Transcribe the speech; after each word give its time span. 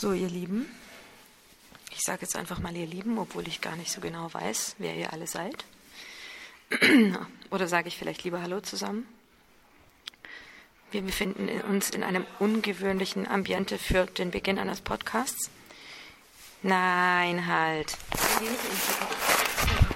So, 0.00 0.14
ihr 0.14 0.28
Lieben, 0.28 0.66
ich 1.90 2.00
sage 2.00 2.22
jetzt 2.22 2.34
einfach 2.34 2.58
mal 2.58 2.74
ihr 2.74 2.86
Lieben, 2.86 3.18
obwohl 3.18 3.46
ich 3.46 3.60
gar 3.60 3.76
nicht 3.76 3.92
so 3.92 4.00
genau 4.00 4.32
weiß, 4.32 4.76
wer 4.78 4.94
ihr 4.94 5.12
alle 5.12 5.26
seid. 5.26 5.66
Oder 7.50 7.68
sage 7.68 7.88
ich 7.88 7.98
vielleicht 7.98 8.24
lieber 8.24 8.40
Hallo 8.40 8.62
zusammen? 8.62 9.06
Wir 10.90 11.02
befinden 11.02 11.50
uns 11.68 11.90
in 11.90 12.02
einem 12.02 12.24
ungewöhnlichen 12.38 13.28
Ambiente 13.28 13.76
für 13.76 14.06
den 14.06 14.30
Beginn 14.30 14.58
eines 14.58 14.80
Podcasts. 14.80 15.50
Nein, 16.62 17.46
halt. 17.46 17.94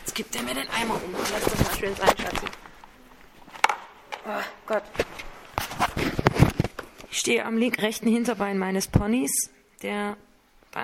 Jetzt 0.01 0.15
gibt 0.15 0.37
er 0.37 0.43
mir 0.43 0.53
den 0.53 0.69
Eimer 0.69 1.03
um. 1.03 1.15
Lass 1.15 1.45
das 1.45 1.65
mal 1.65 1.79
schön 1.79 1.97
sein, 1.97 2.15
Schatzi. 2.19 2.47
Oh 4.27 4.43
Gott. 4.67 4.85
Ich 7.11 7.21
stehe 7.21 7.47
am 7.47 7.57
rechten 7.57 8.09
Hinterbein 8.09 8.59
meines 8.59 8.87
Ponys. 8.87 9.54
Der, 9.85 10.17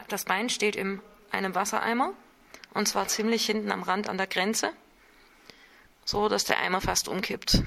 das 0.08 0.26
Bein 0.26 0.50
steht 0.50 0.76
in 0.76 1.00
einem 1.30 1.54
Wassereimer. 1.54 2.12
Und 2.74 2.86
zwar 2.86 3.08
ziemlich 3.08 3.46
hinten 3.46 3.72
am 3.72 3.82
Rand 3.82 4.08
an 4.08 4.18
der 4.18 4.26
Grenze. 4.26 4.72
So, 6.04 6.28
dass 6.28 6.44
der 6.44 6.58
Eimer 6.58 6.82
fast 6.82 7.08
umkippt. 7.08 7.62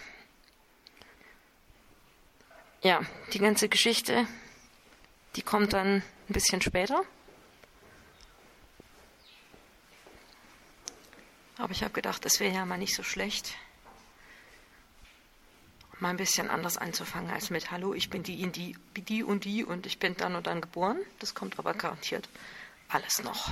Ja, 2.83 3.01
die 3.33 3.39
ganze 3.39 3.67
Geschichte, 3.67 4.27
die 5.35 5.41
kommt 5.41 5.73
dann 5.73 6.03
ein 6.29 6.33
bisschen 6.33 6.61
später. 6.61 7.03
Aber 11.57 11.71
ich 11.71 11.81
habe 11.81 11.93
gedacht, 11.93 12.25
das 12.25 12.39
wäre 12.39 12.53
ja 12.53 12.65
mal 12.65 12.77
nicht 12.77 12.95
so 12.95 13.01
schlecht, 13.01 13.55
mal 16.03 16.09
ein 16.09 16.17
bisschen 16.17 16.49
anders 16.49 16.77
anzufangen 16.77 17.31
als 17.31 17.49
mit 17.49 17.71
Hallo, 17.71 17.93
ich 17.93 18.09
bin 18.09 18.23
die, 18.23 18.45
die, 18.47 18.75
die 18.97 19.23
und 19.23 19.45
die 19.45 19.63
und 19.63 19.85
ich 19.85 19.99
bin 19.99 20.17
dann 20.17 20.35
und 20.35 20.47
dann 20.47 20.59
geboren. 20.59 20.97
Das 21.19 21.33
kommt 21.33 21.57
aber 21.57 21.73
garantiert 21.73 22.27
alles 22.89 23.23
noch. 23.23 23.49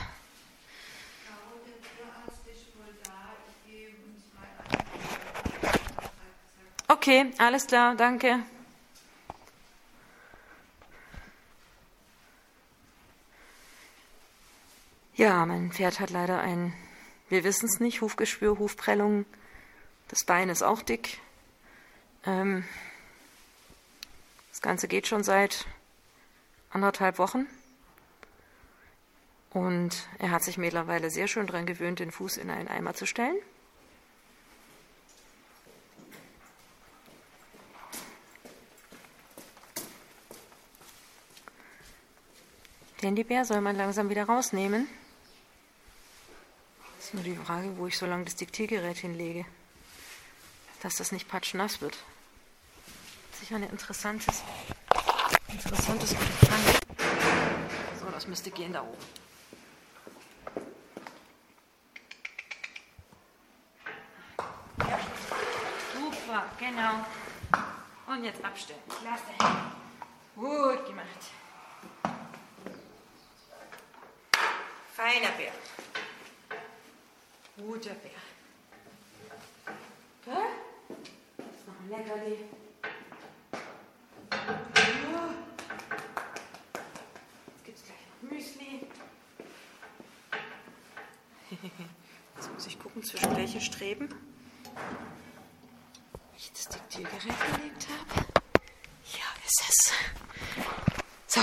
Okay, 6.90 7.31
alles 7.38 7.67
klar, 7.67 7.95
danke. 7.95 8.40
Ja, 15.16 15.45
mein 15.45 15.72
Pferd 15.72 16.02
hat 16.02 16.09
leider 16.09 16.42
ein, 16.42 16.73
wir 17.30 17.45
wissen 17.45 17.68
es 17.68 17.80
nicht, 17.80 18.02
Hufgeschwür, 18.02 18.59
Hufprellung. 18.59 19.25
Das 20.09 20.25
Bein 20.25 20.50
ist 20.50 20.64
auch 20.64 20.81
dick. 20.81 21.22
Ähm, 22.25 22.64
das 24.52 24.61
Ganze 24.61 24.88
geht 24.88 25.08
schon 25.08 25.23
seit 25.23 25.66
anderthalb 26.69 27.17
Wochen. 27.17 27.47
Und 29.52 30.08
er 30.19 30.31
hat 30.31 30.44
sich 30.44 30.58
mittlerweile 30.58 31.09
sehr 31.09 31.28
schön 31.28 31.47
daran 31.47 31.66
gewöhnt, 31.66 32.00
den 32.00 32.11
Fuß 32.11 32.38
in 32.38 32.50
einen 32.50 32.67
Eimer 32.67 32.94
zu 32.94 33.05
stellen. 33.05 33.36
Den 43.02 43.16
Bär 43.16 43.45
soll 43.45 43.61
man 43.61 43.75
langsam 43.75 44.09
wieder 44.09 44.25
rausnehmen. 44.25 44.88
Das 46.97 47.08
ist 47.08 47.13
nur 47.16 47.23
die 47.23 47.35
Frage, 47.35 47.75
wo 47.78 47.88
ich 47.88 47.97
so 47.97 48.06
lange 48.06 48.25
das 48.25 48.35
Diktiergerät 48.35 48.97
hinlege. 48.97 49.45
Dass 50.82 50.96
das 50.96 51.12
nicht 51.12 51.28
patschnass 51.30 51.80
wird. 51.82 51.98
Sicher 53.40 53.56
ein 53.56 53.64
interessantes, 53.64 54.42
interessantes 55.50 56.12
Unterfangen. 56.14 56.76
So, 58.00 58.10
das 58.10 58.28
müsste 58.28 58.52
gehen 58.52 58.74
da 58.74 58.82
oben. 58.82 58.98
Ja. 64.80 65.00
Super, 65.94 66.46
genau. 66.59 67.06
Und 68.08 68.24
jetzt 68.24 68.44
abstellen. 68.44 68.81
Klasse. 68.90 69.34
Gut 70.36 70.86
gemacht. 70.88 71.08
Feiner 74.94 75.31
Bär. 75.38 75.52
Guter 77.58 77.94
Bär. 77.94 78.12
Gell? 80.25 80.36
Ist 81.38 81.68
noch 81.68 81.80
ein 81.80 81.81
Leckerli. 81.91 82.38
Jetzt 87.47 87.66
gibt 87.66 87.78
es 87.78 87.84
gleich 87.84 88.00
noch 88.07 88.31
Müsli. 88.31 88.88
Jetzt 92.38 92.53
muss 92.53 92.68
ich 92.68 92.79
gucken, 92.79 93.03
zwischen 93.03 93.35
welche 93.35 93.59
Streben 93.59 94.07
ich 96.38 96.50
das 96.53 96.69
Diktiergerät 96.69 97.22
gelegt 97.24 97.88
habe. 97.90 98.25
Ja, 99.12 99.25
ist 99.46 99.63
es. 99.68 99.94
So. 101.28 101.41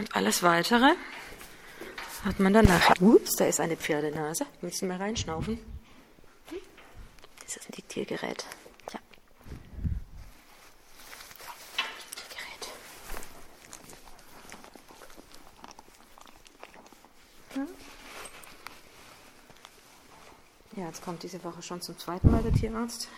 Und 0.00 0.16
alles 0.30 0.42
weitere 0.44 0.94
hat 2.24 2.38
man 2.38 2.52
danach. 2.52 2.94
Ups, 3.00 3.34
da 3.36 3.46
ist 3.46 3.58
eine 3.58 3.76
Pferdenase. 3.76 4.46
Du 4.60 4.86
mal 4.86 4.96
reinschnaufen? 4.96 5.58
Das 7.42 7.56
ist 7.56 7.68
ein 7.68 7.72
Diktiergerät. 7.72 8.46
Ja. 8.92 9.00
Diktiergerät. 12.14 12.68
Ja, 20.76 20.86
jetzt 20.86 21.02
kommt 21.02 21.24
diese 21.24 21.42
Woche 21.42 21.60
schon 21.60 21.82
zum 21.82 21.98
zweiten 21.98 22.30
Mal 22.30 22.44
der 22.44 22.52
Tierarzt. 22.52 23.08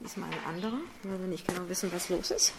Diesmal 0.00 0.28
ein 0.28 0.54
anderer, 0.56 0.80
weil 1.04 1.20
wir 1.20 1.28
nicht 1.28 1.46
genau 1.46 1.68
wissen, 1.68 1.92
was 1.92 2.08
los 2.08 2.32
ist. 2.32 2.52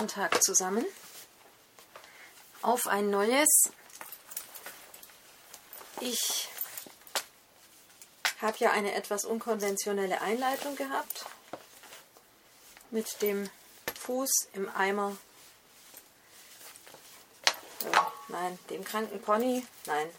Guten 0.00 0.08
Tag 0.08 0.42
zusammen. 0.42 0.86
Auf 2.62 2.86
ein 2.86 3.10
neues. 3.10 3.70
Ich 6.00 6.48
habe 8.40 8.56
ja 8.60 8.70
eine 8.70 8.94
etwas 8.94 9.26
unkonventionelle 9.26 10.22
Einleitung 10.22 10.74
gehabt 10.76 11.26
mit 12.90 13.20
dem 13.20 13.50
Fuß 14.00 14.30
im 14.54 14.74
Eimer. 14.74 15.18
Nein, 18.28 18.58
dem 18.70 18.84
kranken 18.84 19.20
Pony. 19.20 19.66
Nein. 19.84 20.10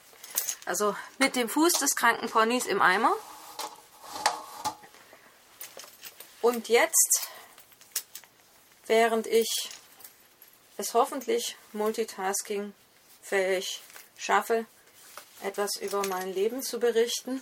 Also 0.66 0.96
mit 1.18 1.36
dem 1.36 1.50
Fuß 1.50 1.74
des 1.74 1.96
kranken 1.96 2.30
Ponys 2.30 2.68
im 2.68 2.84
Eimer. 2.84 3.16
Und 6.44 6.70
jetzt 6.70 7.32
während 8.88 9.28
ich 9.28 9.70
es 10.78 10.94
hoffentlich 10.94 11.58
multitasking-fähig 11.74 13.82
schaffe, 14.18 14.66
etwas 15.44 15.76
über 15.78 16.06
mein 16.08 16.34
Leben 16.34 16.62
zu 16.62 16.80
berichten, 16.80 17.42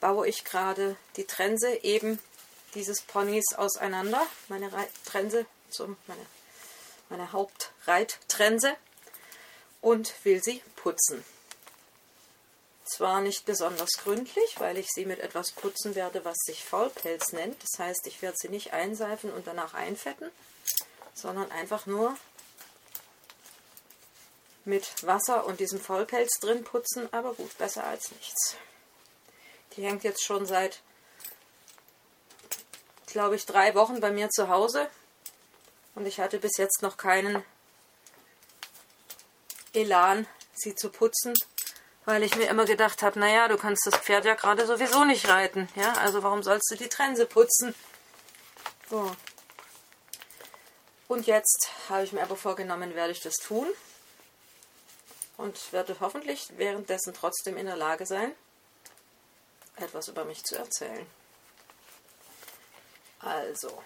baue 0.00 0.28
ich 0.28 0.44
gerade 0.44 0.96
die 1.16 1.24
Trense 1.24 1.82
eben 1.82 2.18
dieses 2.74 3.00
Ponys 3.02 3.54
auseinander, 3.56 4.24
meine 4.48 4.70
Trense, 5.04 5.46
zum, 5.70 5.96
meine, 6.06 6.24
meine 7.08 7.32
Hauptreittrense, 7.32 8.76
und 9.80 10.12
will 10.24 10.42
sie 10.42 10.62
putzen. 10.76 11.24
Zwar 12.90 13.20
nicht 13.20 13.46
besonders 13.46 13.90
gründlich, 14.02 14.58
weil 14.58 14.76
ich 14.76 14.88
sie 14.90 15.04
mit 15.04 15.20
etwas 15.20 15.52
putzen 15.52 15.94
werde, 15.94 16.24
was 16.24 16.36
sich 16.44 16.64
Faulpelz 16.64 17.32
nennt. 17.32 17.56
Das 17.62 17.78
heißt, 17.78 18.06
ich 18.08 18.20
werde 18.20 18.36
sie 18.36 18.48
nicht 18.48 18.72
einseifen 18.72 19.32
und 19.32 19.46
danach 19.46 19.74
einfetten, 19.74 20.28
sondern 21.14 21.50
einfach 21.52 21.86
nur 21.86 22.16
mit 24.64 25.06
Wasser 25.06 25.46
und 25.46 25.60
diesem 25.60 25.80
Vollpelz 25.80 26.40
drin 26.40 26.64
putzen, 26.64 27.08
aber 27.12 27.34
gut, 27.34 27.56
besser 27.58 27.84
als 27.84 28.10
nichts. 28.10 28.56
Die 29.76 29.84
hängt 29.84 30.02
jetzt 30.02 30.24
schon 30.24 30.44
seit, 30.44 30.82
glaube 33.06 33.36
ich, 33.36 33.46
drei 33.46 33.74
Wochen 33.76 34.00
bei 34.00 34.10
mir 34.10 34.30
zu 34.30 34.48
Hause 34.48 34.90
und 35.94 36.06
ich 36.06 36.18
hatte 36.18 36.38
bis 36.38 36.56
jetzt 36.56 36.82
noch 36.82 36.96
keinen 36.96 37.44
Elan, 39.72 40.26
sie 40.54 40.74
zu 40.74 40.90
putzen, 40.90 41.34
weil 42.04 42.22
ich 42.22 42.36
mir 42.36 42.48
immer 42.48 42.64
gedacht 42.64 43.02
habe, 43.02 43.18
naja, 43.18 43.48
du 43.48 43.56
kannst 43.56 43.86
das 43.86 43.96
Pferd 43.96 44.24
ja 44.24 44.34
gerade 44.34 44.66
sowieso 44.66 45.04
nicht 45.04 45.28
reiten, 45.28 45.68
ja, 45.76 45.92
also 45.94 46.22
warum 46.22 46.42
sollst 46.42 46.70
du 46.70 46.76
die 46.76 46.88
Trense 46.88 47.26
putzen? 47.26 47.74
So. 48.88 49.14
Und 51.08 51.26
jetzt 51.26 51.70
habe 51.88 52.04
ich 52.04 52.12
mir 52.12 52.22
aber 52.22 52.36
vorgenommen, 52.36 52.94
werde 52.94 53.12
ich 53.12 53.20
das 53.20 53.34
tun 53.34 53.66
und 55.36 55.72
werde 55.72 55.96
hoffentlich 56.00 56.48
währenddessen 56.56 57.14
trotzdem 57.14 57.56
in 57.56 57.66
der 57.66 57.76
Lage 57.76 58.06
sein, 58.06 58.32
etwas 59.76 60.08
über 60.08 60.24
mich 60.24 60.44
zu 60.44 60.56
erzählen. 60.56 61.06
Also, 63.20 63.82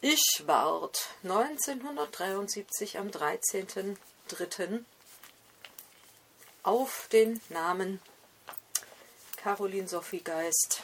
ich 0.00 0.42
ward 0.44 1.08
1973 1.22 2.98
am 2.98 3.08
13.03. 3.08 4.84
auf 6.62 7.08
den 7.12 7.40
Namen 7.48 8.00
Caroline 9.36 9.88
Sophie 9.88 10.20
Geist 10.20 10.82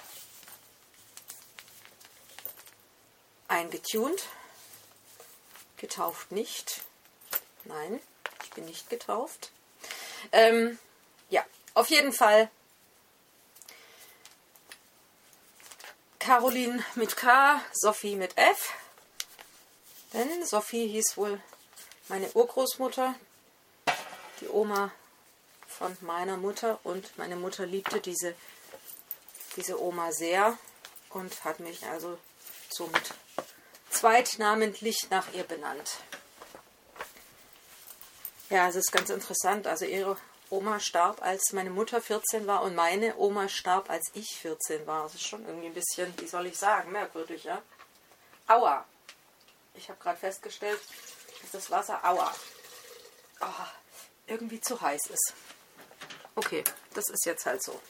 eingetunt, 3.49 4.29
getauft 5.77 6.33
nicht. 6.33 6.83
Nein, 7.65 8.01
ich 8.43 8.51
bin 8.51 8.65
nicht 8.65 8.91
getauft. 8.91 9.51
Ähm, 10.33 10.79
ja, 11.31 11.45
auf 11.75 11.91
jeden 11.91 12.13
Fall 12.13 12.51
Caroline 16.19 16.83
mit 16.95 17.17
K, 17.17 17.61
Sophie 17.73 18.17
mit 18.17 18.37
F. 18.39 18.73
Denn 20.13 20.47
Sophie 20.47 20.89
hieß 20.89 21.17
wohl 21.17 21.41
meine 22.09 22.31
Urgroßmutter, 22.33 23.15
die 24.41 24.49
Oma 24.49 24.91
von 25.79 25.97
meiner 26.01 26.37
Mutter. 26.37 26.79
Und 26.85 27.17
meine 27.19 27.37
Mutter 27.37 27.67
liebte 27.67 28.01
diese, 28.01 28.35
diese 29.57 29.81
Oma 29.81 30.13
sehr 30.13 30.57
und 31.11 31.45
hat 31.45 31.61
mich 31.61 31.85
also 31.87 32.19
somit 32.71 33.15
zweitnamentlich 33.91 35.09
nach 35.11 35.33
ihr 35.33 35.45
benannt. 35.45 35.99
Ja, 38.51 38.69
es 38.69 38.77
ist 38.77 38.93
ganz 38.93 39.11
interessant. 39.11 39.67
Also 39.67 39.85
ihre 39.85 40.17
Oma 40.51 40.79
starb, 40.79 41.23
als 41.23 41.53
meine 41.53 41.71
Mutter 41.71 42.01
14 42.01 42.47
war 42.47 42.63
und 42.63 42.75
meine 42.75 43.17
Oma 43.17 43.49
starb, 43.49 43.91
als 43.91 44.11
ich 44.15 44.37
14 44.37 44.87
war. 44.87 45.05
Das 45.05 45.15
ist 45.15 45.27
schon 45.27 45.45
irgendwie 45.47 45.67
ein 45.67 45.75
bisschen, 45.75 46.13
wie 46.19 46.27
soll 46.27 46.47
ich 46.47 46.57
sagen, 46.57 46.93
merkwürdig, 46.93 47.45
ja? 47.45 47.63
Aua! 48.47 48.85
Ich 49.75 49.89
habe 49.89 49.99
gerade 50.01 50.19
festgestellt, 50.19 50.81
dass 51.43 51.51
das 51.51 51.71
Wasser, 51.71 52.05
aua, 52.05 52.33
oh, 53.41 53.47
irgendwie 54.27 54.61
zu 54.61 54.81
heiß 54.81 55.07
ist. 55.07 55.35
Okay, 56.37 56.65
das 56.95 57.09
ist 57.11 57.27
jetzt 57.27 57.47
halt 57.47 57.63
so. 57.63 57.81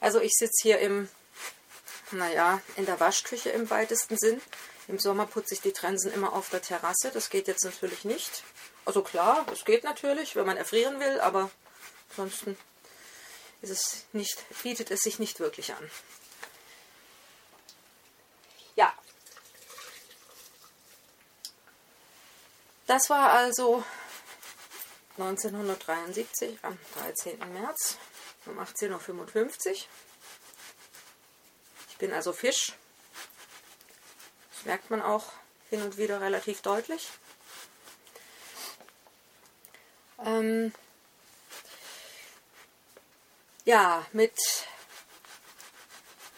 Also 0.00 0.20
ich 0.20 0.32
sitze 0.34 0.62
hier 0.62 0.78
im, 0.78 1.08
naja, 2.10 2.60
in 2.76 2.86
der 2.86 3.00
Waschküche 3.00 3.50
im 3.50 3.70
weitesten 3.70 4.16
Sinn. 4.18 4.40
Im 4.88 4.98
Sommer 4.98 5.26
putze 5.26 5.54
ich 5.54 5.60
die 5.60 5.72
Trensen 5.72 6.12
immer 6.12 6.32
auf 6.32 6.50
der 6.50 6.62
Terrasse. 6.62 7.10
Das 7.12 7.30
geht 7.30 7.48
jetzt 7.48 7.64
natürlich 7.64 8.04
nicht. 8.04 8.42
Also 8.84 9.02
klar, 9.02 9.46
es 9.52 9.64
geht 9.64 9.84
natürlich, 9.84 10.36
wenn 10.36 10.46
man 10.46 10.56
erfrieren 10.56 11.00
will, 11.00 11.20
aber 11.20 11.50
ansonsten 12.10 12.56
ist 13.62 13.70
es 13.70 14.04
nicht, 14.12 14.44
bietet 14.62 14.90
es 14.90 15.00
sich 15.00 15.18
nicht 15.18 15.38
wirklich 15.38 15.74
an. 15.74 15.90
Ja, 18.74 18.92
Das 22.90 23.08
war 23.08 23.30
also 23.30 23.84
1973 25.18 26.58
am 26.62 26.78
13. 26.94 27.38
März 27.52 27.98
um 28.46 28.58
18.55 28.58 29.68
Uhr. 29.68 29.74
Ich 31.90 31.96
bin 31.98 32.12
also 32.12 32.32
Fisch. 32.32 32.72
Das 34.54 34.64
merkt 34.64 34.90
man 34.90 35.02
auch 35.02 35.32
hin 35.68 35.82
und 35.82 35.96
wieder 35.96 36.20
relativ 36.20 36.62
deutlich. 36.62 37.08
Ähm 40.24 40.72
ja, 43.64 44.06
mit 44.12 44.36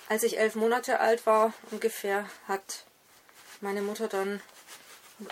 als 0.08 0.22
ich 0.24 0.38
elf 0.38 0.56
Monate 0.56 1.00
alt 1.00 1.24
war 1.24 1.54
ungefähr, 1.70 2.28
hat 2.46 2.84
meine 3.62 3.80
Mutter 3.80 4.08
dann 4.08 4.42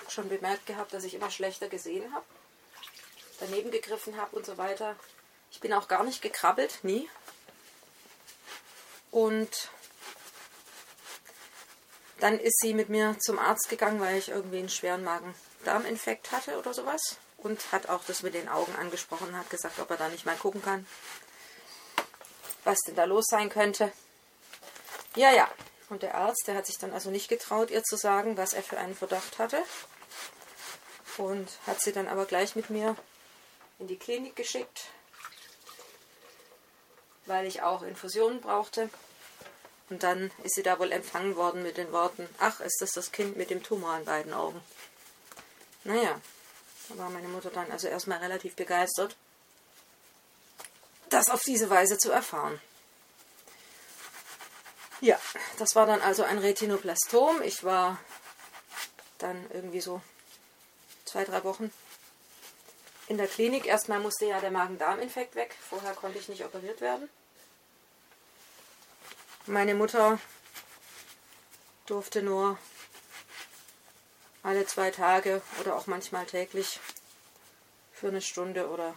schon 0.09 0.31
bemerkt 0.31 0.65
gehabt, 0.65 0.95
dass 0.95 1.05
ich 1.05 1.13
immer 1.15 1.31
schlechter 1.31 1.69
gesehen 1.69 2.15
habe, 2.15 2.25
daneben 3.41 3.71
gegriffen 3.71 4.17
habe 4.17 4.37
und 4.37 4.47
so 4.47 4.59
weiter. 4.59 4.97
Ich 5.51 5.61
bin 5.61 5.73
auch 5.73 5.89
gar 5.89 6.05
nicht 6.05 6.23
gekrabbelt, 6.23 6.79
nie. 6.83 7.09
Und 9.11 9.71
dann 12.21 12.39
ist 12.39 12.61
sie 12.61 12.75
mit 12.75 12.89
mir 12.89 13.17
zum 13.21 13.39
Arzt 13.39 13.69
gegangen, 13.69 14.01
weil 14.01 14.17
ich 14.17 14.29
irgendwie 14.29 14.59
einen 14.59 14.69
schweren 14.69 15.03
Magen-Darm-Infekt 15.03 16.33
hatte 16.33 16.59
oder 16.59 16.75
sowas. 16.75 17.17
Und 17.39 17.73
hat 17.73 17.89
auch 17.89 18.05
das 18.05 18.23
mit 18.23 18.35
den 18.35 18.49
Augen 18.49 18.75
angesprochen, 18.77 19.37
hat 19.37 19.49
gesagt, 19.49 19.79
ob 19.79 19.91
er 19.91 19.97
da 19.97 20.09
nicht 20.09 20.27
mal 20.27 20.37
gucken 20.37 20.63
kann, 20.63 20.87
was 22.65 22.79
denn 22.87 22.95
da 22.95 23.05
los 23.05 23.25
sein 23.29 23.49
könnte. 23.49 23.91
Ja, 25.17 25.33
ja, 25.33 25.51
und 25.89 26.03
der 26.03 26.15
Arzt, 26.15 26.45
der 26.47 26.55
hat 26.55 26.67
sich 26.67 26.79
dann 26.79 26.93
also 26.93 27.11
nicht 27.11 27.29
getraut, 27.29 27.71
ihr 27.71 27.83
zu 27.83 27.97
sagen, 27.97 28.37
was 28.37 28.53
er 28.53 28.63
für 28.63 28.79
einen 28.79 28.95
Verdacht 28.95 29.39
hatte. 29.39 29.63
Und 31.17 31.49
hat 31.67 31.81
sie 31.81 31.93
dann 31.93 32.09
aber 32.09 32.27
gleich 32.27 32.55
mit 32.55 32.71
mir 32.71 32.95
in 33.81 33.89
die 33.89 33.99
Klinik 33.99 34.37
geschickt, 34.37 34.89
weil 37.27 37.47
ich 37.47 37.63
auch 37.63 37.83
Infusionen 37.83 38.41
brauchte. 38.41 38.91
Und 39.89 40.05
dann 40.05 40.31
ist 40.45 40.55
sie 40.55 40.63
da 40.63 40.79
wohl 40.79 40.93
empfangen 40.93 41.35
worden 41.35 41.65
mit 41.65 41.77
den 41.77 41.91
Worten, 41.91 42.29
ach, 42.39 42.61
ist 42.61 42.81
das 42.81 42.93
das 42.93 43.11
Kind 43.11 43.37
mit 43.37 43.51
dem 43.51 43.63
Tumor 43.63 43.91
an 43.91 44.05
beiden 44.05 44.33
Augen. 44.33 44.61
Naja, 45.83 46.21
da 46.89 46.99
war 46.99 47.11
meine 47.11 47.27
Mutter 47.27 47.51
dann 47.51 47.73
also 47.73 47.89
erstmal 47.89 48.19
relativ 48.19 48.55
begeistert, 48.55 49.17
das 51.09 51.29
auf 51.29 51.43
diese 51.43 51.71
Weise 51.71 51.99
zu 51.99 52.13
erfahren. 52.13 52.61
Ja, 55.01 55.19
das 55.59 55.75
war 55.75 55.87
dann 55.87 56.03
also 56.03 56.23
ein 56.23 56.39
Retinoplastom. 56.39 57.43
Ich 57.43 57.65
war 57.65 57.99
dann 59.19 59.51
irgendwie 59.51 59.81
so 59.81 60.03
zwei, 61.07 61.25
drei 61.25 61.43
Wochen 61.43 61.73
in 63.11 63.19
der 63.19 63.27
Klinik. 63.27 63.67
Erstmal 63.67 63.99
musste 63.99 64.27
ja 64.27 64.41
der 64.41 64.53
Magen-Darm-Infekt 64.53 65.35
weg. 65.35 65.57
Vorher 65.69 65.95
konnte 65.95 66.21
ich 66.21 66.29
nicht 66.29 66.45
operiert 66.45 66.81
werden. 66.81 67.11
Meine 69.47 69.75
Mutter 69.75 70.21
durfte 71.87 72.23
nur 72.23 72.57
alle 74.45 74.65
zwei 74.65 74.93
Tage 74.93 75.43
oder 75.61 75.75
auch 75.75 75.89
manchmal 75.89 76.25
täglich 76.25 76.79
für 77.93 78.09
eine 78.09 78.23
Stunde 78.23 78.71
oder 78.71 78.95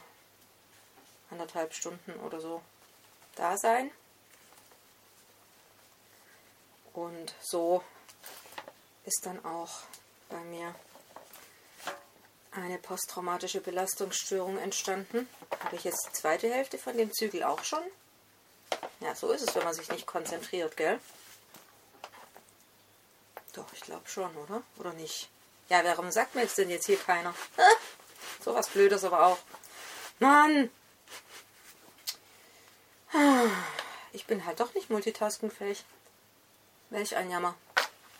anderthalb 1.31 1.73
Stunden 1.73 2.13
oder 2.19 2.39
so 2.39 2.61
da 3.35 3.57
sein. 3.57 3.89
Und 6.93 7.33
so 7.41 7.83
ist 9.05 9.25
dann 9.25 9.43
auch 9.43 9.79
bei 10.29 10.39
mir 10.41 10.75
eine 12.55 12.77
posttraumatische 12.77 13.61
Belastungsstörung 13.61 14.57
entstanden. 14.57 15.27
Habe 15.63 15.75
ich 15.75 15.83
jetzt 15.83 16.07
die 16.07 16.13
zweite 16.13 16.51
Hälfte 16.51 16.77
von 16.77 16.97
dem 16.97 17.11
Zügel 17.13 17.43
auch 17.43 17.63
schon? 17.63 17.83
Ja, 18.99 19.15
so 19.15 19.31
ist 19.31 19.47
es, 19.47 19.55
wenn 19.55 19.63
man 19.63 19.73
sich 19.73 19.89
nicht 19.89 20.05
konzentriert, 20.05 20.77
gell? 20.77 20.99
Doch, 23.53 23.71
ich 23.73 23.81
glaube 23.81 24.07
schon, 24.07 24.35
oder? 24.37 24.63
Oder 24.77 24.93
nicht? 24.93 25.29
Ja, 25.69 25.83
warum 25.83 26.11
sagt 26.11 26.35
mir 26.35 26.41
jetzt 26.41 26.57
denn 26.57 26.69
jetzt 26.69 26.85
hier 26.85 26.97
keiner? 26.97 27.33
So 28.43 28.53
was 28.53 28.67
Blödes 28.69 29.03
aber 29.03 29.25
auch. 29.25 29.39
Mann! 30.19 30.69
Ich 34.11 34.25
bin 34.25 34.45
halt 34.45 34.59
doch 34.59 34.73
nicht 34.73 34.89
multitaskingfähig. 34.89 35.85
Welch 36.89 37.15
ein 37.15 37.29
Jammer. 37.29 37.55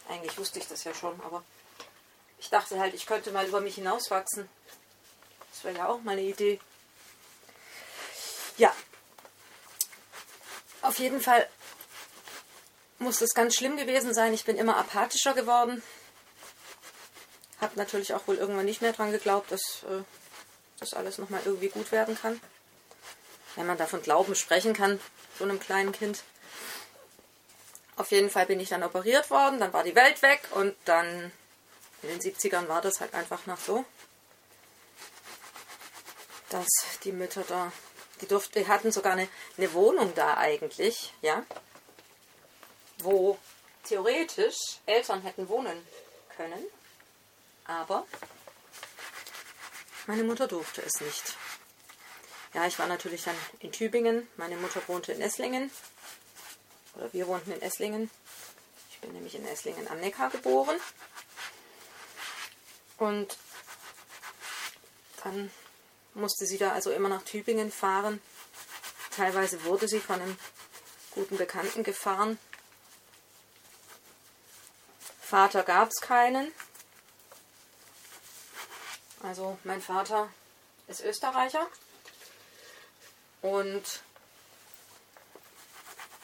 Eigentlich 0.10 0.38
wusste 0.38 0.60
ich 0.60 0.68
das 0.68 0.84
ja 0.84 0.94
schon, 0.94 1.20
aber 1.22 1.44
ich 2.43 2.50
dachte 2.50 2.77
halt, 2.77 2.93
ich 2.93 3.05
könnte 3.05 3.31
mal 3.31 3.47
über 3.47 3.62
mich 3.62 3.75
hinauswachsen. 3.75 4.50
Das 5.50 5.63
wäre 5.63 5.77
ja 5.77 5.88
auch 5.88 6.01
mal 6.01 6.12
eine 6.12 6.23
Idee. 6.23 6.59
Ja. 8.57 8.75
Auf 10.81 11.00
jeden 11.00 11.21
Fall 11.21 11.47
muss 13.00 13.19
das 13.19 13.33
ganz 13.33 13.55
schlimm 13.55 13.77
gewesen 13.77 14.13
sein. 14.13 14.33
Ich 14.33 14.43
bin 14.43 14.57
immer 14.57 14.75
apathischer 14.75 15.33
geworden. 15.33 15.81
habe 17.62 17.77
natürlich 17.77 18.13
auch 18.13 18.27
wohl 18.27 18.35
irgendwann 18.35 18.65
nicht 18.65 18.81
mehr 18.81 18.91
dran 18.91 19.13
geglaubt, 19.13 19.50
dass 19.50 19.83
äh, 19.83 20.03
das 20.81 20.93
alles 20.93 21.19
nochmal 21.19 21.41
irgendwie 21.45 21.69
gut 21.69 21.93
werden 21.93 22.17
kann. 22.19 22.41
Wenn 23.55 23.67
man 23.67 23.77
davon 23.77 24.01
Glauben 24.01 24.35
sprechen 24.35 24.73
kann, 24.73 25.00
so 25.39 25.45
einem 25.45 25.62
kleinen 25.62 25.93
Kind. 25.93 26.23
Auf 27.95 28.12
jeden 28.12 28.29
Fall 28.29 28.47
bin 28.47 28.59
ich 28.59 28.67
dann 28.67 28.83
operiert 28.83 29.29
worden, 29.29 29.62
dann 29.62 29.71
war 29.71 29.85
die 29.85 29.95
Welt 29.95 30.21
weg 30.21 30.41
und 30.51 30.75
dann 30.83 31.31
in 32.03 32.10
den 32.10 32.19
70ern 32.19 32.67
war 32.67 32.81
das 32.81 33.00
halt 33.00 33.13
einfach 33.13 33.45
noch 33.45 33.60
so, 33.60 33.86
dass 36.50 36.67
die 37.03 37.12
Mütter 37.12 37.43
da, 37.48 37.72
die 38.22 38.27
durften, 38.27 38.60
die 38.60 38.67
hatten 38.67 38.91
sogar 38.91 39.13
eine, 39.13 39.27
eine 39.57 39.74
Wohnung 39.74 40.13
da 40.15 40.38
eigentlich, 40.38 41.13
ja, 41.22 41.45
wo 43.00 43.38
theoretisch 43.83 44.57
Eltern 44.86 45.22
hätten 45.22 45.50
wohnen 45.50 45.86
können, 46.36 46.63
aber 47.65 48.05
meine 50.05 50.24
Mutter 50.24 50.48
durfte 50.48 50.81
es 50.81 51.00
nicht. 51.00 51.38
Ja, 52.53 52.67
ich 52.67 52.77
war 52.77 52.88
natürlich 52.88 53.24
dann 53.24 53.36
in 53.60 53.72
Tübingen. 53.72 54.27
Meine 54.38 54.57
Mutter 54.57 54.81
wohnte 54.88 55.12
in 55.12 55.22
Esslingen. 55.22 55.72
Oder 56.95 57.12
wir 57.13 57.27
wohnten 57.27 57.51
in 57.51 57.62
Esslingen. 57.62 58.12
Ich 58.91 59.00
bin 59.00 59.13
nämlich 59.13 59.36
in 59.36 59.48
Esslingen 59.48 59.88
am 59.88 60.00
Neckar 60.00 60.29
geboren. 60.29 60.75
Und 62.97 63.38
dann 65.23 65.51
musste 66.13 66.45
sie 66.45 66.57
da 66.57 66.71
also 66.71 66.91
immer 66.91 67.09
nach 67.09 67.23
Tübingen 67.23 67.71
fahren. 67.71 68.21
Teilweise 69.15 69.63
wurde 69.63 69.88
sie 69.88 70.00
von 70.00 70.21
einem 70.21 70.38
guten 71.12 71.38
Bekannten 71.38 71.83
gefahren. 71.83 72.38
Vater 75.21 75.63
gab 75.63 75.89
es 75.89 76.01
keinen. 76.01 76.51
Also 79.21 79.57
mein 79.63 79.81
Vater 79.81 80.29
ist 80.88 81.01
Österreicher 81.01 81.65
und 83.41 84.03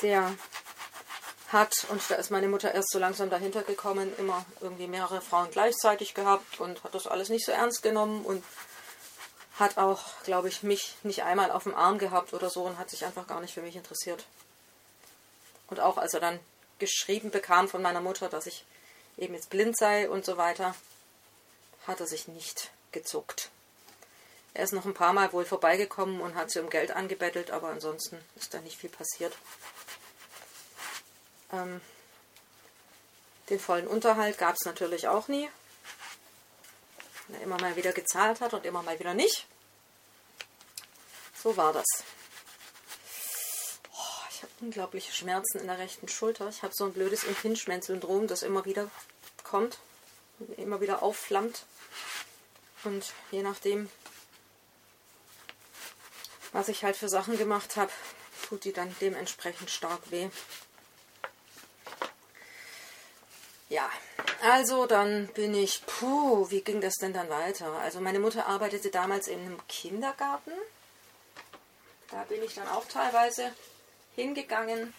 der 0.02 0.36
hat, 1.52 1.86
und 1.90 2.02
da 2.10 2.16
ist 2.16 2.32
meine 2.32 2.48
Mutter 2.48 2.74
erst 2.74 2.92
so 2.92 3.00
langsam 3.00 3.30
dahinter 3.30 3.64
gekommen, 3.64 4.14
immer 4.18 4.46
irgendwie 4.62 4.88
mehrere 4.88 5.22
Frauen 5.22 5.50
gleichzeitig 5.52 6.14
gehabt 6.14 6.60
und 6.60 6.84
hat 6.84 6.94
das 6.94 7.08
alles 7.08 7.30
nicht 7.30 7.46
so 7.46 7.52
ernst 7.52 7.82
genommen 7.82 8.24
und 8.24 8.44
hat 9.58 9.78
auch, 9.78 10.22
glaube 10.24 10.48
ich, 10.48 10.64
mich 10.64 10.96
nicht 11.04 11.24
einmal 11.24 11.52
auf 11.52 11.64
dem 11.64 11.76
Arm 11.76 11.98
gehabt 11.98 12.34
oder 12.34 12.50
so 12.50 12.64
und 12.64 12.78
hat 12.78 12.90
sich 12.90 13.06
einfach 13.06 13.28
gar 13.28 13.42
nicht 13.42 13.54
für 13.54 13.62
mich 13.62 13.76
interessiert. 13.76 14.26
Und 15.68 15.80
auch 15.80 15.98
als 15.98 16.14
er 16.14 16.20
dann 16.20 16.40
geschrieben 16.80 17.32
bekam 17.32 17.68
von 17.68 17.82
meiner 17.82 18.02
Mutter, 18.02 18.30
dass 18.30 18.46
ich 18.46 18.64
eben 19.18 19.34
jetzt 19.34 19.50
blind 19.50 19.78
sei 19.78 20.10
und 20.10 20.26
so 20.26 20.38
weiter, 20.38 20.76
hat 21.88 22.00
er 22.00 22.08
sich 22.08 22.28
nicht 22.28 22.72
gezuckt. 22.92 23.50
Er 24.54 24.64
ist 24.64 24.74
noch 24.74 24.86
ein 24.86 24.94
paar 24.94 25.14
Mal 25.14 25.32
wohl 25.34 25.46
vorbeigekommen 25.46 26.22
und 26.22 26.36
hat 26.36 26.52
sie 26.52 26.60
um 26.60 26.70
Geld 26.70 26.92
angebettelt, 26.92 27.52
aber 27.52 27.70
ansonsten 27.70 28.18
ist 28.36 28.54
da 28.54 28.60
nicht 28.60 28.78
viel 28.78 28.90
passiert. 28.90 29.36
Ähm, 31.52 31.82
den 33.50 33.60
vollen 33.60 33.88
Unterhalt 33.88 34.38
gab 34.38 34.56
es 34.56 34.66
natürlich 34.66 35.08
auch 35.08 35.28
nie. 35.28 35.50
Wenn 37.28 37.38
er 37.38 37.44
immer 37.44 37.60
mal 37.60 37.76
wieder 37.76 37.94
gezahlt 37.94 38.42
hat 38.42 38.54
und 38.54 38.66
immer 38.66 38.84
mal 38.84 39.00
wieder 39.00 39.14
nicht. 39.14 39.46
So 41.42 41.58
war 41.58 41.74
das. 41.74 41.86
Oh, 43.92 44.24
ich 44.30 44.42
habe 44.44 44.52
unglaubliche 44.62 45.14
Schmerzen 45.14 45.60
in 45.60 45.68
der 45.68 45.80
rechten 45.80 46.08
Schulter. 46.08 46.50
Ich 46.50 46.64
habe 46.64 46.74
so 46.76 46.86
ein 46.86 46.94
blödes 46.94 47.24
Impingement-Syndrom, 47.24 48.28
das 48.28 48.44
immer 48.44 48.66
wieder 48.66 48.92
kommt, 49.44 49.78
immer 50.58 50.82
wieder 50.82 51.02
aufflammt. 51.02 51.66
Und 52.84 53.14
je 53.32 53.42
nachdem, 53.42 53.90
was 56.52 56.68
ich 56.68 56.84
halt 56.84 56.96
für 56.96 57.10
Sachen 57.10 57.38
gemacht 57.38 57.78
habe, 57.78 57.92
tut 58.48 58.64
die 58.64 58.74
dann 58.74 58.96
dementsprechend 59.02 59.70
stark 59.70 60.12
weh. 60.12 60.30
Ja, 63.70 63.88
also 64.42 64.88
dann 64.88 65.28
bin 65.28 65.54
ich, 65.54 65.86
puh, 65.86 66.50
wie 66.50 66.62
ging 66.62 66.82
das 66.82 66.96
denn 66.96 67.14
dann 67.14 67.30
weiter? 67.30 67.72
Also 67.74 68.02
meine 68.02 68.20
Mutter 68.20 68.48
arbeitete 68.48 68.90
damals 68.90 69.28
in 69.28 69.40
einem 69.40 69.68
Kindergarten. 69.68 70.52
Da 72.10 72.24
bin 72.24 72.42
ich 72.42 72.56
dann 72.56 72.68
auch 72.68 72.86
teilweise 72.88 73.54
hingegangen. 74.16 74.96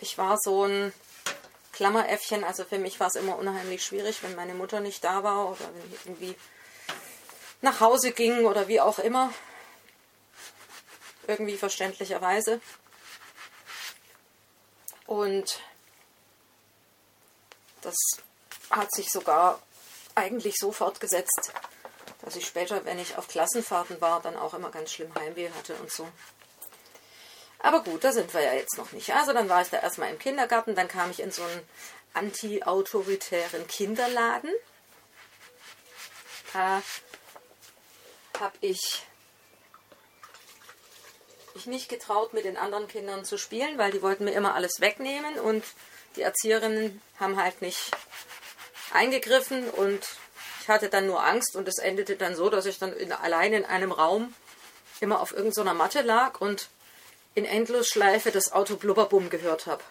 Ich 0.00 0.18
war 0.18 0.36
so 0.42 0.64
ein 0.64 0.92
Klammeräffchen. 1.72 2.42
Also 2.42 2.64
für 2.64 2.78
mich 2.78 2.98
war 2.98 3.06
es 3.06 3.14
immer 3.14 3.38
unheimlich 3.38 3.84
schwierig, 3.84 4.20
wenn 4.24 4.34
meine 4.34 4.54
Mutter 4.54 4.80
nicht 4.80 5.04
da 5.04 5.22
war 5.22 5.50
oder 5.50 5.70
wenn 5.74 5.94
ich 5.94 6.06
irgendwie 6.06 6.36
nach 7.60 7.78
Hause 7.78 8.10
ging 8.10 8.44
oder 8.44 8.66
wie 8.66 8.80
auch 8.80 8.98
immer. 8.98 9.32
Irgendwie 11.28 11.56
verständlicherweise. 11.56 12.60
Und 15.06 15.60
das 17.82 17.96
hat 18.70 18.92
sich 18.94 19.10
sogar 19.10 19.60
eigentlich 20.14 20.54
so 20.58 20.72
fortgesetzt, 20.72 21.52
dass 22.22 22.36
ich 22.36 22.46
später, 22.46 22.84
wenn 22.84 22.98
ich 22.98 23.16
auf 23.16 23.28
Klassenfahrten 23.28 24.00
war, 24.00 24.20
dann 24.20 24.36
auch 24.36 24.54
immer 24.54 24.70
ganz 24.70 24.92
schlimm 24.92 25.14
Heimweh 25.14 25.50
hatte 25.50 25.74
und 25.74 25.90
so. 25.90 26.08
Aber 27.58 27.82
gut, 27.82 28.02
da 28.02 28.12
sind 28.12 28.32
wir 28.34 28.42
ja 28.42 28.54
jetzt 28.54 28.76
noch 28.76 28.92
nicht. 28.92 29.14
Also 29.14 29.32
dann 29.32 29.48
war 29.48 29.62
ich 29.62 29.68
da 29.68 29.78
erstmal 29.78 30.10
im 30.10 30.18
Kindergarten, 30.18 30.74
dann 30.74 30.88
kam 30.88 31.10
ich 31.10 31.20
in 31.20 31.30
so 31.30 31.42
einen 31.42 31.68
anti-autoritären 32.14 33.66
Kinderladen. 33.66 34.50
Da 36.52 36.82
habe 38.40 38.56
ich 38.60 39.04
mich 41.54 41.66
nicht 41.66 41.88
getraut, 41.88 42.32
mit 42.32 42.44
den 42.44 42.56
anderen 42.56 42.88
Kindern 42.88 43.24
zu 43.24 43.38
spielen, 43.38 43.78
weil 43.78 43.92
die 43.92 44.02
wollten 44.02 44.24
mir 44.24 44.32
immer 44.32 44.54
alles 44.54 44.80
wegnehmen 44.80 45.38
und 45.38 45.64
die 46.16 46.22
Erzieherinnen 46.22 47.00
haben 47.18 47.40
halt 47.40 47.62
nicht 47.62 47.90
eingegriffen 48.92 49.70
und 49.70 50.06
ich 50.60 50.68
hatte 50.68 50.88
dann 50.88 51.06
nur 51.06 51.24
Angst 51.24 51.56
und 51.56 51.66
es 51.66 51.78
endete 51.78 52.16
dann 52.16 52.36
so, 52.36 52.50
dass 52.50 52.66
ich 52.66 52.78
dann 52.78 52.92
in, 52.92 53.12
allein 53.12 53.52
in 53.52 53.64
einem 53.64 53.92
Raum 53.92 54.34
immer 55.00 55.20
auf 55.20 55.32
irgendeiner 55.32 55.74
Matte 55.74 56.02
lag 56.02 56.40
und 56.40 56.68
in 57.34 57.44
Endlosschleife 57.44 58.30
das 58.30 58.52
Auto 58.52 58.76
Blubberbum 58.76 59.30
gehört 59.30 59.66
habe. 59.66 59.82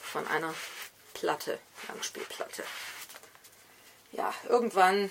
Von 0.00 0.26
einer 0.26 0.54
Platte, 1.14 1.58
Langspielplatte. 1.88 2.64
Ja, 4.12 4.34
irgendwann 4.48 5.10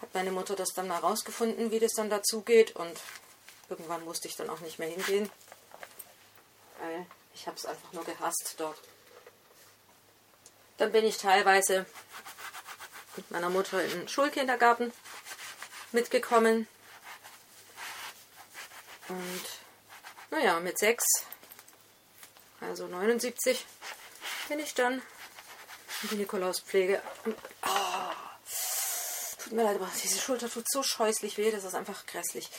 hat 0.00 0.14
meine 0.14 0.32
Mutter 0.32 0.56
das 0.56 0.72
dann 0.74 0.88
mal 0.88 0.98
rausgefunden, 0.98 1.70
wie 1.70 1.78
das 1.78 1.92
dann 1.92 2.10
dazugeht 2.10 2.76
und 2.76 2.98
irgendwann 3.72 4.04
musste 4.04 4.28
ich 4.28 4.36
dann 4.36 4.50
auch 4.50 4.60
nicht 4.60 4.78
mehr 4.78 4.88
hingehen. 4.88 5.30
Weil 6.78 7.06
ich 7.34 7.46
habe 7.46 7.56
es 7.56 7.64
einfach 7.64 7.92
nur 7.92 8.04
gehasst 8.04 8.54
dort. 8.58 8.78
Dann 10.76 10.92
bin 10.92 11.06
ich 11.06 11.16
teilweise 11.16 11.86
mit 13.16 13.30
meiner 13.30 13.48
Mutter 13.48 13.82
in 13.82 13.90
den 13.90 14.08
Schulkindergarten 14.08 14.92
mitgekommen. 15.92 16.68
Und 19.08 19.44
naja, 20.30 20.60
mit 20.60 20.78
sechs, 20.78 21.04
also 22.60 22.86
79, 22.86 23.64
bin 24.48 24.58
ich 24.58 24.74
dann 24.74 25.02
in 26.02 26.08
die 26.10 26.16
Nikolauspflege. 26.16 27.00
Oh, 27.26 28.12
tut 29.42 29.52
mir 29.52 29.64
leid, 29.64 29.76
aber 29.76 29.90
diese 30.02 30.18
Schulter 30.18 30.50
tut 30.50 30.64
so 30.70 30.82
scheußlich 30.82 31.38
weh, 31.38 31.50
das 31.50 31.64
ist 31.64 31.74
einfach 31.74 32.06
grässlich. 32.06 32.50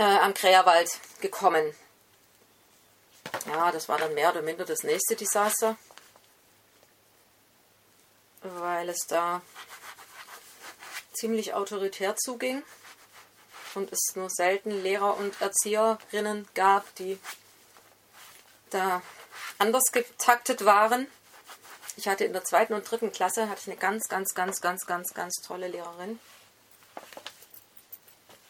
Äh, 0.00 0.04
am 0.20 0.32
Kräherwald 0.32 0.98
gekommen. 1.20 1.74
Ja, 3.44 3.70
das 3.70 3.86
war 3.90 3.98
dann 3.98 4.14
mehr 4.14 4.30
oder 4.30 4.40
minder 4.40 4.64
das 4.64 4.82
nächste 4.82 5.14
Desaster. 5.14 5.76
Weil 8.40 8.88
es 8.88 9.06
da 9.06 9.42
ziemlich 11.12 11.52
autoritär 11.52 12.16
zuging 12.16 12.62
und 13.74 13.92
es 13.92 14.16
nur 14.16 14.30
selten 14.30 14.70
Lehrer 14.70 15.18
und 15.18 15.38
Erzieherinnen 15.38 16.48
gab, 16.54 16.94
die 16.94 17.20
da 18.70 19.02
anders 19.58 19.92
getaktet 19.92 20.64
waren. 20.64 21.08
Ich 21.96 22.08
hatte 22.08 22.24
in 22.24 22.32
der 22.32 22.44
zweiten 22.44 22.72
und 22.72 22.90
dritten 22.90 23.12
Klasse 23.12 23.50
hatte 23.50 23.60
ich 23.60 23.66
eine 23.66 23.76
ganz, 23.76 24.08
ganz, 24.08 24.32
ganz, 24.32 24.62
ganz, 24.62 24.86
ganz, 24.86 25.12
ganz 25.12 25.34
tolle 25.46 25.68
Lehrerin. 25.68 26.18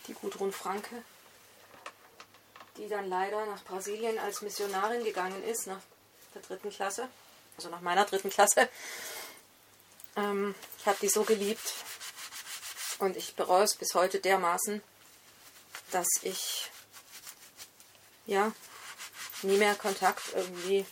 Die 0.06 0.14
Gudrun 0.14 0.52
Franke, 0.52 1.02
die 2.80 2.88
dann 2.88 3.08
leider 3.08 3.44
nach 3.46 3.62
Brasilien 3.64 4.18
als 4.18 4.40
Missionarin 4.40 5.04
gegangen 5.04 5.44
ist, 5.44 5.66
nach 5.66 5.80
der 6.34 6.42
dritten 6.42 6.70
Klasse, 6.70 7.08
also 7.56 7.68
nach 7.68 7.82
meiner 7.82 8.06
dritten 8.06 8.30
Klasse. 8.30 8.68
Ähm, 10.16 10.54
ich 10.78 10.86
habe 10.86 10.96
die 11.02 11.08
so 11.08 11.24
geliebt 11.24 11.74
und 12.98 13.16
ich 13.16 13.36
bereue 13.36 13.64
es 13.64 13.74
bis 13.74 13.94
heute 13.94 14.18
dermaßen, 14.18 14.82
dass 15.90 16.08
ich 16.22 16.70
ja 18.26 18.52
nie 19.42 19.58
mehr 19.58 19.74
Kontakt 19.74 20.22
irgendwie 20.34 20.86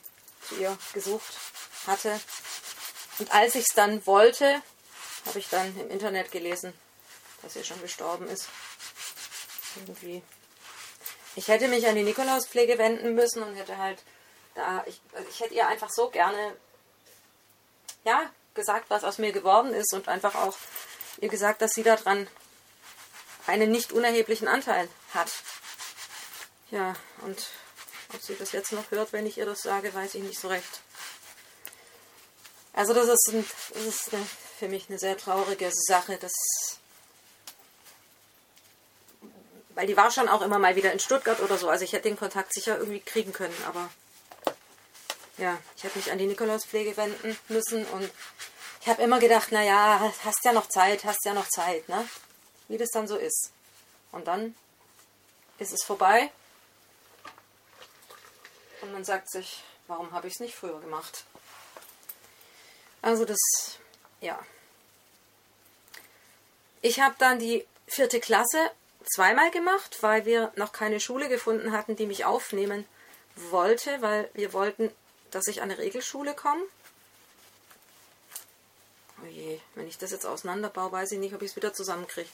zu 0.47 0.57
ihr 0.57 0.77
gesucht 0.93 1.35
hatte. 1.87 2.21
Und 3.19 3.33
als 3.33 3.55
ich 3.55 3.65
es 3.69 3.75
dann 3.75 4.05
wollte, 4.07 4.63
habe 5.27 5.39
ich 5.39 5.49
dann 5.49 5.79
im 5.79 5.91
Internet 5.91 6.31
gelesen, 6.31 6.75
dass 7.43 7.55
sie 7.55 7.65
schon 7.65 7.81
gestorben 7.81 8.29
ist. 8.29 8.49
Irgendwie. 9.77 10.23
Ich 11.39 11.47
hätte 11.47 11.69
mich 11.69 11.87
an 11.87 11.95
die 11.95 12.03
Nikolauspflege 12.03 12.79
wenden 12.79 13.15
müssen 13.15 13.45
und 13.45 13.55
hätte 13.55 13.79
halt 13.79 14.03
da, 14.57 14.83
ich, 14.87 15.01
also 15.13 15.29
ich 15.29 15.39
hätte 15.39 15.55
ihr 15.55 15.69
einfach 15.69 15.89
so 15.89 16.11
gerne, 16.11 16.57
ja, 18.03 18.29
gesagt, 18.55 18.91
was 18.91 19.05
aus 19.05 19.19
mir 19.19 19.31
geworden 19.31 19.73
ist 19.73 19.95
und 19.95 20.09
einfach 20.09 20.35
auch 20.35 20.57
ihr 21.21 21.29
gesagt, 21.29 21.63
dass 21.63 21.71
sie 21.75 21.85
daran 21.85 22.27
einen 23.47 23.71
nicht 23.71 23.93
unerheblichen 23.93 24.49
Anteil 24.49 24.89
hat. 25.15 25.31
Ja, 26.73 26.97
und 27.21 27.47
ob 28.13 28.21
sie 28.21 28.35
das 28.35 28.51
jetzt 28.51 28.73
noch 28.73 28.91
hört, 28.91 29.13
wenn 29.13 29.25
ich 29.25 29.39
ihr 29.39 29.47
das 29.47 29.61
sage, 29.61 29.95
weiß 29.95 30.17
ich 30.17 30.25
nicht 30.25 30.41
so 30.41 30.49
recht. 30.49 30.81
Also 32.73 32.95
das 32.95 33.07
ist, 33.07 33.29
ein, 33.33 33.49
das 33.75 33.85
ist 33.85 34.13
eine, 34.13 34.27
für 34.59 34.67
mich 34.67 34.89
eine 34.89 34.99
sehr 34.99 35.17
traurige 35.17 35.71
Sache, 35.73 36.17
dass, 36.17 36.35
weil 39.79 39.87
die 39.87 39.97
war 39.97 40.11
schon 40.11 40.29
auch 40.29 40.43
immer 40.43 40.59
mal 40.59 40.75
wieder 40.75 40.93
in 40.93 40.99
Stuttgart 40.99 41.39
oder 41.39 41.57
so. 41.57 41.69
Also 41.69 41.85
ich 41.85 41.93
hätte 41.93 42.09
den 42.09 42.19
Kontakt 42.19 42.53
sicher 42.53 42.77
irgendwie 42.79 42.99
kriegen 42.99 43.33
können, 43.33 43.55
aber 43.65 43.89
ja, 45.37 45.57
ich 45.77 45.85
habe 45.85 45.97
mich 45.97 46.11
an 46.11 46.19
die 46.19 46.27
Nikolauspflege 46.27 46.97
wenden 46.97 47.39
müssen 47.49 47.87
und 47.87 48.11
ich 48.81 48.89
habe 48.89 49.01
immer 49.03 49.21
gedacht, 49.21 49.53
naja, 49.53 50.13
hast 50.25 50.45
ja 50.45 50.53
noch 50.53 50.69
Zeit, 50.69 51.05
hast 51.05 51.25
ja 51.25 51.33
noch 51.33 51.47
Zeit, 51.49 51.89
ne? 51.89 52.09
Wie 52.67 52.77
das 52.77 52.91
dann 52.91 53.07
so 53.07 53.17
ist. 53.17 53.53
Und 54.11 54.27
dann 54.27 54.57
ist 55.61 55.73
es 55.73 55.85
vorbei 55.85 56.33
und 58.81 58.93
man 58.93 59.05
sagt 59.05 59.31
sich, 59.31 59.63
warum 59.87 60.11
habe 60.11 60.27
ich 60.27 60.35
es 60.35 60.41
nicht 60.41 60.57
früher 60.57 60.81
gemacht? 60.81 61.23
Also 63.01 63.25
das, 63.25 63.39
ja. 64.21 64.45
Ich 66.83 66.99
habe 66.99 67.15
dann 67.21 67.39
die 67.39 67.65
vierte 67.87 68.19
Klasse 68.19 68.73
zweimal 69.05 69.51
gemacht, 69.51 70.03
weil 70.03 70.25
wir 70.25 70.53
noch 70.57 70.73
keine 70.73 71.01
Schule 71.01 71.29
gefunden 71.29 71.73
hatten, 71.73 71.97
die 71.97 72.07
mich 72.07 72.25
aufnehmen 72.25 72.87
wollte, 73.51 74.01
weil 74.03 74.31
wir 74.35 74.53
wollten, 74.53 74.91
dass 75.31 75.47
ich 75.47 75.63
an 75.63 75.71
eine 75.71 75.79
Regelschule 75.79 76.35
komme. 76.35 76.63
Oh 79.23 79.27
je, 79.27 79.61
wenn 79.75 79.89
ich 79.89 79.99
das 79.99 80.11
jetzt 80.11 80.27
auseinanderbaue, 80.27 80.93
weiß 80.93 81.13
ich 81.13 81.19
nicht, 81.19 81.35
ob 81.35 81.43
ich 81.43 81.51
es 81.51 81.57
wieder 81.57 81.73
zusammenkriege. 81.73 82.29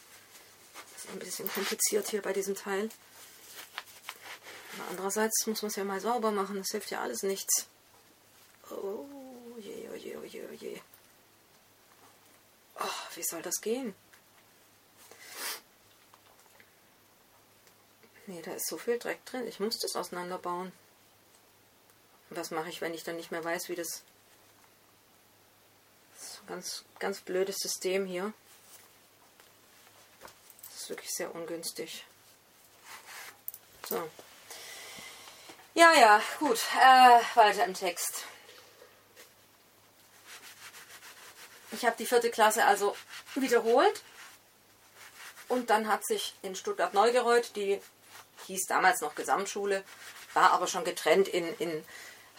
Das 0.92 1.04
ist 1.04 1.11
ein 1.11 1.18
bisschen 1.18 1.52
kompliziert 1.52 2.09
hier 2.09 2.23
bei 2.23 2.33
diesem 2.33 2.54
Teil. 2.54 2.90
Aber 4.76 4.90
andererseits 4.90 5.47
muss 5.47 5.62
man 5.62 5.71
es 5.71 5.76
ja 5.76 5.85
mal 5.85 6.00
sauber 6.00 6.30
machen, 6.30 6.59
das 6.59 6.71
hilft 6.71 6.90
ja 6.90 7.00
alles 7.00 7.23
nichts. 7.23 7.66
Oh 8.71 9.06
je, 9.59 9.88
oh 9.92 9.97
je, 9.97 10.16
oh 10.16 10.25
je, 10.25 10.42
oh 10.50 10.54
je. 10.54 10.80
Oh, 12.80 13.14
wie 13.14 13.23
soll 13.23 13.42
das 13.42 13.61
gehen? 13.61 13.94
Nee, 18.26 18.40
da 18.43 18.52
ist 18.52 18.69
so 18.69 18.78
viel 18.78 18.99
Dreck 18.99 19.25
drin. 19.26 19.47
Ich 19.47 19.61
muss 19.61 19.78
das 19.78 19.97
auseinanderbauen. 19.97 20.73
Was 22.31 22.50
mache 22.50 22.71
ich, 22.71 22.81
wenn 22.81 22.95
ich 22.95 23.04
dann 23.04 23.16
nicht 23.16 23.31
mehr 23.31 23.45
weiß, 23.45 23.69
wie 23.69 23.75
das... 23.75 24.02
Das 26.14 26.28
ist 26.28 26.40
ein 26.40 26.47
ganz, 26.47 26.85
ganz 26.99 27.21
blödes 27.21 27.57
System 27.59 28.07
hier. 28.07 28.33
Das 30.71 30.83
ist 30.83 30.88
wirklich 30.90 31.11
sehr 31.11 31.35
ungünstig. 31.35 32.07
So. 33.88 34.11
Ja, 35.75 35.93
ja, 35.93 36.23
gut. 36.38 36.61
Äh, 36.81 37.21
weiter 37.35 37.64
im 37.64 37.75
Text. 37.75 38.25
Ich 41.73 41.85
habe 41.85 41.97
die 41.97 42.07
vierte 42.07 42.31
Klasse 42.31 42.64
also 42.64 42.97
wiederholt. 43.35 44.02
Und 45.48 45.68
dann 45.70 45.88
hat 45.88 46.07
sich 46.07 46.35
in 46.42 46.55
Stuttgart-Neugereuth, 46.55 47.55
die 47.57 47.83
hieß 48.44 48.66
damals 48.66 49.00
noch 49.00 49.14
Gesamtschule, 49.14 49.85
war 50.35 50.52
aber 50.52 50.66
schon 50.66 50.85
getrennt 50.85 51.28
in, 51.28 51.46
in 51.59 51.85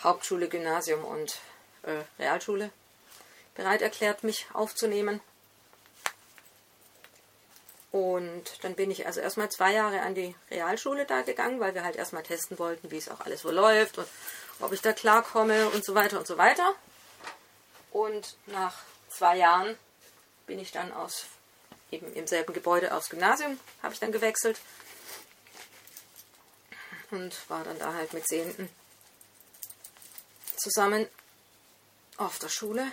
Hauptschule, 0.03 0.49
Gymnasium 0.49 1.03
und 1.03 1.39
äh, 1.83 2.03
Realschule, 2.19 2.71
bereit 3.55 3.81
erklärt, 3.81 4.23
mich 4.23 4.47
aufzunehmen. 4.53 5.21
Und 7.91 8.63
dann 8.63 8.75
bin 8.75 8.91
ich 8.91 9.05
also 9.05 9.21
erstmal 9.21 9.49
zwei 9.49 9.71
Jahre 9.71 10.01
an 10.01 10.15
die 10.15 10.35
Realschule 10.51 11.05
da 11.05 11.21
gegangen, 11.21 11.61
weil 11.61 11.73
wir 11.75 11.85
halt 11.85 11.95
erstmal 11.95 12.23
testen 12.23 12.59
wollten, 12.59 12.91
wie 12.91 12.97
es 12.97 13.07
auch 13.07 13.21
alles 13.21 13.41
so 13.41 13.51
läuft 13.51 13.97
und 13.97 14.07
ob 14.59 14.73
ich 14.73 14.81
da 14.81 14.91
klarkomme 14.91 15.69
und 15.69 15.85
so 15.85 15.95
weiter 15.95 16.17
und 16.17 16.27
so 16.27 16.37
weiter. 16.37 16.75
Und 17.91 18.35
nach 18.47 18.73
zwei 19.07 19.37
Jahren 19.37 19.77
bin 20.45 20.59
ich 20.59 20.73
dann 20.73 20.91
aus 20.91 21.25
eben 21.89 22.11
im 22.13 22.27
selben 22.27 22.53
Gebäude 22.53 22.93
aufs 22.93 23.09
Gymnasium, 23.09 23.57
habe 23.81 23.93
ich 23.93 23.99
dann 24.01 24.11
gewechselt 24.11 24.59
und 27.11 27.49
war 27.49 27.63
dann 27.63 27.79
da 27.79 27.93
halt 27.93 28.13
mit 28.13 28.27
Zehnten 28.27 28.69
zusammen 30.57 31.07
auf 32.17 32.39
der 32.39 32.49
Schule. 32.49 32.91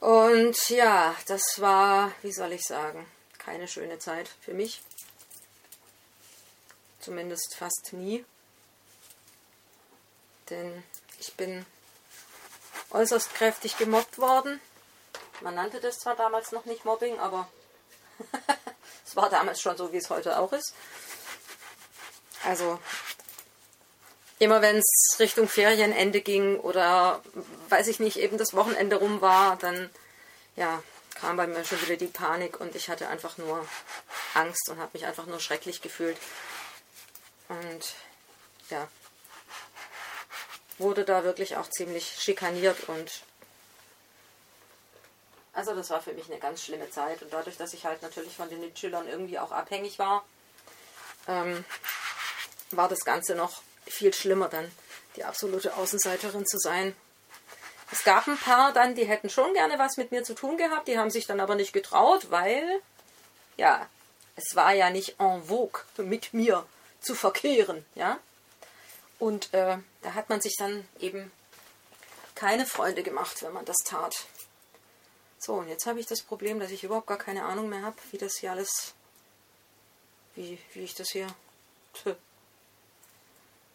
Und 0.00 0.68
ja, 0.68 1.14
das 1.26 1.42
war, 1.58 2.12
wie 2.22 2.32
soll 2.32 2.52
ich 2.52 2.62
sagen, 2.62 3.06
keine 3.38 3.68
schöne 3.68 3.98
Zeit 3.98 4.28
für 4.40 4.54
mich. 4.54 4.82
Zumindest 7.00 7.54
fast 7.56 7.90
nie. 7.92 8.24
Denn 10.50 10.82
ich 11.18 11.34
bin 11.34 11.64
äußerst 12.90 13.34
kräftig 13.34 13.78
gemobbt 13.78 14.18
worden. 14.18 14.60
Man 15.40 15.54
nannte 15.54 15.80
das 15.80 15.98
zwar 15.98 16.14
damals 16.14 16.52
noch 16.52 16.64
nicht 16.64 16.84
Mobbing, 16.84 17.18
aber 17.18 17.48
es 19.06 19.16
war 19.16 19.30
damals 19.30 19.60
schon 19.60 19.76
so, 19.76 19.92
wie 19.92 19.96
es 19.96 20.10
heute 20.10 20.38
auch 20.38 20.52
ist. 20.52 20.74
Also 22.44 22.78
immer 24.38 24.60
wenn 24.60 24.78
es 24.78 25.16
Richtung 25.20 25.48
Ferienende 25.48 26.20
ging 26.20 26.58
oder 26.58 27.22
weiß 27.68 27.86
ich 27.88 28.00
nicht, 28.00 28.16
eben 28.16 28.38
das 28.38 28.54
Wochenende 28.54 28.96
rum 28.96 29.20
war, 29.20 29.56
dann 29.56 29.88
ja, 30.56 30.82
kam 31.14 31.36
bei 31.36 31.46
mir 31.46 31.64
schon 31.64 31.80
wieder 31.82 31.96
die 31.96 32.06
Panik 32.06 32.60
und 32.60 32.74
ich 32.74 32.88
hatte 32.88 33.08
einfach 33.08 33.38
nur 33.38 33.66
Angst 34.34 34.68
und 34.68 34.78
habe 34.78 34.90
mich 34.94 35.06
einfach 35.06 35.26
nur 35.26 35.38
schrecklich 35.38 35.80
gefühlt. 35.80 36.16
Und 37.48 37.94
ja, 38.70 38.88
wurde 40.78 41.04
da 41.04 41.22
wirklich 41.22 41.56
auch 41.56 41.68
ziemlich 41.70 42.16
schikaniert 42.18 42.88
und 42.88 43.22
also 45.52 45.74
das 45.74 45.90
war 45.90 46.00
für 46.00 46.14
mich 46.14 46.30
eine 46.30 46.40
ganz 46.40 46.64
schlimme 46.64 46.90
Zeit 46.90 47.22
und 47.22 47.32
dadurch, 47.32 47.58
dass 47.58 47.74
ich 47.74 47.84
halt 47.84 48.02
natürlich 48.02 48.34
von 48.34 48.48
den 48.48 48.60
Mitschülern 48.60 49.06
irgendwie 49.06 49.38
auch 49.38 49.52
abhängig 49.52 49.98
war, 49.98 50.24
ähm, 51.28 51.64
war 52.76 52.88
das 52.88 53.04
Ganze 53.04 53.34
noch 53.34 53.62
viel 53.86 54.12
schlimmer 54.12 54.48
dann, 54.48 54.70
die 55.16 55.24
absolute 55.24 55.76
Außenseiterin 55.76 56.46
zu 56.46 56.58
sein. 56.58 56.94
Es 57.90 58.04
gab 58.04 58.26
ein 58.26 58.38
paar 58.38 58.72
dann, 58.72 58.94
die 58.94 59.04
hätten 59.04 59.28
schon 59.28 59.52
gerne 59.52 59.78
was 59.78 59.96
mit 59.96 60.12
mir 60.12 60.24
zu 60.24 60.34
tun 60.34 60.56
gehabt, 60.56 60.88
die 60.88 60.98
haben 60.98 61.10
sich 61.10 61.26
dann 61.26 61.40
aber 61.40 61.54
nicht 61.54 61.72
getraut, 61.72 62.30
weil, 62.30 62.80
ja, 63.56 63.86
es 64.36 64.56
war 64.56 64.72
ja 64.72 64.90
nicht 64.90 65.20
en 65.20 65.44
vogue, 65.44 65.82
mit 65.98 66.32
mir 66.32 66.66
zu 67.00 67.14
verkehren, 67.14 67.84
ja. 67.94 68.18
Und 69.18 69.52
äh, 69.52 69.78
da 70.00 70.14
hat 70.14 70.30
man 70.30 70.40
sich 70.40 70.56
dann 70.58 70.88
eben 70.98 71.30
keine 72.34 72.66
Freunde 72.66 73.02
gemacht, 73.02 73.42
wenn 73.42 73.52
man 73.52 73.64
das 73.64 73.76
tat. 73.84 74.24
So, 75.38 75.54
und 75.54 75.68
jetzt 75.68 75.86
habe 75.86 76.00
ich 76.00 76.06
das 76.06 76.22
Problem, 76.22 76.60
dass 76.60 76.70
ich 76.70 76.84
überhaupt 76.84 77.08
gar 77.08 77.18
keine 77.18 77.44
Ahnung 77.44 77.68
mehr 77.68 77.82
habe, 77.82 77.96
wie 78.10 78.18
das 78.18 78.36
hier 78.36 78.52
alles, 78.52 78.94
wie, 80.34 80.58
wie 80.72 80.84
ich 80.84 80.94
das 80.94 81.10
hier 81.10 81.26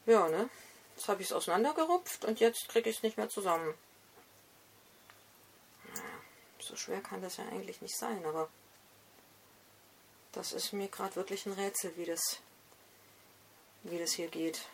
ja, 0.08 0.28
ne? 0.30 0.50
Jetzt 0.96 1.08
habe 1.08 1.22
ich 1.22 1.28
es 1.28 1.34
auseinandergerupft 1.34 2.26
und 2.26 2.40
jetzt 2.40 2.68
kriege 2.70 2.90
ich 2.90 2.98
es 2.98 3.04
nicht 3.04 3.18
mehr 3.18 3.30
zusammen. 3.30 3.76
So 6.60 6.76
schwer 6.76 7.02
kann 7.02 7.22
das 7.22 7.38
ja 7.38 7.46
eigentlich 7.46 7.82
nicht 7.82 7.96
sein, 7.96 8.26
aber 8.26 8.50
das 10.32 10.54
ist 10.54 10.74
mir 10.74 10.88
gerade 10.88 11.16
wirklich 11.16 11.46
ein 11.46 11.54
Rätsel, 11.54 11.96
wie 11.98 12.06
das, 12.06 12.40
wie 13.84 14.00
das 14.00 14.14
hier 14.14 14.28
geht. 14.28 14.68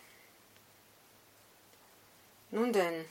Nun 2.52 2.72
denn. 2.72 3.06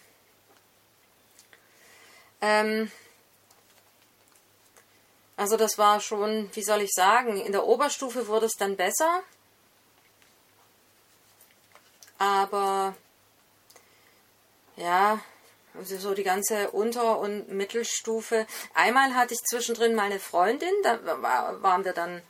Ähm, 2.40 2.90
also 5.36 5.56
das 5.56 5.78
war 5.78 6.00
schon, 6.00 6.50
wie 6.54 6.62
soll 6.62 6.82
ich 6.82 6.92
sagen, 6.92 7.36
in 7.36 7.52
der 7.52 7.66
Oberstufe 7.66 8.26
wurde 8.26 8.46
es 8.46 8.56
dann 8.58 8.76
besser. 8.76 9.22
Aber 12.22 12.94
ja, 14.76 15.20
also 15.74 15.98
so 15.98 16.14
die 16.14 16.22
ganze 16.22 16.70
Unter- 16.70 17.18
und 17.18 17.48
Mittelstufe. 17.48 18.46
Einmal 18.74 19.16
hatte 19.16 19.34
ich 19.34 19.40
zwischendrin 19.40 19.96
meine 19.96 20.20
Freundin, 20.20 20.72
da 20.84 21.04
waren 21.04 21.84
wir 21.84 21.92
dann 21.92 22.22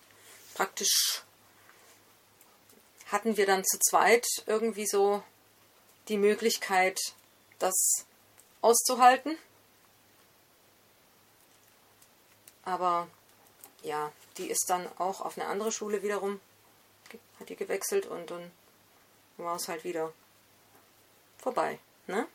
praktisch, 0.55 1.23
hatten 3.09 3.37
wir 3.37 3.45
dann 3.45 3.67
zu 3.67 3.79
zweit 3.81 4.27
irgendwie 4.47 4.87
so 4.87 5.23
die 6.09 6.17
Möglichkeit, 6.17 6.99
das 7.59 8.07
auszuhalten. 8.63 9.37
Aber 12.65 13.09
ja, 13.83 14.11
die 14.39 14.47
ist 14.47 14.65
dann 14.69 14.89
auch 14.97 15.21
auf 15.21 15.37
eine 15.37 15.49
andere 15.49 15.71
Schule 15.71 16.03
wiederum, 16.03 16.41
hat 17.39 17.51
die 17.51 17.57
gewechselt 17.57 18.07
und 18.07 18.31
dann 18.31 18.51
war 19.45 19.57
es 19.57 19.69
halt 19.69 19.85
wieder 19.85 20.13
vorbei. 21.39 21.79
Ne? 22.07 22.27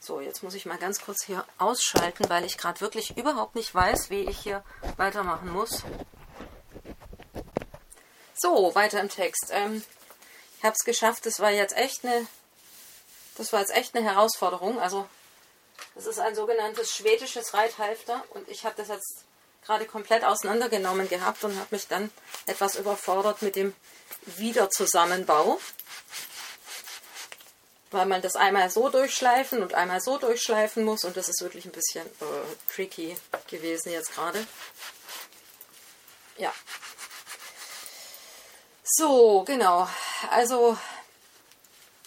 So, 0.00 0.20
jetzt 0.20 0.42
muss 0.42 0.54
ich 0.54 0.66
mal 0.66 0.78
ganz 0.78 1.00
kurz 1.00 1.24
hier 1.24 1.44
ausschalten, 1.58 2.28
weil 2.28 2.44
ich 2.44 2.58
gerade 2.58 2.80
wirklich 2.80 3.16
überhaupt 3.16 3.54
nicht 3.54 3.72
weiß, 3.72 4.10
wie 4.10 4.22
ich 4.22 4.38
hier 4.38 4.64
weitermachen 4.96 5.50
muss. 5.50 5.84
So, 8.34 8.74
weiter 8.74 9.00
im 9.00 9.08
Text. 9.08 9.50
Ähm, 9.50 9.84
ich 10.58 10.64
habe 10.64 10.74
es 10.76 10.84
geschafft. 10.84 11.24
Das 11.26 11.38
war 11.38 11.50
jetzt 11.50 11.76
echt 11.76 12.04
eine, 12.04 12.26
das 13.36 13.52
war 13.52 13.60
jetzt 13.60 13.74
echt 13.74 13.94
eine 13.94 14.04
Herausforderung. 14.04 14.80
Also, 14.80 15.08
das 15.94 16.06
ist 16.06 16.18
ein 16.18 16.34
sogenanntes 16.34 16.94
schwedisches 16.94 17.54
Reithalfter 17.54 18.24
und 18.30 18.48
ich 18.48 18.64
habe 18.64 18.74
das 18.76 18.88
jetzt 18.88 19.24
gerade 19.64 19.84
komplett 19.86 20.24
auseinandergenommen 20.24 21.08
gehabt 21.08 21.44
und 21.44 21.56
habe 21.56 21.68
mich 21.70 21.88
dann 21.88 22.10
etwas 22.46 22.76
überfordert 22.76 23.42
mit 23.42 23.56
dem 23.56 23.74
Wiederzusammenbau 24.36 25.58
weil 27.92 28.06
man 28.06 28.22
das 28.22 28.36
einmal 28.36 28.70
so 28.70 28.88
durchschleifen 28.88 29.62
und 29.62 29.74
einmal 29.74 30.00
so 30.00 30.18
durchschleifen 30.18 30.84
muss 30.84 31.04
und 31.04 31.16
das 31.16 31.28
ist 31.28 31.42
wirklich 31.42 31.66
ein 31.66 31.72
bisschen 31.72 32.06
äh, 32.06 32.72
tricky 32.74 33.16
gewesen 33.48 33.92
jetzt 33.92 34.14
gerade. 34.14 34.44
Ja. 36.38 36.52
So, 38.82 39.44
genau. 39.44 39.88
Also 40.30 40.76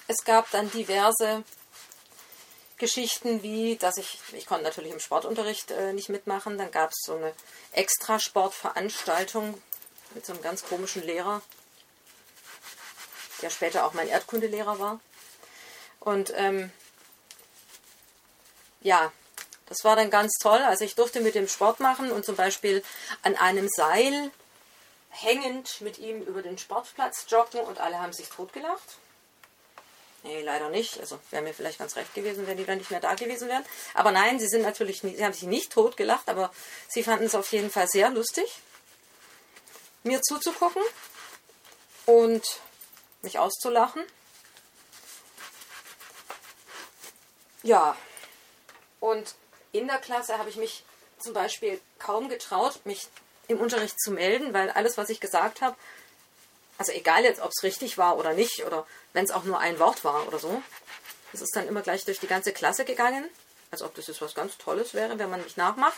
es 0.07 0.23
gab 0.25 0.49
dann 0.51 0.71
diverse 0.71 1.43
Geschichten 2.77 3.41
wie, 3.41 3.77
dass 3.77 3.97
ich, 3.97 4.19
ich 4.33 4.45
konnte 4.45 4.63
natürlich 4.63 4.91
im 4.91 4.99
Sportunterricht 4.99 5.71
äh, 5.71 5.93
nicht 5.93 6.09
mitmachen, 6.09 6.57
dann 6.57 6.71
gab 6.71 6.91
es 6.91 6.97
so 7.05 7.15
eine 7.15 7.33
Extrasportveranstaltung 7.71 9.61
mit 10.13 10.25
so 10.25 10.33
einem 10.33 10.41
ganz 10.41 10.65
komischen 10.65 11.03
Lehrer, 11.03 11.41
der 13.41 13.49
später 13.49 13.85
auch 13.85 13.93
mein 13.93 14.09
Erdkundelehrer 14.09 14.79
war. 14.79 14.99
Und 15.99 16.33
ähm, 16.35 16.71
ja, 18.81 19.11
das 19.67 19.83
war 19.83 19.95
dann 19.95 20.09
ganz 20.09 20.33
toll. 20.39 20.59
Also 20.59 20.85
ich 20.85 20.95
durfte 20.95 21.21
mit 21.21 21.35
dem 21.35 21.47
Sport 21.47 21.79
machen 21.79 22.11
und 22.11 22.25
zum 22.25 22.35
Beispiel 22.35 22.83
an 23.23 23.35
einem 23.35 23.67
Seil 23.69 24.31
hängend 25.09 25.81
mit 25.81 25.97
ihm 25.97 26.21
über 26.21 26.41
den 26.41 26.57
Sportplatz 26.57 27.25
joggen 27.29 27.61
und 27.61 27.79
alle 27.79 27.99
haben 27.99 28.13
sich 28.13 28.29
totgelacht. 28.29 28.97
Nee, 30.25 30.41
leider 30.41 30.69
nicht. 30.69 30.99
Also 30.99 31.19
wäre 31.29 31.43
mir 31.43 31.53
vielleicht 31.53 31.77
ganz 31.77 31.95
recht 31.95 32.15
gewesen, 32.15 32.47
wenn 32.47 32.57
die 32.57 32.65
dann 32.65 32.79
nicht 32.79 32.89
mehr 32.89 32.99
da 32.99 33.13
gewesen 33.13 33.47
wären. 33.47 33.63
Aber 33.93 34.11
nein, 34.11 34.39
sie 34.39 34.47
sind 34.47 34.63
natürlich 34.63 35.03
nie, 35.03 35.15
sie 35.15 35.23
haben 35.23 35.33
sich 35.33 35.43
nicht 35.43 35.71
totgelacht, 35.71 36.27
aber 36.29 36.51
sie 36.87 37.03
fanden 37.03 37.25
es 37.25 37.35
auf 37.35 37.51
jeden 37.51 37.69
Fall 37.69 37.87
sehr 37.87 38.09
lustig, 38.09 38.51
mir 40.01 40.19
zuzugucken 40.23 40.81
und 42.07 42.43
mich 43.21 43.37
auszulachen. 43.37 44.03
Ja, 47.61 47.95
und 48.99 49.35
in 49.73 49.85
der 49.85 49.99
Klasse 49.99 50.39
habe 50.39 50.49
ich 50.49 50.55
mich 50.55 50.83
zum 51.19 51.33
Beispiel 51.33 51.79
kaum 51.99 52.29
getraut, 52.29 52.83
mich 52.83 53.07
im 53.47 53.59
Unterricht 53.59 53.99
zu 54.01 54.09
melden, 54.09 54.55
weil 54.55 54.71
alles, 54.71 54.97
was 54.97 55.09
ich 55.09 55.19
gesagt 55.19 55.61
habe, 55.61 55.75
also 56.79 56.91
egal 56.93 57.23
jetzt, 57.23 57.41
ob 57.41 57.51
es 57.55 57.61
richtig 57.61 57.99
war 57.99 58.17
oder 58.17 58.33
nicht, 58.33 58.65
oder 58.65 58.87
wenn 59.15 59.23
es 59.23 59.31
auch 59.31 59.45
nur 59.45 59.59
ein 59.59 59.79
Wort 59.79 60.03
war 60.03 60.27
oder 60.27 60.39
so, 60.39 60.61
das 61.31 61.41
ist 61.41 61.55
dann 61.55 61.67
immer 61.67 61.81
gleich 61.81 62.03
durch 62.03 62.19
die 62.19 62.27
ganze 62.27 62.51
Klasse 62.51 62.83
gegangen, 62.83 63.25
als 63.71 63.81
ob 63.81 63.95
das 63.95 64.07
jetzt 64.07 64.21
was 64.21 64.35
ganz 64.35 64.57
Tolles 64.57 64.93
wäre, 64.93 65.17
wenn 65.17 65.29
man 65.29 65.41
mich 65.41 65.55
nachmacht. 65.55 65.97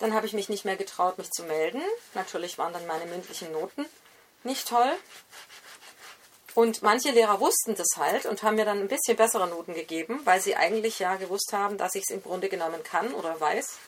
Dann 0.00 0.12
habe 0.12 0.26
ich 0.26 0.32
mich 0.32 0.48
nicht 0.48 0.64
mehr 0.64 0.76
getraut, 0.76 1.18
mich 1.18 1.30
zu 1.30 1.44
melden. 1.44 1.80
Natürlich 2.14 2.58
waren 2.58 2.72
dann 2.72 2.86
meine 2.88 3.06
mündlichen 3.06 3.52
Noten 3.52 3.86
nicht 4.42 4.68
toll. 4.68 4.90
Und 6.54 6.82
manche 6.82 7.12
Lehrer 7.12 7.38
wussten 7.38 7.76
das 7.76 7.96
halt 7.96 8.26
und 8.26 8.42
haben 8.42 8.56
mir 8.56 8.64
dann 8.64 8.80
ein 8.80 8.88
bisschen 8.88 9.16
bessere 9.16 9.46
Noten 9.46 9.74
gegeben, 9.74 10.20
weil 10.24 10.40
sie 10.40 10.56
eigentlich 10.56 10.98
ja 10.98 11.14
gewusst 11.14 11.52
haben, 11.52 11.78
dass 11.78 11.94
ich 11.94 12.02
es 12.08 12.14
im 12.14 12.22
Grunde 12.22 12.48
genommen 12.48 12.82
kann 12.82 13.14
oder 13.14 13.40
weiß. 13.40 13.78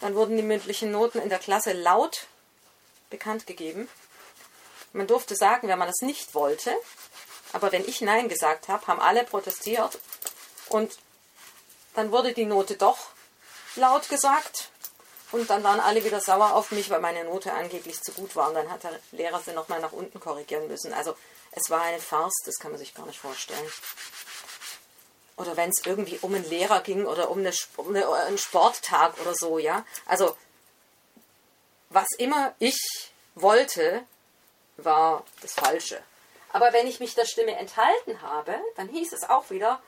Dann 0.00 0.14
wurden 0.14 0.36
die 0.36 0.42
mündlichen 0.42 0.90
Noten 0.90 1.20
in 1.20 1.28
der 1.28 1.38
Klasse 1.38 1.72
laut 1.72 2.26
bekannt 3.10 3.46
gegeben. 3.46 3.88
Man 4.92 5.06
durfte 5.06 5.36
sagen, 5.36 5.68
wenn 5.68 5.78
man 5.78 5.88
es 5.88 6.00
nicht 6.00 6.34
wollte, 6.34 6.74
aber 7.52 7.72
wenn 7.72 7.86
ich 7.86 8.00
Nein 8.00 8.28
gesagt 8.28 8.68
habe, 8.68 8.86
haben 8.86 9.00
alle 9.00 9.24
protestiert 9.24 9.98
und 10.68 10.98
dann 11.94 12.12
wurde 12.12 12.32
die 12.32 12.44
Note 12.44 12.76
doch 12.76 12.98
laut 13.76 14.08
gesagt 14.08 14.70
und 15.32 15.48
dann 15.50 15.62
waren 15.62 15.80
alle 15.80 16.04
wieder 16.04 16.20
sauer 16.20 16.54
auf 16.54 16.70
mich, 16.70 16.90
weil 16.90 17.00
meine 17.00 17.24
Note 17.24 17.52
angeblich 17.52 18.00
zu 18.02 18.12
gut 18.12 18.34
war 18.36 18.48
und 18.48 18.54
dann 18.54 18.70
hat 18.70 18.84
der 18.84 18.98
Lehrer 19.12 19.40
sie 19.40 19.52
nochmal 19.52 19.80
nach 19.80 19.92
unten 19.92 20.20
korrigieren 20.20 20.68
müssen. 20.68 20.92
Also 20.92 21.16
es 21.52 21.70
war 21.70 21.82
eine 21.82 21.98
Farce, 21.98 22.42
das 22.44 22.58
kann 22.58 22.70
man 22.70 22.78
sich 22.78 22.94
gar 22.94 23.06
nicht 23.06 23.18
vorstellen. 23.18 23.70
Oder 25.36 25.56
wenn 25.56 25.70
es 25.70 25.86
irgendwie 25.86 26.18
um 26.22 26.34
einen 26.34 26.48
Lehrer 26.48 26.80
ging 26.80 27.06
oder 27.06 27.30
um, 27.30 27.38
eine, 27.38 27.52
um 27.76 27.88
eine, 27.88 28.10
einen 28.10 28.38
Sporttag 28.38 29.18
oder 29.20 29.34
so, 29.34 29.58
ja. 29.58 29.84
Also, 30.06 30.36
was 31.90 32.08
immer 32.18 32.54
ich 32.58 32.78
wollte, 33.36 34.04
war 34.78 35.24
das 35.42 35.52
Falsche. 35.54 36.02
Aber 36.50 36.72
wenn 36.72 36.86
ich 36.86 37.00
mich 37.00 37.14
der 37.14 37.26
Stimme 37.26 37.56
enthalten 37.56 38.22
habe, 38.22 38.54
dann 38.76 38.88
hieß 38.88 39.12
es 39.12 39.28
auch 39.28 39.50
wieder, 39.50 39.82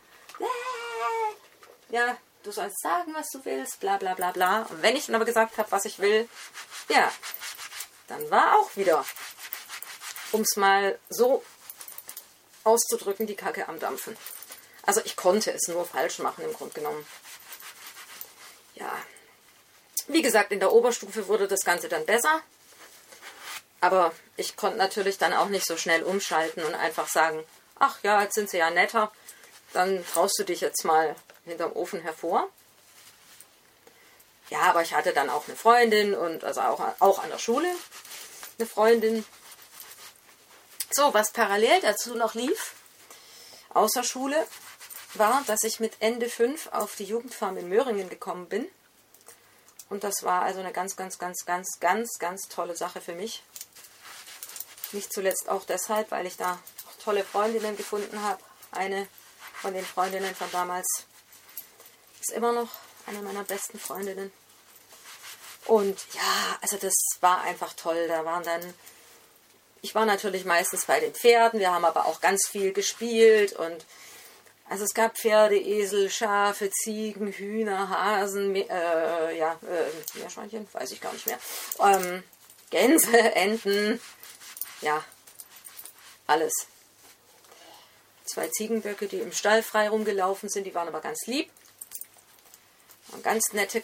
ja, 1.88 2.16
du 2.42 2.52
sollst 2.52 2.80
sagen, 2.80 3.14
was 3.14 3.28
du 3.30 3.44
willst, 3.44 3.80
bla 3.80 3.96
bla 3.96 4.14
bla 4.14 4.32
bla. 4.32 4.62
Und 4.62 4.82
wenn 4.82 4.96
ich 4.96 5.06
dann 5.06 5.14
aber 5.14 5.24
gesagt 5.24 5.58
habe, 5.58 5.70
was 5.70 5.84
ich 5.84 5.98
will, 5.98 6.28
ja, 6.88 7.10
dann 8.08 8.30
war 8.30 8.58
auch 8.58 8.76
wieder, 8.76 9.04
um 10.32 10.42
es 10.42 10.56
mal 10.56 10.98
so 11.08 11.42
auszudrücken, 12.64 13.26
die 13.26 13.36
Kacke 13.36 13.68
am 13.68 13.78
Dampfen. 13.78 14.16
Also 14.82 15.00
ich 15.04 15.16
konnte 15.16 15.52
es 15.52 15.68
nur 15.68 15.84
falsch 15.84 16.18
machen 16.18 16.44
im 16.44 16.52
Grunde 16.52 16.74
genommen. 16.74 17.06
Ja. 18.74 18.92
Wie 20.08 20.22
gesagt, 20.22 20.52
in 20.52 20.60
der 20.60 20.72
Oberstufe 20.72 21.28
wurde 21.28 21.46
das 21.46 21.60
Ganze 21.60 21.88
dann 21.88 22.06
besser. 22.06 22.42
Aber 23.80 24.12
ich 24.36 24.56
konnte 24.56 24.76
natürlich 24.76 25.18
dann 25.18 25.32
auch 25.32 25.48
nicht 25.48 25.66
so 25.66 25.76
schnell 25.76 26.02
umschalten 26.02 26.64
und 26.64 26.74
einfach 26.74 27.08
sagen, 27.08 27.44
ach 27.78 27.98
ja, 28.02 28.22
jetzt 28.22 28.34
sind 28.34 28.50
sie 28.50 28.58
ja 28.58 28.70
netter, 28.70 29.10
dann 29.72 30.04
traust 30.06 30.38
du 30.38 30.44
dich 30.44 30.60
jetzt 30.60 30.84
mal 30.84 31.16
hinterm 31.44 31.72
Ofen 31.72 32.00
hervor. 32.02 32.48
Ja, 34.50 34.62
aber 34.62 34.82
ich 34.82 34.94
hatte 34.94 35.12
dann 35.12 35.30
auch 35.30 35.46
eine 35.46 35.56
Freundin 35.56 36.14
und 36.14 36.44
also 36.44 36.60
auch, 36.60 36.80
auch 36.98 37.22
an 37.22 37.30
der 37.30 37.38
Schule 37.38 37.68
eine 38.58 38.68
Freundin, 38.68 39.24
so, 40.90 41.14
was 41.14 41.32
parallel 41.32 41.80
dazu 41.80 42.14
noch 42.14 42.34
lief, 42.34 42.74
außer 43.70 44.02
Schule, 44.02 44.46
war, 45.14 45.42
dass 45.46 45.62
ich 45.62 45.80
mit 45.80 45.94
Ende 46.00 46.28
5 46.28 46.68
auf 46.72 46.96
die 46.96 47.04
Jugendfarm 47.04 47.56
in 47.56 47.68
Möhringen 47.68 48.08
gekommen 48.08 48.48
bin. 48.48 48.68
Und 49.88 50.04
das 50.04 50.22
war 50.22 50.42
also 50.42 50.60
eine 50.60 50.72
ganz, 50.72 50.96
ganz, 50.96 51.18
ganz, 51.18 51.44
ganz, 51.46 51.78
ganz, 51.80 52.18
ganz 52.18 52.48
tolle 52.48 52.76
Sache 52.76 53.00
für 53.00 53.14
mich. 53.14 53.42
Nicht 54.92 55.12
zuletzt 55.12 55.48
auch 55.48 55.64
deshalb, 55.64 56.10
weil 56.10 56.26
ich 56.26 56.36
da 56.36 56.58
tolle 57.02 57.24
Freundinnen 57.24 57.76
gefunden 57.76 58.22
habe. 58.22 58.42
Eine 58.72 59.06
von 59.54 59.74
den 59.74 59.84
Freundinnen 59.84 60.34
von 60.34 60.50
damals 60.52 60.86
ist 62.20 62.32
immer 62.32 62.52
noch 62.52 62.68
eine 63.06 63.22
meiner 63.22 63.44
besten 63.44 63.78
Freundinnen. 63.78 64.32
Und 65.66 65.98
ja, 66.14 66.58
also 66.60 66.76
das 66.76 66.94
war 67.20 67.42
einfach 67.42 67.72
toll. 67.74 68.08
Da 68.08 68.24
waren 68.24 68.42
dann 68.42 68.74
ich 69.82 69.94
war 69.94 70.06
natürlich 70.06 70.44
meistens 70.44 70.86
bei 70.86 71.00
den 71.00 71.14
Pferden, 71.14 71.60
wir 71.60 71.72
haben 71.72 71.84
aber 71.84 72.06
auch 72.06 72.20
ganz 72.20 72.46
viel 72.48 72.72
gespielt 72.72 73.52
und 73.52 73.84
also 74.68 74.84
es 74.84 74.94
gab 74.94 75.18
Pferde, 75.18 75.58
Esel, 75.58 76.10
Schafe, 76.10 76.70
Ziegen, 76.70 77.32
Hühner, 77.32 77.88
Hasen, 77.88 78.54
äh, 78.54 79.36
ja, 79.36 79.58
äh, 79.62 80.18
Meerschweinchen, 80.18 80.68
weiß 80.72 80.92
ich 80.92 81.00
gar 81.00 81.12
nicht 81.12 81.26
mehr, 81.26 81.38
ähm, 81.80 82.22
Gänse, 82.70 83.18
Enten, 83.34 84.00
ja, 84.80 85.04
alles. 86.26 86.52
Zwei 88.24 88.48
Ziegenböcke, 88.48 89.08
die 89.08 89.18
im 89.18 89.32
Stall 89.32 89.62
frei 89.62 89.88
rumgelaufen 89.88 90.48
sind, 90.48 90.64
die 90.64 90.74
waren 90.74 90.88
aber 90.88 91.00
ganz 91.00 91.26
lieb. 91.26 91.50
Und 93.08 93.24
ganz 93.24 93.52
nette, 93.52 93.82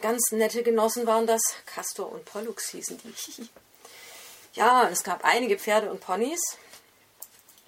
ganz 0.00 0.22
nette 0.30 0.62
Genossen 0.62 1.06
waren 1.06 1.26
das. 1.26 1.42
Castor 1.66 2.10
und 2.10 2.24
Pollux 2.24 2.70
hießen 2.70 2.98
die. 2.98 3.48
Ja, 4.54 4.88
es 4.88 5.04
gab 5.04 5.22
einige 5.22 5.58
Pferde 5.58 5.90
und 5.90 6.00
Ponys. 6.00 6.40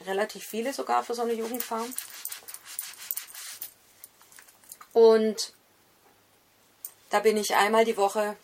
Relativ 0.07 0.43
viele 0.47 0.73
sogar 0.73 1.05
für 1.05 1.15
so 1.15 1.21
eine 1.21 1.35
Jugendfarm. 1.35 1.95
Und 4.95 5.53
da 7.11 7.21
bin 7.21 7.37
ich 7.37 7.55
einmal 7.55 7.85
die 7.85 7.99
Woche, 7.99 8.37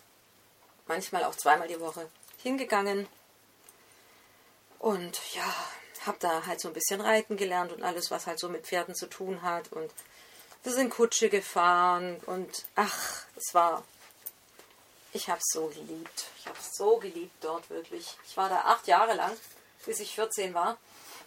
manchmal 0.85 1.23
auch 1.23 1.33
zweimal 1.33 1.67
die 1.67 1.79
Woche 1.79 2.07
hingegangen. 2.43 3.07
Und 4.85 5.19
ja, 5.33 5.51
habe 6.05 6.17
da 6.19 6.45
halt 6.45 6.61
so 6.61 6.67
ein 6.67 6.73
bisschen 6.75 7.01
reiten 7.01 7.37
gelernt 7.37 7.71
und 7.71 7.81
alles, 7.81 8.11
was 8.11 8.27
halt 8.27 8.37
so 8.37 8.49
mit 8.49 8.67
Pferden 8.67 8.93
zu 8.93 9.07
tun 9.07 9.41
hat. 9.41 9.71
Und 9.71 9.89
Wir 10.61 10.73
sind 10.73 10.91
Kutsche 10.91 11.27
gefahren 11.29 12.17
und 12.27 12.65
ach, 12.75 13.23
es 13.35 13.55
war. 13.55 13.83
Ich 15.11 15.27
habe 15.27 15.39
es 15.39 15.51
so 15.51 15.65
geliebt. 15.69 16.25
Ich 16.37 16.45
habe 16.45 16.57
es 16.59 16.75
so 16.75 16.97
geliebt 16.97 17.33
dort 17.41 17.67
wirklich. 17.71 18.15
Ich 18.27 18.37
war 18.37 18.47
da 18.47 18.57
acht 18.57 18.85
Jahre 18.85 19.15
lang, 19.15 19.35
bis 19.87 19.99
ich 19.99 20.13
14 20.13 20.53
war. 20.53 20.77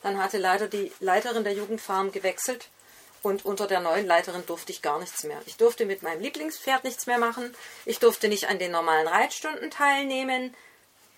Dann 0.05 0.23
hatte 0.23 0.39
leider 0.39 0.69
die 0.69 0.93
Leiterin 1.01 1.43
der 1.43 1.55
Jugendfarm 1.55 2.13
gewechselt 2.13 2.69
und 3.25 3.45
unter 3.45 3.67
der 3.67 3.81
neuen 3.81 4.07
Leiterin 4.07 4.47
durfte 4.47 4.71
ich 4.71 4.83
gar 4.83 5.01
nichts 5.01 5.25
mehr. 5.25 5.43
Ich 5.47 5.57
durfte 5.57 5.85
mit 5.85 6.05
meinem 6.05 6.21
Lieblingspferd 6.21 6.85
nichts 6.85 7.07
mehr 7.07 7.19
machen. 7.19 7.53
Ich 7.87 7.99
durfte 7.99 8.29
nicht 8.29 8.49
an 8.49 8.61
den 8.61 8.71
normalen 8.71 9.09
Reitstunden 9.09 9.73
teilnehmen. 9.73 10.55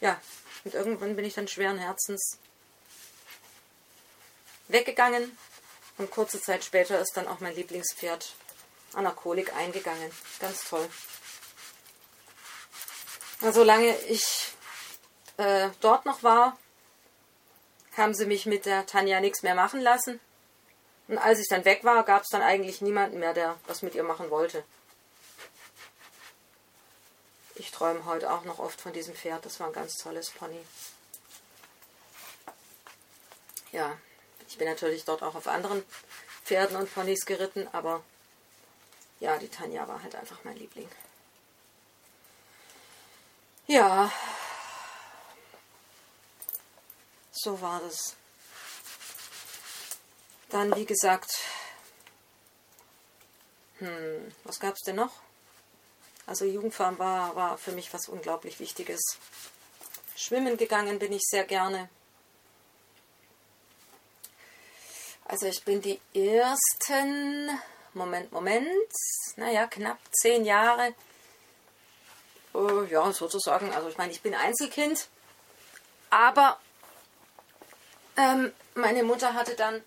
Ja, 0.01 0.21
und 0.65 0.75
irgendwann 0.75 1.17
bin 1.17 1.25
ich 1.25 1.35
dann 1.35 1.49
schweren 1.49 1.79
Herzens 1.79 2.39
weggegangen. 4.69 5.37
Und 5.99 6.11
kurze 6.11 6.41
Zeit 6.41 6.65
später 6.65 6.99
ist 7.01 7.17
dann 7.17 7.29
auch 7.29 7.41
mein 7.41 7.55
Lieblingspferd 7.55 8.33
an 8.95 9.05
der 9.05 9.13
Kolik 9.13 9.55
eingegangen. 9.55 10.11
Ganz 10.39 10.69
toll. 10.69 10.89
solange 13.41 13.97
ich 14.09 14.53
äh, 15.37 15.69
dort 15.81 16.07
noch 16.07 16.23
war, 16.23 16.57
haben 17.97 18.15
sie 18.15 18.27
mich 18.27 18.47
mit 18.47 18.67
der 18.67 18.87
Tanja 18.87 19.21
nichts 19.21 19.43
mehr 19.43 19.55
machen 19.55 19.81
lassen. 19.81 20.21
Und 21.09 21.19
als 21.19 21.41
ich 21.41 21.49
dann 21.49 21.65
weg 21.65 21.85
war, 21.85 22.05
gab 22.05 22.23
es 22.23 22.29
dann 22.29 22.43
eigentlich 22.43 22.81
niemanden 22.81 23.19
mehr, 23.19 23.35
der 23.35 23.59
was 23.67 23.83
mit 23.83 23.95
ihr 23.95 24.05
machen 24.05 24.31
wollte. 24.31 24.65
Ich 27.61 27.73
träume 27.73 28.07
heute 28.07 28.33
auch 28.33 28.45
noch 28.45 28.59
oft 28.59 28.81
von 28.81 28.95
diesem 28.95 29.15
Pferd. 29.15 29.45
Das 29.45 29.61
war 29.61 29.67
ein 29.67 29.75
ganz 29.75 29.99
tolles 29.99 30.31
Pony. 30.31 30.65
Ja, 33.71 33.99
ich 34.49 34.57
bin 34.57 34.67
natürlich 34.67 35.05
dort 35.05 35.23
auch 35.23 35.35
auf 35.35 35.47
anderen 35.47 35.85
Pferden 36.43 36.75
und 36.79 36.93
Ponys 36.95 37.27
geritten, 37.27 37.69
aber 37.73 38.03
ja, 39.19 39.37
die 39.37 39.51
Tanja 39.51 39.87
war 39.87 40.03
halt 40.03 40.15
einfach 40.15 40.39
mein 40.43 40.57
Liebling. 40.57 40.89
Ja, 43.67 44.11
so 47.31 47.61
war 47.61 47.81
das. 47.81 48.17
Dann, 50.49 50.75
wie 50.77 50.87
gesagt, 50.87 51.31
hm, 53.81 54.35
was 54.45 54.59
gab 54.59 54.77
es 54.77 54.81
denn 54.81 54.97
noch? 54.97 55.13
Also 56.31 56.45
Jugendfarm 56.45 56.97
war, 57.01 57.35
war 57.35 57.59
für 57.59 57.73
mich 57.73 57.93
was 57.93 58.09
unglaublich 58.09 58.61
Wichtiges. 58.61 59.01
Schwimmen 60.15 60.57
gegangen 60.57 61.01
bin 61.01 61.13
ich 61.13 61.23
sehr 61.25 61.43
gerne. 61.43 61.89
Also 65.25 65.47
ich 65.47 65.65
bin 65.65 65.83
die 65.83 66.01
ersten, 66.15 67.51
Moment, 67.95 68.31
Moment, 68.31 68.69
naja, 69.35 69.67
knapp 69.67 69.99
zehn 70.13 70.45
Jahre, 70.45 70.95
äh, 72.55 72.85
ja, 72.89 73.13
sozusagen, 73.13 73.73
also 73.75 73.89
ich 73.89 73.99
meine, 73.99 74.13
ich 74.13 74.23
bin 74.23 74.37
Einzelkind, 74.37 75.09
aber 76.11 76.61
ähm, 78.17 78.53
meine 78.77 79.03
Mutter 79.03 79.35
hatte 79.35 79.57
dann 79.57 79.83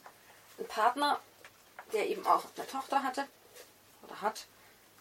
einen 0.57 0.67
Partner, 0.67 1.21
der 1.93 2.09
eben 2.09 2.27
auch 2.27 2.43
eine 2.57 2.67
Tochter 2.67 3.01
hatte, 3.01 3.29
oder 4.01 4.19
hat, 4.19 4.45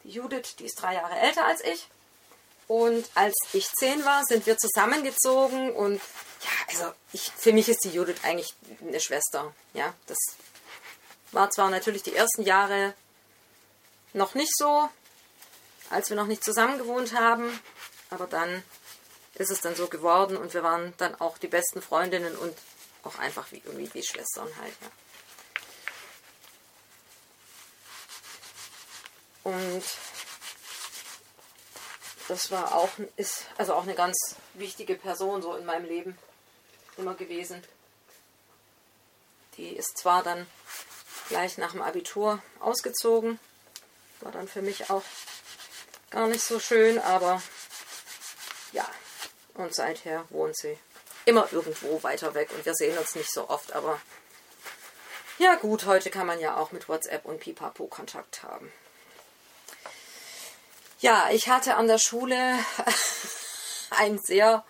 Judith, 0.04 0.56
die 0.58 0.66
ist 0.66 0.80
drei 0.80 0.94
Jahre 0.94 1.16
älter 1.18 1.44
als 1.44 1.62
ich. 1.62 1.88
Und 2.68 3.04
als 3.14 3.34
ich 3.52 3.70
zehn 3.72 4.04
war, 4.04 4.22
sind 4.24 4.46
wir 4.46 4.56
zusammengezogen 4.56 5.72
und 5.72 6.00
ja, 6.42 6.50
also 6.68 6.92
ich, 7.12 7.30
für 7.36 7.52
mich 7.52 7.68
ist 7.68 7.84
die 7.84 7.90
Judith 7.90 8.20
eigentlich 8.22 8.54
eine 8.80 9.00
Schwester. 9.00 9.54
Ja, 9.74 9.92
das 10.06 10.18
war 11.32 11.50
zwar 11.50 11.70
natürlich 11.70 12.02
die 12.02 12.14
ersten 12.14 12.42
Jahre 12.42 12.94
noch 14.12 14.34
nicht 14.34 14.52
so, 14.56 14.88
als 15.90 16.08
wir 16.10 16.16
noch 16.16 16.26
nicht 16.26 16.44
zusammen 16.44 16.78
gewohnt 16.78 17.14
haben, 17.14 17.60
aber 18.10 18.26
dann 18.26 18.62
ist 19.34 19.50
es 19.50 19.60
dann 19.60 19.74
so 19.74 19.88
geworden 19.88 20.36
und 20.36 20.54
wir 20.54 20.62
waren 20.62 20.94
dann 20.98 21.14
auch 21.20 21.38
die 21.38 21.48
besten 21.48 21.82
Freundinnen 21.82 22.36
und 22.36 22.56
auch 23.02 23.18
einfach 23.18 23.50
wie 23.50 23.62
irgendwie 23.64 23.92
wie 23.94 24.02
Schwestern 24.02 24.48
halt. 24.60 24.74
Ja. 24.80 24.88
Und 29.44 29.82
das 32.28 32.50
war 32.50 32.74
auch, 32.74 32.90
ist 33.16 33.46
also 33.58 33.74
auch 33.74 33.82
eine 33.82 33.94
ganz 33.94 34.36
wichtige 34.54 34.94
Person 34.94 35.42
so 35.42 35.54
in 35.54 35.64
meinem 35.64 35.84
Leben 35.84 36.18
immer 36.96 37.14
gewesen. 37.14 37.62
Die 39.56 39.68
ist 39.68 39.98
zwar 39.98 40.22
dann 40.22 40.46
gleich 41.28 41.58
nach 41.58 41.72
dem 41.72 41.82
Abitur 41.82 42.42
ausgezogen, 42.60 43.38
war 44.20 44.32
dann 44.32 44.48
für 44.48 44.62
mich 44.62 44.90
auch 44.90 45.02
gar 46.10 46.26
nicht 46.26 46.42
so 46.42 46.60
schön, 46.60 46.98
aber 46.98 47.42
ja, 48.72 48.88
und 49.54 49.74
seither 49.74 50.24
wohnt 50.30 50.56
sie 50.56 50.78
immer 51.24 51.52
irgendwo 51.52 52.02
weiter 52.02 52.34
weg 52.34 52.50
und 52.52 52.64
wir 52.64 52.74
sehen 52.74 52.96
uns 52.98 53.14
nicht 53.14 53.32
so 53.32 53.48
oft, 53.48 53.72
aber 53.72 54.00
ja 55.38 55.54
gut, 55.56 55.86
heute 55.86 56.10
kann 56.10 56.26
man 56.26 56.40
ja 56.40 56.56
auch 56.56 56.72
mit 56.72 56.88
WhatsApp 56.88 57.24
und 57.24 57.40
Pipapo 57.40 57.86
Kontakt 57.86 58.42
haben. 58.42 58.72
Ja, 61.02 61.30
ich 61.32 61.48
hatte 61.48 61.74
an 61.74 61.88
der 61.88 61.98
Schule 61.98 62.36
ein 63.90 64.20
sehr 64.22 64.64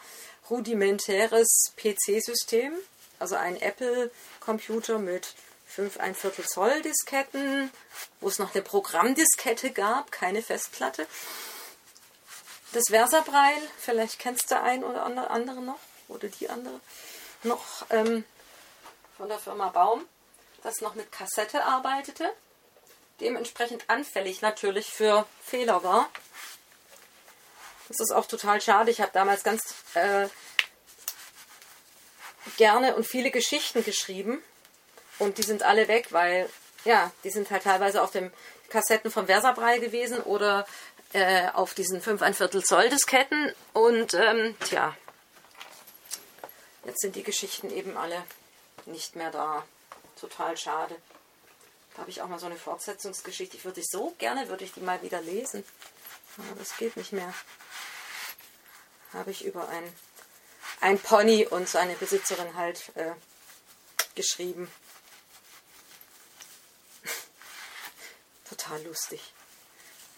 rudimentäres 0.48 1.74
PC-System, 1.76 2.72
also 3.18 3.34
ein 3.36 3.60
Apple-Computer 3.60 4.98
mit 4.98 5.34
5 5.66 6.00
ein 6.00 6.14
Viertel 6.14 6.46
Zoll 6.46 6.80
Disketten, 6.80 7.70
wo 8.20 8.28
es 8.28 8.38
noch 8.38 8.54
eine 8.54 8.62
Programmdiskette 8.62 9.72
gab, 9.72 10.10
keine 10.10 10.40
Festplatte. 10.40 11.06
Das 12.72 12.84
Versabrail, 12.88 13.60
vielleicht 13.78 14.18
kennst 14.18 14.50
du 14.50 14.58
ein 14.58 14.84
oder 14.84 15.04
andere 15.30 15.60
noch, 15.60 15.80
oder 16.08 16.28
die 16.28 16.48
andere 16.48 16.80
noch 17.42 17.84
ähm, 17.90 18.24
von 19.18 19.28
der 19.28 19.38
Firma 19.38 19.68
Baum, 19.68 20.06
das 20.62 20.80
noch 20.80 20.94
mit 20.94 21.12
Kassette 21.12 21.62
arbeitete 21.62 22.32
dementsprechend 23.22 23.88
anfällig 23.88 24.42
natürlich 24.42 24.86
für 24.86 25.26
Fehler 25.44 25.82
war. 25.82 26.10
Das 27.88 28.00
ist 28.00 28.12
auch 28.12 28.26
total 28.26 28.60
schade. 28.60 28.90
Ich 28.90 29.00
habe 29.00 29.10
damals 29.12 29.44
ganz 29.44 29.74
äh, 29.94 30.28
gerne 32.56 32.94
und 32.96 33.06
viele 33.06 33.30
Geschichten 33.30 33.84
geschrieben 33.84 34.42
und 35.18 35.38
die 35.38 35.42
sind 35.42 35.62
alle 35.62 35.88
weg, 35.88 36.08
weil 36.10 36.48
ja, 36.84 37.12
die 37.22 37.30
sind 37.30 37.50
halt 37.50 37.62
teilweise 37.62 38.02
auf 38.02 38.10
den 38.10 38.32
Kassetten 38.68 39.10
vom 39.10 39.26
Versabrei 39.26 39.78
gewesen 39.78 40.20
oder 40.20 40.66
äh, 41.12 41.48
auf 41.50 41.74
diesen 41.74 42.00
5 42.00 42.22
ein 42.22 42.34
Viertel 42.34 42.64
Zoll 42.64 42.88
Disketten 42.88 43.54
und 43.72 44.14
ähm, 44.14 44.56
tja, 44.64 44.96
jetzt 46.84 47.00
sind 47.00 47.14
die 47.14 47.22
Geschichten 47.22 47.70
eben 47.70 47.96
alle 47.96 48.24
nicht 48.86 49.14
mehr 49.14 49.30
da. 49.30 49.64
Total 50.18 50.56
schade. 50.56 50.96
Da 51.94 52.00
habe 52.00 52.10
ich 52.10 52.22
auch 52.22 52.28
mal 52.28 52.38
so 52.38 52.46
eine 52.46 52.56
Fortsetzungsgeschichte. 52.56 53.56
Ich 53.56 53.64
würde 53.64 53.82
so 53.82 54.14
gerne, 54.18 54.48
würde 54.48 54.64
ich 54.64 54.72
die 54.72 54.80
mal 54.80 55.02
wieder 55.02 55.20
lesen. 55.20 55.64
Aber 56.38 56.58
das 56.58 56.76
geht 56.76 56.96
nicht 56.96 57.12
mehr. 57.12 57.32
Habe 59.12 59.30
ich 59.30 59.44
über 59.44 59.68
ein, 59.68 59.92
ein 60.80 60.98
Pony 60.98 61.46
und 61.46 61.68
seine 61.68 61.94
Besitzerin 61.94 62.56
halt 62.56 62.96
äh, 62.96 63.12
geschrieben. 64.14 64.70
Total 68.48 68.82
lustig. 68.82 69.34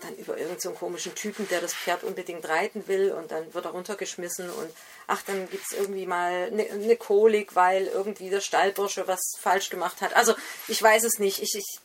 Dann 0.05 0.17
über 0.17 0.35
irgendeinen 0.35 0.61
so 0.61 0.73
komischen 0.73 1.15
Typen, 1.15 1.49
der 1.49 1.63
das 1.63 1.73
Pferd 1.73 2.05
unbedingt 2.05 2.47
reiten 2.47 2.87
will 2.89 3.11
und 3.13 3.31
dann 3.31 3.55
wird 3.55 3.65
er 3.65 3.71
runtergeschmissen 3.71 4.51
und 4.51 4.71
ach, 5.07 5.23
dann 5.23 5.49
gibt 5.49 5.65
es 5.65 5.73
irgendwie 5.73 6.05
mal 6.05 6.51
eine 6.53 6.65
ne 6.77 6.97
Kolik, 6.97 7.55
weil 7.55 7.87
irgendwie 7.87 8.29
der 8.29 8.43
Stallbursche 8.43 9.09
was 9.09 9.21
falsch 9.41 9.71
gemacht 9.71 10.03
hat. 10.03 10.15
Also 10.15 10.35
ich 10.69 10.83
weiß 10.83 11.05
es 11.05 11.19
nicht. 11.19 11.41
Ich, 11.41 11.55
ich, 11.55 11.81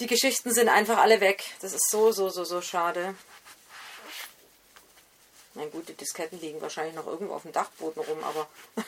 die 0.00 0.08
Geschichten 0.08 0.52
sind 0.52 0.68
einfach 0.68 0.98
alle 0.98 1.20
weg. 1.20 1.44
Das 1.60 1.72
ist 1.72 1.88
so, 1.88 2.10
so, 2.10 2.30
so, 2.30 2.42
so 2.42 2.60
schade. 2.60 3.14
Na 5.54 5.64
gut, 5.66 5.88
die 5.88 5.94
Disketten 5.94 6.40
liegen 6.40 6.60
wahrscheinlich 6.60 6.96
noch 6.96 7.06
irgendwo 7.06 7.34
auf 7.34 7.42
dem 7.42 7.52
Dachboden 7.52 8.02
rum, 8.02 8.24
aber 8.24 8.48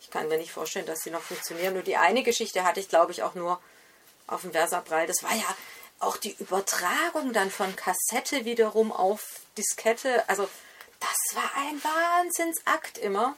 ich 0.00 0.10
kann 0.10 0.28
mir 0.28 0.38
nicht 0.38 0.52
vorstellen, 0.52 0.86
dass 0.86 1.00
sie 1.00 1.10
noch 1.10 1.20
funktionieren. 1.20 1.74
Nur 1.74 1.82
die 1.82 1.98
eine 1.98 2.22
Geschichte 2.22 2.64
hatte 2.64 2.80
ich, 2.80 2.88
glaube 2.88 3.12
ich, 3.12 3.22
auch 3.22 3.34
nur 3.34 3.60
auf 4.26 4.40
dem 4.40 4.52
Versabrall. 4.52 5.06
Das 5.06 5.22
war 5.22 5.34
ja 5.34 5.54
auch 6.00 6.16
die 6.16 6.36
Übertragung 6.38 7.32
dann 7.32 7.50
von 7.50 7.74
Kassette 7.76 8.44
wiederum 8.44 8.92
auf 8.92 9.40
Diskette. 9.56 10.28
Also 10.28 10.48
das 11.00 11.36
war 11.36 11.50
ein 11.56 11.82
Wahnsinnsakt 11.82 12.98
immer. 12.98 13.36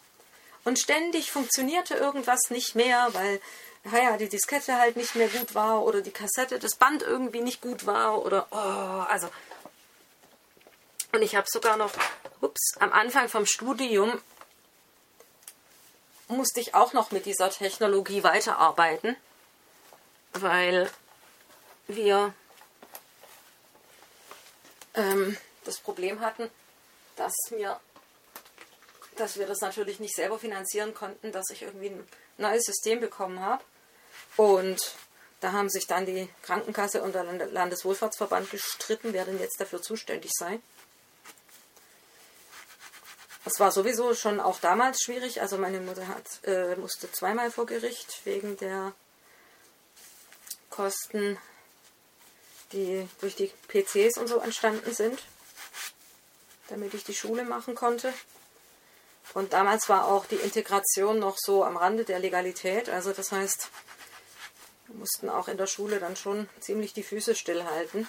Und 0.64 0.78
ständig 0.78 1.30
funktionierte 1.30 1.94
irgendwas 1.94 2.50
nicht 2.50 2.74
mehr, 2.74 3.08
weil 3.12 3.40
naja, 3.84 4.18
die 4.18 4.28
Diskette 4.28 4.76
halt 4.76 4.96
nicht 4.96 5.14
mehr 5.14 5.28
gut 5.28 5.54
war 5.54 5.84
oder 5.84 6.02
die 6.02 6.10
Kassette, 6.10 6.58
das 6.58 6.76
Band 6.76 7.02
irgendwie 7.02 7.40
nicht 7.40 7.62
gut 7.62 7.86
war 7.86 8.22
oder 8.24 8.46
oh, 8.50 9.10
also. 9.10 9.28
Und 11.12 11.22
ich 11.22 11.34
habe 11.34 11.46
sogar 11.50 11.76
noch, 11.76 11.92
ups, 12.42 12.76
am 12.78 12.92
Anfang 12.92 13.28
vom 13.28 13.46
Studium 13.46 14.20
musste 16.28 16.60
ich 16.60 16.74
auch 16.74 16.92
noch 16.92 17.10
mit 17.10 17.26
dieser 17.26 17.50
Technologie 17.50 18.22
weiterarbeiten, 18.22 19.16
weil 20.34 20.90
wir 21.88 22.34
ähm, 24.94 25.36
das 25.64 25.78
Problem 25.78 26.20
hatten, 26.20 26.50
dass 27.16 27.34
mir 27.50 27.80
dass 29.20 29.38
wir 29.38 29.46
das 29.46 29.60
natürlich 29.60 30.00
nicht 30.00 30.14
selber 30.14 30.38
finanzieren 30.38 30.94
konnten, 30.94 31.30
dass 31.30 31.50
ich 31.50 31.62
irgendwie 31.62 31.90
ein 31.90 32.08
neues 32.38 32.64
System 32.64 33.00
bekommen 33.00 33.40
habe. 33.40 33.62
Und 34.36 34.94
da 35.40 35.52
haben 35.52 35.68
sich 35.68 35.86
dann 35.86 36.06
die 36.06 36.28
Krankenkasse 36.42 37.02
und 37.02 37.14
der 37.14 37.24
Landeswohlfahrtsverband 37.24 38.50
gestritten, 38.50 39.12
wer 39.12 39.24
denn 39.24 39.38
jetzt 39.38 39.60
dafür 39.60 39.82
zuständig 39.82 40.30
sei. 40.34 40.60
Es 43.44 43.58
war 43.58 43.72
sowieso 43.72 44.14
schon 44.14 44.38
auch 44.38 44.60
damals 44.60 45.02
schwierig. 45.02 45.40
Also 45.40 45.56
meine 45.56 45.80
Mutter 45.80 46.08
hat, 46.08 46.44
äh, 46.44 46.76
musste 46.76 47.10
zweimal 47.10 47.50
vor 47.50 47.66
Gericht 47.66 48.24
wegen 48.24 48.56
der 48.58 48.92
Kosten, 50.68 51.38
die 52.72 53.08
durch 53.20 53.36
die 53.36 53.52
PCs 53.68 54.18
und 54.18 54.28
so 54.28 54.38
entstanden 54.38 54.92
sind, 54.94 55.20
damit 56.68 56.94
ich 56.94 57.04
die 57.04 57.14
Schule 57.14 57.44
machen 57.44 57.74
konnte. 57.74 58.12
Und 59.34 59.52
damals 59.52 59.88
war 59.88 60.08
auch 60.08 60.26
die 60.26 60.36
Integration 60.36 61.18
noch 61.18 61.36
so 61.38 61.64
am 61.64 61.76
Rande 61.76 62.04
der 62.04 62.18
Legalität. 62.18 62.88
Also 62.88 63.12
das 63.12 63.30
heißt, 63.30 63.70
wir 64.86 64.96
mussten 64.96 65.28
auch 65.28 65.48
in 65.48 65.56
der 65.56 65.68
Schule 65.68 66.00
dann 66.00 66.16
schon 66.16 66.48
ziemlich 66.58 66.92
die 66.92 67.04
Füße 67.04 67.34
stillhalten. 67.36 68.08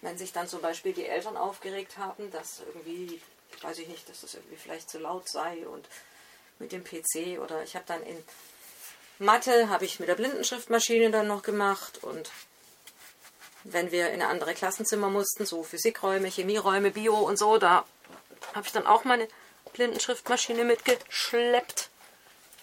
Wenn 0.00 0.16
sich 0.16 0.32
dann 0.32 0.46
zum 0.46 0.60
Beispiel 0.60 0.92
die 0.92 1.06
Eltern 1.06 1.36
aufgeregt 1.36 1.98
haben, 1.98 2.30
dass 2.30 2.60
irgendwie, 2.60 3.20
weiß 3.62 3.78
ich 3.78 3.88
nicht, 3.88 4.08
dass 4.08 4.20
das 4.20 4.34
irgendwie 4.34 4.56
vielleicht 4.56 4.88
zu 4.88 4.98
laut 4.98 5.28
sei 5.28 5.66
und 5.66 5.88
mit 6.60 6.70
dem 6.70 6.84
PC 6.84 7.40
oder 7.40 7.62
ich 7.64 7.74
habe 7.74 7.84
dann 7.88 8.04
in 8.04 8.16
Mathe, 9.18 9.68
habe 9.68 9.84
ich 9.84 9.98
mit 9.98 10.08
der 10.08 10.14
Blindenschriftmaschine 10.14 11.10
dann 11.10 11.26
noch 11.26 11.42
gemacht 11.42 12.02
und 12.02 12.30
wenn 13.64 13.90
wir 13.90 14.10
in 14.10 14.22
andere 14.22 14.54
Klassenzimmer 14.54 15.10
mussten, 15.10 15.44
so 15.44 15.62
Physikräume, 15.62 16.28
Chemieräume, 16.28 16.90
Bio 16.90 17.16
und 17.16 17.38
so, 17.38 17.58
da 17.58 17.84
habe 18.54 18.66
ich 18.66 18.72
dann 18.72 18.86
auch 18.86 19.04
meine 19.04 19.28
Blindenschriftmaschine 19.72 20.64
mitgeschleppt. 20.64 21.90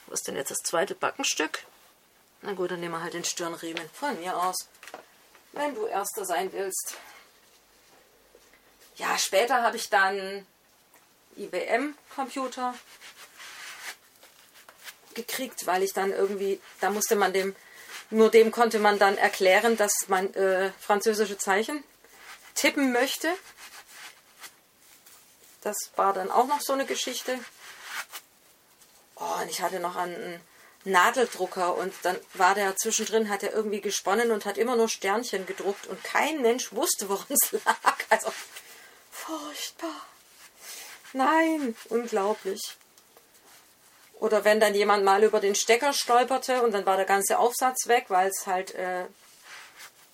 Wo 0.07 0.13
ist 0.13 0.27
denn 0.27 0.35
jetzt 0.35 0.51
das 0.51 0.59
zweite 0.59 0.95
Backenstück? 0.95 1.63
Na 2.41 2.53
gut, 2.53 2.71
dann 2.71 2.79
nehmen 2.79 2.93
wir 2.93 3.01
halt 3.01 3.13
den 3.13 3.23
Stirnriemen. 3.23 3.89
Von 3.93 4.19
mir 4.19 4.37
aus. 4.37 4.67
Wenn 5.51 5.73
du 5.75 5.85
Erster 5.85 6.25
sein 6.25 6.51
willst. 6.53 6.95
Ja, 8.97 9.17
später 9.17 9.61
habe 9.61 9.77
ich 9.77 9.89
dann 9.89 10.45
IBM-Computer 11.35 12.73
gekriegt, 15.15 15.65
weil 15.65 15.83
ich 15.83 15.93
dann 15.93 16.11
irgendwie, 16.11 16.61
da 16.81 16.89
musste 16.89 17.15
man 17.15 17.33
dem, 17.33 17.55
nur 18.09 18.29
dem 18.29 18.51
konnte 18.51 18.79
man 18.79 18.99
dann 18.99 19.17
erklären, 19.17 19.77
dass 19.77 19.93
man 20.07 20.33
äh, 20.33 20.71
französische 20.79 21.37
Zeichen 21.37 21.83
tippen 22.53 22.91
möchte. 22.91 23.33
Das 25.61 25.75
war 25.95 26.13
dann 26.13 26.29
auch 26.29 26.47
noch 26.47 26.61
so 26.61 26.73
eine 26.73 26.85
Geschichte. 26.85 27.39
Oh, 29.15 29.41
und 29.41 29.49
ich 29.49 29.61
hatte 29.61 29.79
noch 29.79 29.95
einen 29.95 30.39
Nadeldrucker 30.83 31.75
und 31.75 31.93
dann 32.03 32.17
war 32.35 32.53
der 32.53 32.75
zwischendrin, 32.75 33.29
hat 33.29 33.43
er 33.43 33.53
irgendwie 33.53 33.81
gesponnen 33.81 34.31
und 34.31 34.45
hat 34.45 34.57
immer 34.57 34.75
nur 34.75 34.87
Sternchen 34.87 35.45
gedruckt 35.45 35.87
und 35.87 36.03
kein 36.03 36.41
Mensch 36.41 36.71
wusste, 36.73 37.09
woran 37.09 37.25
es 37.29 37.51
lag. 37.65 37.97
Also 38.09 38.31
furchtbar. 39.11 40.05
Nein, 41.13 41.75
unglaublich. 41.89 42.61
Oder 44.25 44.43
wenn 44.43 44.59
dann 44.59 44.73
jemand 44.73 45.03
mal 45.03 45.23
über 45.23 45.39
den 45.39 45.53
Stecker 45.53 45.93
stolperte 45.93 46.63
und 46.63 46.71
dann 46.71 46.87
war 46.87 46.97
der 46.97 47.05
ganze 47.05 47.37
Aufsatz 47.37 47.87
weg, 47.87 48.05
weil 48.07 48.27
es 48.29 48.47
halt 48.47 48.73
äh, 48.73 49.05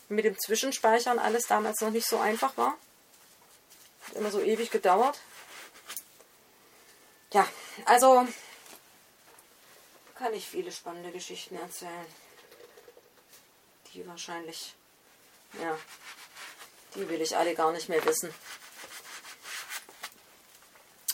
mit 0.10 0.26
dem 0.26 0.38
Zwischenspeichern 0.38 1.18
alles 1.18 1.48
damals 1.48 1.80
noch 1.80 1.92
nicht 1.92 2.06
so 2.06 2.20
einfach 2.20 2.58
war. 2.58 2.76
Hat 4.08 4.16
immer 4.16 4.30
so 4.30 4.42
ewig 4.42 4.70
gedauert. 4.70 5.18
Ja, 7.32 7.48
also 7.86 8.28
kann 10.16 10.34
ich 10.34 10.46
viele 10.46 10.74
spannende 10.74 11.12
Geschichten 11.12 11.56
erzählen. 11.56 12.06
Die 13.94 14.06
wahrscheinlich, 14.06 14.76
ja, 15.62 15.78
die 16.96 17.08
will 17.08 17.22
ich 17.22 17.38
alle 17.38 17.56
gar 17.56 17.72
nicht 17.72 17.88
mehr 17.88 18.04
wissen. 18.04 18.34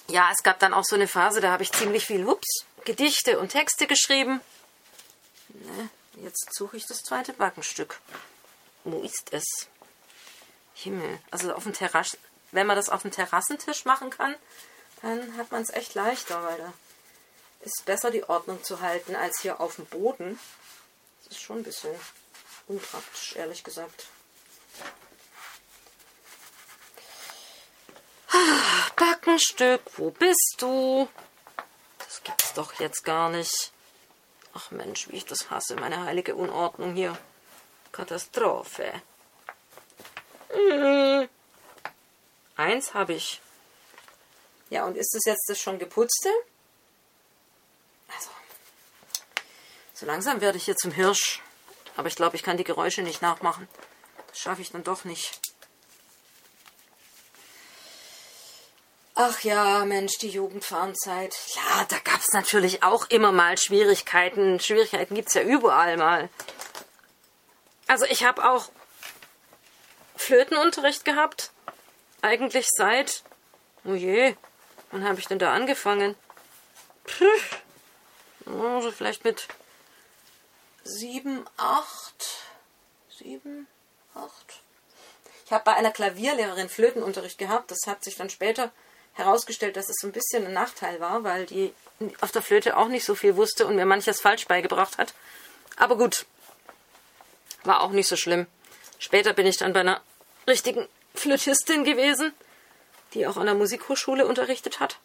Ja, 0.08 0.32
es 0.32 0.42
gab 0.42 0.58
dann 0.58 0.74
auch 0.74 0.84
so 0.84 0.96
eine 0.96 1.08
Phase, 1.08 1.42
da 1.42 1.52
habe 1.52 1.62
ich 1.62 1.72
ziemlich 1.72 2.08
viel, 2.08 2.26
ups, 2.26 2.66
Gedichte 2.88 3.38
und 3.38 3.50
Texte 3.50 3.86
geschrieben. 3.86 4.39
Ne, 5.50 5.89
jetzt 6.23 6.54
suche 6.54 6.78
ich 6.78 6.86
das 6.86 7.04
zweite 7.04 7.34
Backenstück. 7.34 8.00
Wo 8.86 9.02
ist 9.02 9.34
es? 9.34 9.67
Himmel. 10.73 11.19
Also 11.30 11.54
auf 11.54 11.63
dem 11.63 11.73
Terrasse, 11.73 12.17
wenn 12.54 12.65
man 12.65 12.78
das 12.78 12.88
auf 12.88 13.02
dem 13.02 13.12
Terrassentisch 13.12 13.84
machen 13.84 14.10
kann, 14.10 14.36
dann 15.02 15.36
hat 15.36 15.52
man 15.52 15.63
es 15.63 15.69
echt 15.69 15.95
leichter, 15.95 16.41
weil 16.45 16.58
da 16.58 16.73
ist 17.60 17.84
besser 17.84 18.10
die 18.10 18.23
Ordnung 18.23 18.63
zu 18.63 18.80
halten 18.80 19.17
als 19.17 19.41
hier 19.41 19.60
auf 19.60 19.76
dem 19.76 19.86
Boden. 19.88 20.39
Das 21.26 21.34
ist 21.34 21.41
schon 21.41 21.58
ein 21.58 21.63
bisschen 21.63 21.93
unpraktisch, 22.67 23.36
ehrlich 23.36 23.65
gesagt. 23.65 24.06
Backenstück, 28.95 29.82
wo 29.97 30.10
bist 30.10 30.56
du? 30.60 31.10
Das 32.17 32.23
gibt's 32.23 32.53
doch 32.53 32.73
jetzt 32.80 33.03
gar 33.03 33.30
nicht. 33.30 33.71
Ach 34.53 34.71
Mensch, 34.71 35.08
wie 35.10 35.17
ich 35.17 35.25
das 35.25 35.51
hasse, 35.51 35.75
meine 35.75 36.03
heilige 36.03 36.36
Unordnung 36.36 36.95
hier. 36.95 37.17
Katastrophe. 37.91 39.01
Hm. 40.49 41.30
Eins 42.56 42.93
habe 42.93 43.13
ich. 43.13 43.41
Ja, 44.69 44.86
und 44.86 44.97
ist 44.97 45.13
das 45.13 45.25
jetzt 45.25 45.47
das 45.47 45.60
schon 45.60 45.77
geputzte? 45.77 46.30
Also, 48.08 48.30
so 49.93 50.06
langsam 50.06 50.41
werde 50.41 50.58
ich 50.58 50.65
hier 50.65 50.75
zum 50.75 50.91
Hirsch. 50.91 51.41
Aber 51.95 52.08
ich 52.08 52.15
glaube, 52.15 52.36
ich 52.36 52.43
kann 52.43 52.58
die 52.58 52.63
Geräusche 52.63 53.01
nicht 53.01 53.21
nachmachen. 53.21 53.67
Das 54.27 54.39
schaffe 54.39 54.62
ich 54.62 54.71
dann 54.71 54.84
doch 54.84 55.06
nicht. 55.06 55.39
Ach 59.19 59.41
ja, 59.41 59.84
Mensch, 59.84 60.19
die 60.19 60.30
Jugendfahrenzeit. 60.30 61.36
Ja, 61.56 61.86
da 61.86 61.97
gab 62.03 62.19
es 62.19 62.34
natürlich 62.34 62.84
auch 62.84 63.10
immer 63.10 63.32
mal 63.32 63.58
Schwierigkeiten. 63.58 64.60
Schwierigkeiten 64.60 65.15
gibt 65.15 65.30
es 65.30 65.34
ja 65.34 65.41
überall 65.41 65.97
mal. 65.97 66.30
Also 67.88 68.06
ich 68.06 68.23
habe 68.23 68.47
auch 68.47 68.69
Flötenunterricht 70.15 71.03
gehabt. 71.03 71.49
Eigentlich 72.21 72.67
seit, 72.69 73.23
oh 73.86 73.95
je, 73.95 74.36
wann 74.91 75.03
habe 75.03 75.19
ich 75.19 75.25
denn 75.25 75.39
da 75.39 75.51
angefangen? 75.51 76.13
Puh, 77.03 78.51
also 78.51 78.91
vielleicht 78.91 79.23
mit 79.23 79.47
sieben, 80.84 81.43
acht, 81.58 82.43
sieben, 83.17 83.65
acht. 84.13 84.62
Ich 85.43 85.51
habe 85.51 85.63
bei 85.63 85.73
einer 85.73 85.91
Klavierlehrerin 85.91 86.69
Flötenunterricht 86.69 87.39
gehabt. 87.39 87.71
Das 87.71 87.88
hat 87.88 88.03
sich 88.03 88.15
dann 88.15 88.30
später 88.30 88.71
herausgestellt, 89.17 89.75
dass 89.75 89.89
es 89.89 89.97
so 89.99 90.08
ein 90.08 90.13
bisschen 90.13 90.45
ein 90.45 90.53
Nachteil 90.53 90.99
war, 90.99 91.23
weil 91.23 91.45
die 91.45 91.73
auf 92.21 92.32
der 92.32 92.41
Flöte 92.41 92.77
auch 92.77 92.88
nicht 92.88 93.06
so 93.06 93.15
viel 93.15 93.36
wusste 93.36 93.65
und 93.65 93.75
mir 93.75 93.86
manches 93.86 94.21
falsch 94.21 94.47
beigebracht 94.47 94.97
hat. 94.97 95.13
Aber 95.75 95.97
gut, 95.97 96.25
war 97.63 97.82
auch 97.82 97.91
nicht 97.91 98.08
so 98.08 98.15
schlimm. 98.15 98.47
Später 98.99 99.34
bin 99.34 99.45
ich 99.45 99.58
dann 99.58 99.73
bei 99.73 99.82
einer 99.82 100.01
richtigen 100.47 100.88
Flötistin 101.15 101.84
gewesen, 101.84 102.34
die 103.13 103.27
auch 103.27 103.38
an 103.38 103.45
der 103.45 103.56
Musikhochschule 103.56 104.25
unterrichtet 104.25 104.80
hat. 104.80 104.99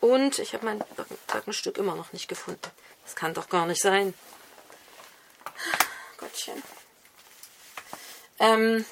Und 0.00 0.38
ich 0.38 0.54
habe 0.54 0.64
mein 0.64 0.84
Backenstück 1.26 1.76
immer 1.76 1.94
noch 1.94 2.12
nicht 2.12 2.28
gefunden. 2.28 2.70
Das 3.04 3.16
kann 3.16 3.34
doch 3.34 3.48
gar 3.48 3.66
nicht 3.66 3.82
sein. 3.82 4.14
Gottchen. 6.18 6.62
Ähm, 8.38 8.84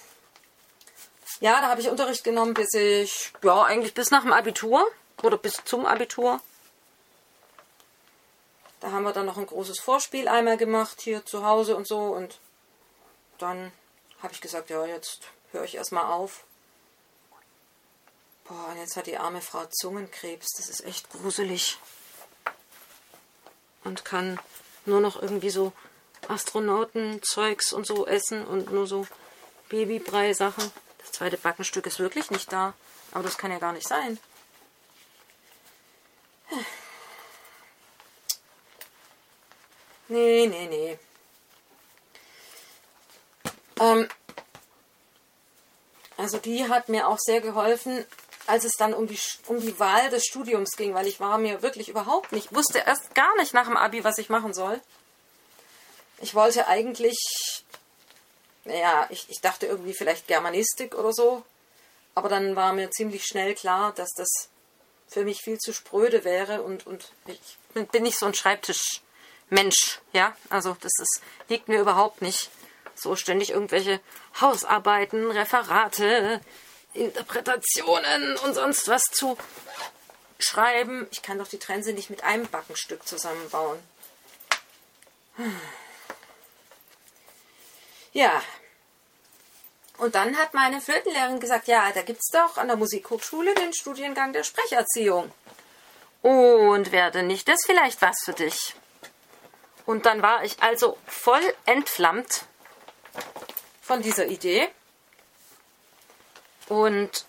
ja, 1.41 1.61
da 1.61 1.69
habe 1.69 1.81
ich 1.81 1.89
Unterricht 1.89 2.25
genommen, 2.25 2.55
bis 2.55 2.73
ich, 2.75 3.33
ja, 3.43 3.63
eigentlich 3.63 3.95
bis 3.95 4.11
nach 4.11 4.23
dem 4.23 4.33
Abitur 4.33 4.87
oder 5.23 5.37
bis 5.37 5.63
zum 5.65 5.87
Abitur. 5.87 6.41
Da 8.81 8.91
haben 8.93 9.05
wir 9.05 9.13
dann 9.13 9.27
noch 9.27 9.37
ein 9.37 9.47
großes 9.47 9.81
Vorspiel 9.81 10.29
einmal 10.29 10.57
gemacht, 10.57 11.01
hier 11.01 11.25
zu 11.25 11.45
Hause 11.45 11.77
und 11.77 11.89
so. 11.89 11.99
Und 11.99 12.39
dann 13.39 13.73
habe 14.23 14.33
ich 14.33 14.41
gesagt, 14.41 14.71
ja, 14.71 14.85
jetzt 14.87 15.23
höre 15.53 15.65
ich 15.65 15.75
erstmal 15.75 16.05
auf. 16.05 16.45
Boah, 18.45 18.69
und 18.71 18.79
jetzt 18.79 18.97
hat 18.97 19.07
die 19.07 19.19
arme 19.19 19.41
Frau 19.41 19.65
Zungenkrebs. 19.67 20.47
Das 20.57 20.69
ist 20.69 20.85
echt 20.85 21.11
gruselig. 21.11 21.79
Und 23.85 24.05
kann 24.05 24.39
nur 24.85 25.01
noch 25.01 25.21
irgendwie 25.21 25.51
so 25.51 25.73
Astronautenzeugs 26.29 27.73
und 27.73 27.87
so 27.87 28.07
essen 28.07 28.47
und 28.47 28.73
nur 28.73 28.87
so 28.87 29.07
Babybrei-Sachen. 29.69 30.71
Das 31.07 31.13
zweite 31.13 31.39
Backenstück 31.39 31.87
ist 31.87 31.99
wirklich 31.99 32.31
nicht 32.31 32.53
da. 32.53 32.75
Aber 33.13 33.23
das 33.23 33.39
kann 33.39 33.53
ja 33.53 33.59
gar 33.59 33.73
nicht 33.73 33.89
sein. 33.89 34.19
Nee, 40.09 40.47
nee, 40.47 40.67
nee. 40.67 40.99
Ähm, 43.81 44.09
Also 46.17 46.39
die 46.39 46.69
hat 46.69 46.89
mir 46.89 47.09
auch 47.09 47.19
sehr 47.19 47.41
geholfen, 47.41 48.05
als 48.47 48.65
es 48.65 48.73
dann 48.79 48.95
um 48.95 49.07
die, 49.07 49.19
um 49.47 49.61
die 49.61 49.79
Wahl 49.79 50.09
des 50.11 50.25
Studiums 50.25 50.77
ging, 50.77 50.95
weil 50.95 51.07
ich 51.07 51.21
war 51.21 51.39
mir 51.39 51.63
wirklich 51.63 51.89
überhaupt 51.89 52.33
nicht, 52.33 52.55
wusste 52.55 52.79
erst 52.79 53.15
gar 53.15 53.37
nicht 53.37 53.53
nach 53.55 53.67
dem 53.67 53.77
Abi, 53.77 54.03
was 54.05 54.19
ich 54.19 54.29
machen 54.29 54.55
soll. 54.55 54.81
Ich 56.21 56.35
wollte 56.35 56.67
eigentlich, 56.67 57.19
naja, 58.67 59.07
ich, 59.11 59.27
ich 59.29 59.41
dachte 59.41 59.67
irgendwie 59.67 59.95
vielleicht 59.95 60.27
Germanistik 60.27 60.95
oder 60.95 61.13
so, 61.13 61.45
aber 62.15 62.29
dann 62.29 62.57
war 62.57 62.73
mir 62.73 62.91
ziemlich 62.91 63.25
schnell 63.25 63.55
klar, 63.55 63.93
dass 63.95 64.11
das 64.17 64.29
für 65.09 65.25
mich 65.25 65.41
viel 65.43 65.59
zu 65.59 65.73
spröde 65.73 66.25
wäre 66.25 66.63
und, 66.63 66.87
und 66.87 67.11
ich 67.27 67.59
bin 67.91 68.03
nicht 68.03 68.19
so 68.19 68.27
ein 68.27 68.35
Schreibtischmensch, 68.35 70.01
ja, 70.13 70.37
also 70.51 70.77
das 70.81 70.93
ist, 70.99 71.21
liegt 71.49 71.69
mir 71.69 71.81
überhaupt 71.81 72.23
nicht. 72.23 72.51
So 72.95 73.15
ständig 73.15 73.51
irgendwelche 73.51 74.01
Hausarbeiten, 74.41 75.31
Referate, 75.31 76.41
Interpretationen 76.95 78.39
und 78.39 78.55
sonst 78.55 78.89
was 78.89 79.03
zu 79.03 79.37
schreiben. 80.39 81.07
Ich 81.11 81.21
kann 81.21 81.39
doch 81.39 81.49
die 81.49 81.59
Trense 81.59 81.93
nicht 81.93 82.09
mit 82.09 82.25
einem 82.25 82.47
Backenstück 82.49 83.07
zusammenbauen. 83.07 83.79
Ja. 88.13 88.43
Und 89.99 90.15
dann 90.15 90.37
hat 90.37 90.53
meine 90.53 90.81
Flötenlehrerin 90.81 91.41
gesagt, 91.41 91.69
ja, 91.69 91.91
da 91.93 92.03
gibt 92.03 92.21
es 92.21 92.31
doch 92.31 92.59
an 92.59 92.69
der 92.69 92.77
Musikhochschule 92.77 93.55
den 93.55 93.73
Studiengang 93.73 94.33
der 94.33 94.45
Sprecherziehung. 94.45 95.33
Und 96.23 96.93
werde 96.93 97.23
nicht 97.23 97.49
das 97.49 97.61
vielleicht 97.65 98.03
was 98.03 98.17
für 98.25 98.33
dich? 98.33 98.75
Und 99.87 100.05
dann 100.05 100.21
war 100.21 100.45
ich 100.45 100.63
also 100.63 100.99
voll 101.07 101.43
entflammt 101.65 102.45
von 103.81 104.03
dieser 104.03 104.27
Idee. 104.27 104.69
Und 106.69 107.25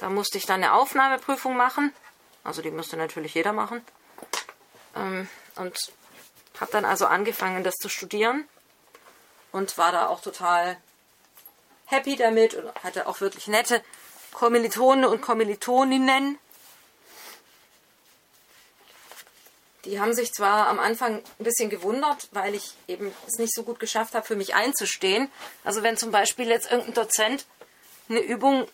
da 0.00 0.10
musste 0.10 0.36
ich 0.36 0.46
dann 0.46 0.62
eine 0.62 0.74
Aufnahmeprüfung 0.74 1.56
machen. 1.56 1.94
Also 2.44 2.60
die 2.60 2.72
musste 2.72 2.96
natürlich 2.96 3.34
jeder 3.34 3.52
machen. 3.52 3.82
Ähm, 4.96 5.28
und 5.54 5.78
habe 6.60 6.72
dann 6.72 6.84
also 6.84 7.06
angefangen, 7.06 7.64
das 7.64 7.74
zu 7.76 7.88
studieren. 7.88 8.46
Und 9.52 9.78
war 9.78 9.92
da 9.92 10.08
auch 10.08 10.20
total 10.20 10.76
happy 11.86 12.16
damit 12.16 12.54
und 12.54 12.72
hatte 12.82 13.06
auch 13.06 13.20
wirklich 13.20 13.48
nette 13.48 13.82
Kommilitonen 14.32 15.04
und 15.04 15.22
Kommilitoninnen. 15.22 16.38
Die 19.86 20.00
haben 20.00 20.14
sich 20.14 20.32
zwar 20.32 20.68
am 20.68 20.80
Anfang 20.80 21.22
ein 21.38 21.44
bisschen 21.44 21.70
gewundert, 21.70 22.28
weil 22.32 22.54
ich 22.54 22.74
eben 22.88 23.14
es 23.26 23.38
nicht 23.38 23.54
so 23.54 23.62
gut 23.62 23.78
geschafft 23.78 24.14
habe, 24.14 24.26
für 24.26 24.34
mich 24.34 24.54
einzustehen. 24.54 25.30
Also 25.64 25.82
wenn 25.82 25.96
zum 25.96 26.10
Beispiel 26.10 26.48
jetzt 26.48 26.70
irgendein 26.70 26.94
Dozent 26.94 27.46
eine 28.08 28.20
Übung 28.20 28.66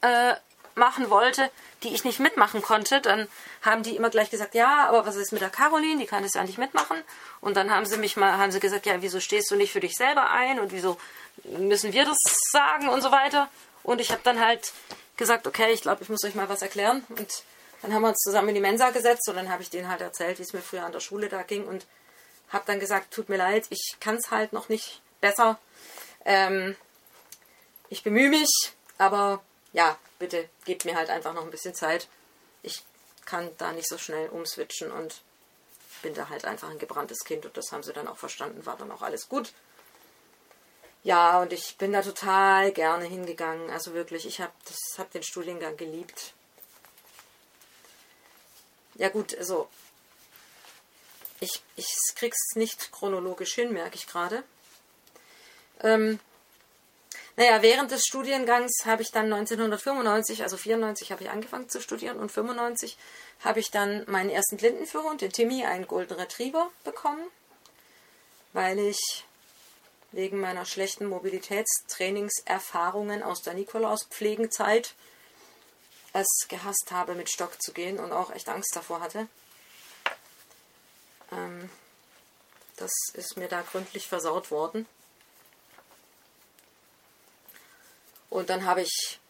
äh, 0.00 0.34
machen 0.74 1.10
wollte, 1.10 1.50
die 1.82 1.94
ich 1.94 2.04
nicht 2.04 2.20
mitmachen 2.20 2.62
konnte, 2.62 3.00
dann 3.00 3.28
haben 3.62 3.82
die 3.82 3.96
immer 3.96 4.10
gleich 4.10 4.30
gesagt, 4.30 4.54
ja, 4.54 4.88
aber 4.88 5.06
was 5.06 5.16
ist 5.16 5.32
mit 5.32 5.40
der 5.40 5.50
Caroline? 5.50 6.00
Die 6.00 6.06
kann 6.06 6.22
das 6.22 6.34
ja 6.34 6.42
nicht 6.42 6.58
mitmachen. 6.58 6.98
Und 7.40 7.56
dann 7.56 7.70
haben 7.70 7.86
sie 7.86 7.96
mich 7.96 8.16
mal, 8.16 8.36
haben 8.36 8.52
sie 8.52 8.60
gesagt, 8.60 8.86
ja, 8.86 9.00
wieso 9.02 9.20
stehst 9.20 9.50
du 9.50 9.56
nicht 9.56 9.72
für 9.72 9.80
dich 9.80 9.94
selber 9.94 10.30
ein 10.30 10.58
und 10.58 10.72
wieso 10.72 10.96
müssen 11.44 11.92
wir 11.92 12.04
das 12.04 12.18
sagen 12.52 12.88
und 12.88 13.02
so 13.02 13.10
weiter. 13.12 13.48
Und 13.82 14.00
ich 14.00 14.10
habe 14.10 14.20
dann 14.24 14.40
halt 14.40 14.72
gesagt, 15.16 15.46
okay, 15.46 15.72
ich 15.72 15.82
glaube, 15.82 16.02
ich 16.02 16.08
muss 16.08 16.24
euch 16.24 16.34
mal 16.34 16.48
was 16.48 16.62
erklären. 16.62 17.04
Und 17.08 17.44
dann 17.82 17.94
haben 17.94 18.02
wir 18.02 18.08
uns 18.08 18.18
zusammen 18.18 18.48
in 18.50 18.56
die 18.56 18.60
Mensa 18.60 18.90
gesetzt 18.90 19.28
und 19.28 19.36
dann 19.36 19.50
habe 19.50 19.62
ich 19.62 19.70
denen 19.70 19.88
halt 19.88 20.00
erzählt, 20.00 20.38
wie 20.38 20.42
es 20.42 20.52
mir 20.52 20.60
früher 20.60 20.84
an 20.84 20.92
der 20.92 21.00
Schule 21.00 21.28
da 21.28 21.42
ging 21.42 21.66
und 21.66 21.86
habe 22.50 22.64
dann 22.66 22.80
gesagt, 22.80 23.12
tut 23.14 23.28
mir 23.28 23.36
leid, 23.36 23.66
ich 23.70 23.96
kann 24.00 24.16
es 24.16 24.30
halt 24.30 24.52
noch 24.52 24.68
nicht 24.68 25.00
besser. 25.20 25.58
Ähm, 26.24 26.76
ich 27.88 28.02
bemühe 28.02 28.28
mich, 28.28 28.50
aber 28.98 29.42
ja, 29.72 29.96
bitte 30.18 30.48
gebt 30.64 30.84
mir 30.84 30.96
halt 30.96 31.10
einfach 31.10 31.32
noch 31.32 31.44
ein 31.44 31.50
bisschen 31.50 31.74
Zeit. 31.74 32.08
Ich 32.62 32.82
kann 33.24 33.48
da 33.58 33.72
nicht 33.72 33.88
so 33.88 33.96
schnell 33.96 34.28
umswitchen 34.28 34.90
und 34.90 35.22
bin 36.02 36.14
da 36.14 36.28
halt 36.28 36.44
einfach 36.44 36.70
ein 36.70 36.78
gebranntes 36.78 37.24
Kind 37.24 37.46
und 37.46 37.56
das 37.56 37.72
haben 37.72 37.82
sie 37.82 37.92
dann 37.92 38.08
auch 38.08 38.18
verstanden, 38.18 38.66
war 38.66 38.76
dann 38.76 38.90
auch 38.90 39.02
alles 39.02 39.28
gut. 39.28 39.52
Ja, 41.02 41.40
und 41.40 41.52
ich 41.52 41.76
bin 41.78 41.92
da 41.92 42.02
total 42.02 42.72
gerne 42.72 43.06
hingegangen. 43.06 43.70
Also 43.70 43.94
wirklich, 43.94 44.26
ich 44.26 44.40
habe 44.40 44.52
hab 44.98 45.10
den 45.12 45.22
Studiengang 45.22 45.76
geliebt. 45.76 46.34
Ja 48.96 49.08
gut, 49.08 49.36
also 49.38 49.68
ich, 51.40 51.62
ich 51.76 51.86
krieg's 52.16 52.54
nicht 52.54 52.92
chronologisch 52.92 53.54
hin, 53.54 53.72
merke 53.72 53.96
ich 53.96 54.06
gerade. 54.06 54.44
Ähm, 55.82 56.20
naja, 57.36 57.62
während 57.62 57.90
des 57.90 58.04
Studiengangs 58.04 58.84
habe 58.84 59.00
ich 59.00 59.10
dann 59.10 59.32
1995, 59.32 60.42
also 60.42 60.58
94 60.58 61.10
habe 61.10 61.22
ich 61.24 61.30
angefangen 61.30 61.70
zu 61.70 61.80
studieren 61.80 62.18
und 62.18 62.30
95 62.30 62.98
habe 63.42 63.60
ich 63.60 63.70
dann 63.70 64.04
meinen 64.06 64.28
ersten 64.28 64.58
Blindenführhund, 64.58 65.22
den 65.22 65.32
Timmy, 65.32 65.64
einen 65.64 65.86
Golden 65.86 66.20
Retriever 66.20 66.70
bekommen, 66.84 67.26
weil 68.52 68.78
ich 68.78 69.24
wegen 70.12 70.40
meiner 70.40 70.64
schlechten 70.66 71.06
Mobilitätstrainingserfahrungen 71.06 73.22
aus 73.22 73.42
der 73.42 73.54
Nikolauspflegenzeit 73.54 74.94
es 76.12 76.26
gehasst 76.48 76.88
habe, 76.90 77.14
mit 77.14 77.30
Stock 77.30 77.62
zu 77.62 77.72
gehen 77.72 78.00
und 78.00 78.12
auch 78.12 78.30
echt 78.30 78.48
Angst 78.48 78.74
davor 78.74 79.00
hatte. 79.00 79.28
Ähm, 81.30 81.70
das 82.76 82.90
ist 83.14 83.36
mir 83.36 83.48
da 83.48 83.62
gründlich 83.62 84.08
versaut 84.08 84.50
worden. 84.50 84.86
Und 88.28 88.50
dann 88.50 88.64
habe 88.64 88.82
ich 88.82 89.20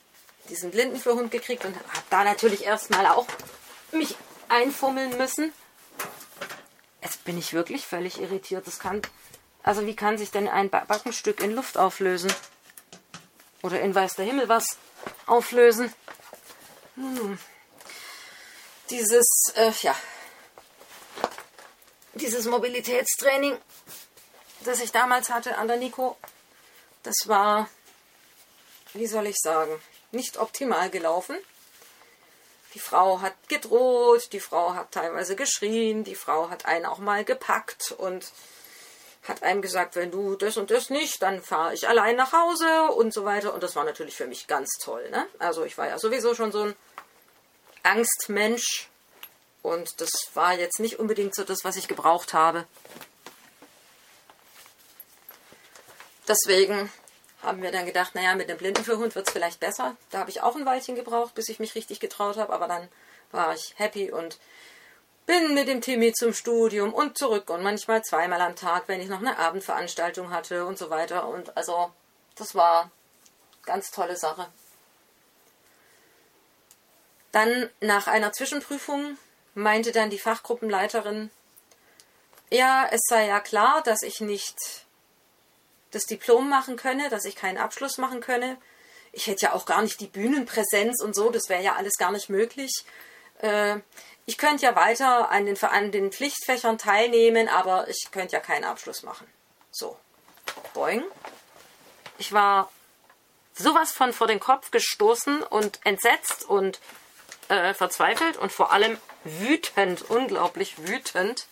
diesen 0.48 0.70
Blindenführhund 0.70 1.30
gekriegt 1.30 1.64
und 1.64 1.76
habe 1.76 2.04
da 2.10 2.24
natürlich 2.24 2.64
erstmal 2.64 3.06
auch 3.06 3.26
mich 3.92 4.16
einfummeln 4.48 5.16
müssen. 5.16 5.52
Jetzt 7.02 7.24
bin 7.24 7.38
ich 7.38 7.52
wirklich 7.52 7.86
völlig 7.86 8.20
irritiert. 8.20 8.66
Das 8.66 8.78
kann 8.78 9.02
also 9.62 9.86
wie 9.86 9.96
kann 9.96 10.18
sich 10.18 10.30
denn 10.30 10.48
ein 10.48 10.70
Backenstück 10.70 11.40
in 11.40 11.54
Luft 11.54 11.76
auflösen? 11.76 12.32
Oder 13.62 13.80
in 13.80 13.94
weiß 13.94 14.14
der 14.14 14.24
Himmel 14.24 14.48
was 14.48 14.78
auflösen? 15.26 15.92
Hm. 16.96 17.38
Dieses, 18.88 19.52
äh, 19.54 19.72
ja, 19.82 19.94
dieses 22.14 22.46
Mobilitätstraining, 22.46 23.56
das 24.64 24.80
ich 24.80 24.92
damals 24.92 25.30
hatte 25.30 25.56
an 25.56 25.68
der 25.68 25.76
Nico, 25.76 26.16
das 27.02 27.14
war, 27.26 27.68
wie 28.94 29.06
soll 29.06 29.26
ich 29.26 29.36
sagen, 29.38 29.80
nicht 30.10 30.38
optimal 30.38 30.90
gelaufen. 30.90 31.36
Die 32.74 32.78
Frau 32.78 33.20
hat 33.20 33.34
gedroht, 33.48 34.32
die 34.32 34.40
Frau 34.40 34.74
hat 34.74 34.92
teilweise 34.92 35.36
geschrien, 35.36 36.04
die 36.04 36.14
Frau 36.14 36.50
hat 36.50 36.66
einen 36.66 36.86
auch 36.86 36.98
mal 36.98 37.24
gepackt 37.24 37.92
und 37.92 38.32
hat 39.22 39.42
einem 39.42 39.62
gesagt, 39.62 39.96
wenn 39.96 40.10
du 40.10 40.34
das 40.34 40.56
und 40.56 40.70
das 40.70 40.90
nicht, 40.90 41.20
dann 41.22 41.42
fahre 41.42 41.74
ich 41.74 41.88
allein 41.88 42.16
nach 42.16 42.32
Hause 42.32 42.92
und 42.92 43.12
so 43.12 43.24
weiter. 43.24 43.52
Und 43.52 43.62
das 43.62 43.76
war 43.76 43.84
natürlich 43.84 44.16
für 44.16 44.26
mich 44.26 44.46
ganz 44.46 44.70
toll. 44.82 45.08
Ne? 45.10 45.26
Also 45.38 45.64
ich 45.64 45.76
war 45.76 45.88
ja 45.88 45.98
sowieso 45.98 46.34
schon 46.34 46.52
so 46.52 46.62
ein 46.62 46.76
Angstmensch 47.82 48.88
und 49.62 50.00
das 50.00 50.10
war 50.34 50.54
jetzt 50.54 50.80
nicht 50.80 50.98
unbedingt 50.98 51.34
so 51.34 51.44
das, 51.44 51.58
was 51.64 51.76
ich 51.76 51.88
gebraucht 51.88 52.32
habe. 52.32 52.66
Deswegen 56.26 56.90
haben 57.42 57.62
wir 57.62 57.72
dann 57.72 57.86
gedacht, 57.86 58.14
naja, 58.14 58.34
mit 58.34 58.48
einem 58.48 58.58
Blindenführhund 58.58 59.14
wird 59.14 59.26
es 59.26 59.32
vielleicht 59.32 59.60
besser. 59.60 59.96
Da 60.10 60.18
habe 60.18 60.30
ich 60.30 60.42
auch 60.42 60.56
ein 60.56 60.66
Weilchen 60.66 60.94
gebraucht, 60.94 61.34
bis 61.34 61.48
ich 61.48 61.58
mich 61.58 61.74
richtig 61.74 62.00
getraut 62.00 62.36
habe, 62.36 62.52
aber 62.52 62.68
dann 62.68 62.88
war 63.32 63.54
ich 63.54 63.74
happy 63.76 64.10
und 64.10 64.38
bin 65.26 65.54
mit 65.54 65.68
dem 65.68 65.80
Timmy 65.80 66.12
zum 66.12 66.34
Studium 66.34 66.92
und 66.92 67.16
zurück 67.16 67.50
und 67.50 67.62
manchmal 67.62 68.02
zweimal 68.02 68.40
am 68.40 68.56
Tag, 68.56 68.84
wenn 68.86 69.00
ich 69.00 69.08
noch 69.08 69.20
eine 69.20 69.38
Abendveranstaltung 69.38 70.30
hatte 70.30 70.64
und 70.66 70.78
so 70.78 70.90
weiter. 70.90 71.28
Und 71.28 71.56
also, 71.56 71.92
das 72.36 72.54
war 72.54 72.90
ganz 73.64 73.90
tolle 73.90 74.16
Sache. 74.16 74.48
Dann 77.32 77.70
nach 77.80 78.06
einer 78.06 78.32
Zwischenprüfung 78.32 79.16
meinte 79.54 79.92
dann 79.92 80.10
die 80.10 80.18
Fachgruppenleiterin, 80.18 81.30
ja, 82.50 82.88
es 82.90 83.02
sei 83.08 83.26
ja 83.26 83.38
klar, 83.40 83.82
dass 83.82 84.02
ich 84.02 84.20
nicht 84.20 84.56
das 85.92 86.06
Diplom 86.06 86.48
machen 86.48 86.76
könne, 86.76 87.08
dass 87.08 87.24
ich 87.24 87.36
keinen 87.36 87.58
Abschluss 87.58 87.98
machen 87.98 88.20
könne. 88.20 88.56
Ich 89.12 89.26
hätte 89.26 89.46
ja 89.46 89.52
auch 89.52 89.66
gar 89.66 89.82
nicht 89.82 90.00
die 90.00 90.06
Bühnenpräsenz 90.06 91.02
und 91.02 91.14
so, 91.14 91.30
das 91.30 91.48
wäre 91.48 91.62
ja 91.62 91.76
alles 91.76 91.96
gar 91.96 92.12
nicht 92.12 92.28
möglich. 92.28 92.84
Äh, 93.38 93.78
ich 94.30 94.38
könnte 94.38 94.64
ja 94.64 94.76
weiter 94.76 95.28
an 95.32 95.44
den, 95.44 95.60
an 95.60 95.90
den 95.90 96.12
Pflichtfächern 96.12 96.78
teilnehmen, 96.78 97.48
aber 97.48 97.88
ich 97.88 98.12
könnte 98.12 98.34
ja 98.34 98.40
keinen 98.40 98.62
Abschluss 98.62 99.02
machen. 99.02 99.26
So, 99.72 99.98
boing. 100.72 101.02
Ich 102.16 102.32
war 102.32 102.70
sowas 103.54 103.90
von 103.90 104.12
vor 104.12 104.28
den 104.28 104.38
Kopf 104.38 104.70
gestoßen 104.70 105.42
und 105.42 105.80
entsetzt 105.82 106.44
und 106.44 106.78
äh, 107.48 107.74
verzweifelt 107.74 108.36
und 108.36 108.52
vor 108.52 108.70
allem 108.70 108.98
wütend, 109.24 110.08
unglaublich 110.08 110.86
wütend. 110.86 111.48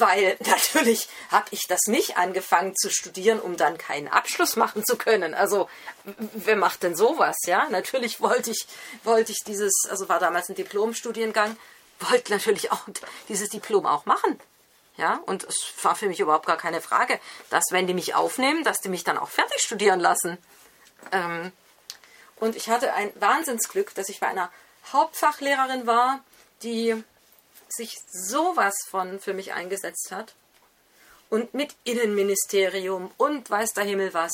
Weil 0.00 0.36
natürlich 0.46 1.08
habe 1.30 1.46
ich 1.50 1.66
das 1.68 1.80
nicht 1.86 2.16
angefangen 2.16 2.74
zu 2.76 2.90
studieren, 2.90 3.40
um 3.40 3.56
dann 3.56 3.78
keinen 3.78 4.08
Abschluss 4.08 4.56
machen 4.56 4.84
zu 4.84 4.96
können. 4.96 5.34
Also 5.34 5.68
wer 6.04 6.56
macht 6.56 6.82
denn 6.82 6.96
sowas, 6.96 7.36
ja? 7.46 7.68
Natürlich 7.70 8.20
wollte 8.20 8.50
ich, 8.50 8.66
wollte 9.02 9.32
ich 9.32 9.38
dieses, 9.46 9.72
also 9.88 10.08
war 10.08 10.18
damals 10.18 10.48
ein 10.48 10.54
Diplomstudiengang, 10.54 11.56
wollte 12.00 12.32
natürlich 12.32 12.72
auch 12.72 12.86
dieses 13.28 13.48
Diplom 13.48 13.86
auch 13.86 14.06
machen. 14.06 14.40
Ja, 14.96 15.20
und 15.26 15.42
es 15.42 15.72
war 15.82 15.96
für 15.96 16.06
mich 16.06 16.20
überhaupt 16.20 16.46
gar 16.46 16.56
keine 16.56 16.80
Frage, 16.80 17.18
dass 17.50 17.64
wenn 17.70 17.88
die 17.88 17.94
mich 17.94 18.14
aufnehmen, 18.14 18.62
dass 18.62 18.80
die 18.80 18.88
mich 18.88 19.02
dann 19.02 19.18
auch 19.18 19.28
fertig 19.28 19.60
studieren 19.60 19.98
lassen. 19.98 20.38
Ähm, 21.10 21.50
und 22.36 22.54
ich 22.54 22.68
hatte 22.68 22.92
ein 22.94 23.10
Wahnsinnsglück, 23.16 23.92
dass 23.94 24.08
ich 24.08 24.20
bei 24.20 24.28
einer 24.28 24.52
Hauptfachlehrerin 24.92 25.88
war, 25.88 26.22
die 26.62 27.02
sich 27.76 28.00
sowas 28.10 28.74
von 28.88 29.20
für 29.20 29.34
mich 29.34 29.52
eingesetzt 29.52 30.10
hat. 30.10 30.34
Und 31.30 31.54
mit 31.54 31.74
Innenministerium 31.84 33.10
und 33.16 33.50
weiß 33.50 33.72
der 33.72 33.84
Himmel 33.84 34.14
was. 34.14 34.32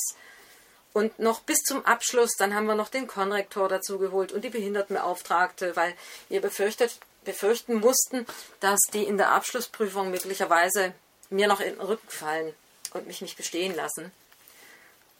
Und 0.93 1.19
noch 1.19 1.39
bis 1.41 1.59
zum 1.59 1.85
Abschluss, 1.85 2.31
dann 2.37 2.53
haben 2.53 2.65
wir 2.65 2.75
noch 2.75 2.89
den 2.89 3.07
Konrektor 3.07 3.69
dazu 3.69 3.97
geholt 3.97 4.31
und 4.33 4.43
die 4.43 4.49
Behindertenbeauftragte, 4.49 5.75
weil 5.75 5.95
wir 6.27 6.41
befürchtet, 6.41 6.99
befürchten 7.23 7.75
mussten, 7.75 8.25
dass 8.59 8.79
die 8.93 9.03
in 9.03 9.17
der 9.17 9.31
Abschlussprüfung 9.31 10.11
möglicherweise 10.11 10.93
mir 11.29 11.47
noch 11.47 11.61
in 11.61 11.75
den 11.75 11.81
Rücken 11.81 12.09
fallen 12.09 12.53
und 12.93 13.07
mich 13.07 13.21
nicht 13.21 13.37
bestehen 13.37 13.73
lassen. 13.73 14.11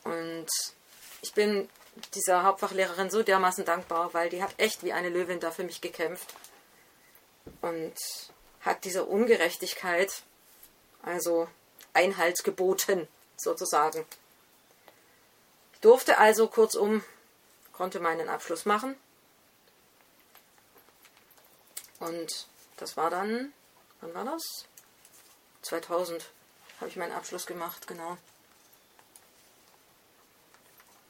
Und 0.03 0.47
ich 1.21 1.33
bin 1.33 1.69
dieser 2.15 2.43
Hauptfachlehrerin 2.43 3.09
so 3.09 3.23
dermaßen 3.23 3.63
dankbar, 3.63 4.13
weil 4.13 4.29
die 4.29 4.43
hat 4.43 4.53
echt 4.57 4.83
wie 4.83 4.93
eine 4.93 5.09
Löwin 5.09 5.39
da 5.39 5.51
für 5.51 5.63
mich 5.63 5.79
gekämpft 5.79 6.35
und 7.61 7.95
hat 8.61 8.83
dieser 8.83 9.07
Ungerechtigkeit 9.07 10.23
also 11.01 11.47
Einhalt 11.93 12.43
geboten, 12.43 13.07
sozusagen. 13.37 14.05
Ich 15.73 15.79
durfte 15.79 16.17
also 16.17 16.47
kurzum, 16.47 17.03
konnte 17.73 17.99
meinen 17.99 18.29
Abschluss 18.29 18.65
machen. 18.65 18.95
Und 21.99 22.47
das 22.77 22.97
war 22.97 23.09
dann, 23.09 23.53
wann 23.99 24.13
war 24.13 24.25
das? 24.25 24.65
2000 25.63 26.29
habe 26.79 26.89
ich 26.89 26.97
meinen 26.97 27.11
Abschluss 27.11 27.45
gemacht, 27.45 27.87
genau. 27.87 28.17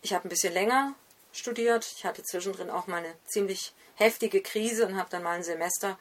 Ich 0.01 0.13
habe 0.13 0.27
ein 0.27 0.29
bisschen 0.29 0.53
länger 0.53 0.95
studiert. 1.32 1.86
Ich 1.95 2.05
hatte 2.05 2.23
zwischendrin 2.23 2.69
auch 2.69 2.88
mal 2.88 2.97
eine 2.97 3.15
ziemlich 3.27 3.73
heftige 4.01 4.41
Krise 4.41 4.85
und 4.85 4.97
habe 4.97 5.09
dann 5.09 5.23
mal 5.23 5.37
ein 5.37 5.43
Semester 5.43 5.97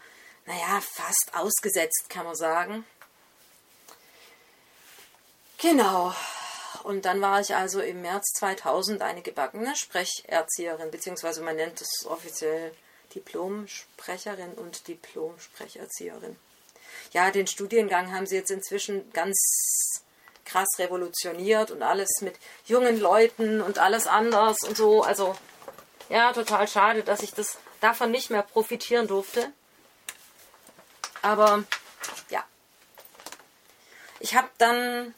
naja, 0.47 0.81
fast 0.81 1.31
ausgesetzt, 1.33 2.07
kann 2.09 2.27
man 2.27 2.35
sagen. 2.35 2.85
Genau. 5.59 6.13
Und 6.83 7.05
dann 7.05 7.21
war 7.21 7.41
ich 7.41 7.55
also 7.55 7.81
im 7.81 8.03
März 8.03 8.33
2000 8.39 9.03
eine 9.03 9.23
gebackene 9.23 9.77
Sprecherzieherin, 9.77 10.91
beziehungsweise 10.91 11.43
man 11.43 11.57
nennt 11.57 11.81
es 11.81 12.07
offiziell 12.07 12.73
Diplom-Sprecherin 13.15 14.55
und 14.55 14.89
Diplom-Sprecherzieherin. 14.89 16.37
Ja, 17.13 17.31
den 17.31 17.47
Studiengang 17.47 18.13
haben 18.13 18.27
sie 18.27 18.37
jetzt 18.37 18.51
inzwischen 18.51 19.13
ganz 19.13 19.37
krass 20.45 20.69
revolutioniert 20.79 21.71
und 21.71 21.83
alles 21.83 22.09
mit 22.23 22.37
jungen 22.65 22.99
Leuten 22.99 23.61
und 23.61 23.79
alles 23.79 24.07
anders 24.07 24.63
und 24.63 24.77
so. 24.77 25.03
Also, 25.03 25.37
ja, 26.09 26.33
total 26.33 26.67
schade, 26.67 27.03
dass 27.03 27.23
ich 27.23 27.35
das 27.35 27.59
davon 27.81 28.11
nicht 28.11 28.31
mehr 28.31 28.43
profitieren 28.43 29.07
durfte. 29.07 29.53
Aber 31.23 31.65
ja. 32.29 32.45
Ich 34.21 34.35
habe 34.35 34.49
dann 34.59 35.15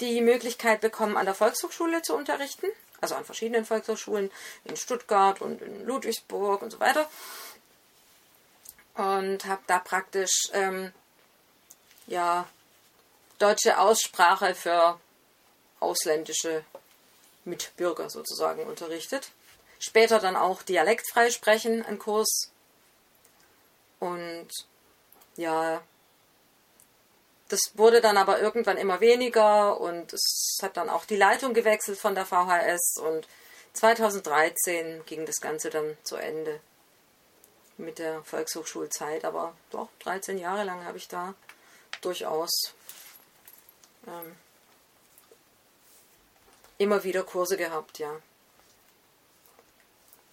die 0.00 0.20
Möglichkeit 0.20 0.80
bekommen, 0.80 1.16
an 1.16 1.26
der 1.26 1.34
Volkshochschule 1.34 2.02
zu 2.02 2.14
unterrichten. 2.14 2.66
Also 3.00 3.14
an 3.14 3.24
verschiedenen 3.24 3.64
Volkshochschulen 3.64 4.30
in 4.64 4.76
Stuttgart 4.76 5.40
und 5.40 5.60
in 5.60 5.84
Ludwigsburg 5.84 6.62
und 6.62 6.70
so 6.70 6.80
weiter. 6.80 7.08
Und 8.94 9.44
habe 9.46 9.62
da 9.66 9.78
praktisch 9.78 10.50
ähm, 10.52 10.92
ja, 12.06 12.46
deutsche 13.38 13.78
Aussprache 13.78 14.54
für 14.54 15.00
ausländische 15.80 16.64
Mitbürger 17.44 18.08
sozusagen 18.08 18.64
unterrichtet. 18.64 19.32
Später 19.84 20.20
dann 20.20 20.36
auch 20.36 20.62
dialektfrei 20.62 21.30
sprechen, 21.30 21.84
ein 21.84 21.98
Kurs 21.98 22.52
und 23.98 24.48
ja, 25.36 25.82
das 27.48 27.60
wurde 27.74 28.00
dann 28.00 28.16
aber 28.16 28.40
irgendwann 28.40 28.76
immer 28.76 29.00
weniger 29.00 29.80
und 29.80 30.12
es 30.12 30.58
hat 30.62 30.76
dann 30.76 30.88
auch 30.88 31.04
die 31.04 31.16
Leitung 31.16 31.52
gewechselt 31.52 31.98
von 31.98 32.14
der 32.14 32.26
VHS 32.26 32.98
und 32.98 33.26
2013 33.72 35.04
ging 35.04 35.26
das 35.26 35.40
Ganze 35.40 35.68
dann 35.68 35.96
zu 36.04 36.16
Ende 36.16 36.60
mit 37.76 37.98
der 37.98 38.22
Volkshochschulzeit. 38.22 39.24
Aber 39.24 39.54
doch, 39.70 39.88
13 40.00 40.38
Jahre 40.38 40.64
lang 40.64 40.84
habe 40.84 40.98
ich 40.98 41.08
da 41.08 41.34
durchaus 42.02 42.74
ähm, 44.06 44.36
immer 46.78 47.04
wieder 47.04 47.22
Kurse 47.24 47.56
gehabt, 47.56 47.98
ja. 47.98 48.20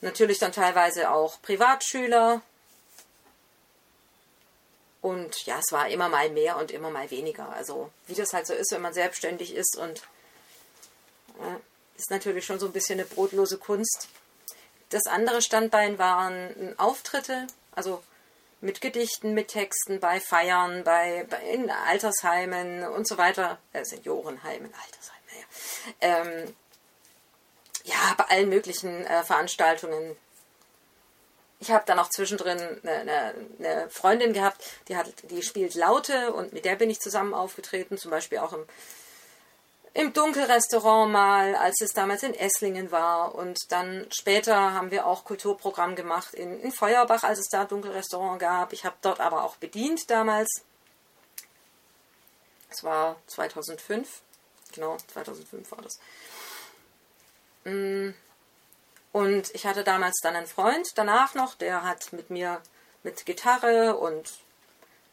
Natürlich 0.01 0.39
dann 0.39 0.51
teilweise 0.51 1.11
auch 1.11 1.41
Privatschüler, 1.41 2.41
und 5.01 5.45
ja, 5.45 5.59
es 5.59 5.71
war 5.71 5.87
immer 5.89 6.09
mal 6.09 6.29
mehr 6.29 6.57
und 6.57 6.71
immer 6.71 6.89
mal 6.89 7.09
weniger. 7.09 7.49
Also 7.53 7.89
wie 8.07 8.15
das 8.15 8.33
halt 8.33 8.47
so 8.47 8.53
ist, 8.53 8.71
wenn 8.71 8.81
man 8.81 8.93
selbstständig 8.93 9.55
ist 9.55 9.77
und 9.77 10.01
äh, 11.39 11.97
ist 11.97 12.11
natürlich 12.11 12.45
schon 12.45 12.59
so 12.59 12.65
ein 12.65 12.73
bisschen 12.73 12.99
eine 12.99 13.07
brotlose 13.07 13.57
Kunst. 13.57 14.09
Das 14.89 15.05
andere 15.05 15.41
Standbein 15.41 15.99
waren 15.99 16.77
Auftritte, 16.77 17.47
also 17.71 18.03
mit 18.61 18.81
Gedichten, 18.81 19.33
mit 19.33 19.49
Texten, 19.49 20.01
bei 20.01 20.19
Feiern, 20.19 20.83
bei, 20.83 21.25
bei 21.29 21.41
in 21.43 21.69
Altersheimen 21.71 22.85
und 22.89 23.07
so 23.07 23.17
weiter, 23.17 23.57
äh, 23.71 23.85
Seniorenheimen, 23.85 24.73
Altersheimen, 24.73 25.29
ja. 25.39 25.45
Ähm, 26.01 26.55
ja, 27.89 28.13
bei 28.17 28.25
allen 28.25 28.49
möglichen 28.49 29.05
äh, 29.05 29.23
Veranstaltungen, 29.23 30.15
ich 31.59 31.71
habe 31.71 31.83
dann 31.85 31.99
auch 31.99 32.09
zwischendrin 32.09 32.57
eine, 32.83 32.91
eine, 32.91 33.35
eine, 33.59 33.89
Freundin 33.89 34.31
gehabt, 34.31 34.63
die, 34.87 34.95
hat, 34.95 35.07
die 35.29 35.43
spielt 35.43 35.75
Laute 35.75 36.31
und 36.33 36.53
mit 36.53 36.63
der 36.65 36.75
bin 36.75 36.89
ich 36.89 36.99
zusammen 36.99 37.33
aufgetreten, 37.33 37.97
zum 37.97 38.11
Beispiel 38.11 38.37
auch 38.37 38.53
im, 38.53 38.65
im 39.93 40.13
Dunkelrestaurant 40.13 41.11
mal, 41.11 41.55
als 41.55 41.81
es 41.81 41.91
damals 41.91 42.23
in 42.23 42.33
Esslingen 42.33 42.91
war. 42.91 43.35
Und 43.35 43.57
dann 43.69 44.07
später 44.11 44.73
haben 44.73 44.91
wir 44.91 45.05
auch 45.05 45.25
Kulturprogramm 45.25 45.97
gemacht 45.97 46.33
in, 46.33 46.61
in 46.61 46.71
Feuerbach, 46.71 47.23
als 47.23 47.39
es 47.39 47.49
da 47.49 47.65
Dunkelrestaurant 47.65 48.39
gab. 48.39 48.71
Ich 48.71 48.85
habe 48.85 48.95
dort 49.01 49.19
aber 49.19 49.43
auch 49.43 49.57
bedient 49.57 50.09
damals. 50.09 50.63
Es 52.69 52.83
war 52.83 53.17
2005. 53.27 54.21
Genau, 54.71 54.95
2005 55.11 55.71
war 55.71 55.81
das. 55.81 55.99
Mm. 57.63 58.09
Und 59.11 59.53
ich 59.55 59.65
hatte 59.65 59.83
damals 59.83 60.19
dann 60.21 60.35
einen 60.35 60.47
Freund 60.47 60.87
danach 60.95 61.33
noch, 61.33 61.55
der 61.55 61.83
hat 61.83 62.13
mit 62.13 62.29
mir 62.29 62.61
mit 63.01 63.25
Gitarre 63.25 63.95
und 63.97 64.31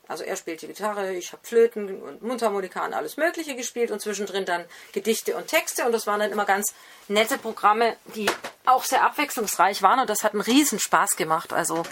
also 0.09 0.23
er 0.23 0.37
spielte 0.37 0.69
Gitarre, 0.69 1.15
ich 1.15 1.33
habe 1.33 1.45
Flöten 1.45 2.01
und 2.01 2.23
Mundharmonika 2.23 2.85
und 2.85 2.95
alles 2.95 3.17
Mögliche 3.17 3.57
gespielt 3.57 3.91
und 3.91 4.01
zwischendrin 4.01 4.45
dann 4.45 4.65
Gedichte 4.93 5.37
und 5.37 5.49
Texte 5.49 5.85
und 5.85 5.93
das 5.93 6.07
waren 6.07 6.21
dann 6.21 6.31
immer 6.31 6.45
ganz 6.45 6.75
nette 7.09 7.39
Programme, 7.39 7.97
die 8.15 8.31
auch 8.67 8.85
sehr 8.85 9.03
abwechslungsreich 9.03 9.83
waren 9.83 9.99
und 9.99 10.11
das 10.11 10.23
hat 10.23 10.33
einen 10.33 10.43
riesen 10.43 10.79
Spaß 10.79 11.17
gemacht. 11.17 11.53
Also 11.53 11.83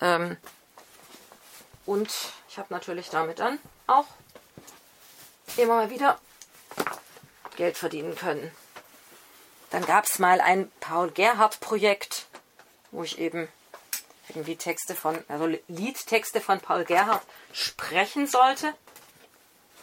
ähm, 0.00 0.38
und 1.84 2.10
ich 2.48 2.58
habe 2.58 2.72
natürlich 2.72 3.10
damit 3.10 3.40
dann 3.40 3.58
auch 3.86 4.06
immer 5.56 5.74
mal 5.74 5.90
wieder 5.90 6.18
Geld 7.56 7.76
verdienen 7.76 8.16
können. 8.16 8.50
Dann 9.74 9.86
gab 9.86 10.04
es 10.04 10.20
mal 10.20 10.40
ein 10.40 10.70
Paul 10.78 11.10
Gerhardt-Projekt, 11.10 12.26
wo 12.92 13.02
ich 13.02 13.18
eben 13.18 13.48
irgendwie 14.28 14.54
Texte 14.54 14.94
von, 14.94 15.18
also 15.26 15.46
Liedtexte 15.66 16.40
von 16.40 16.60
Paul 16.60 16.84
Gerhardt 16.84 17.26
sprechen 17.52 18.28
sollte. 18.28 18.72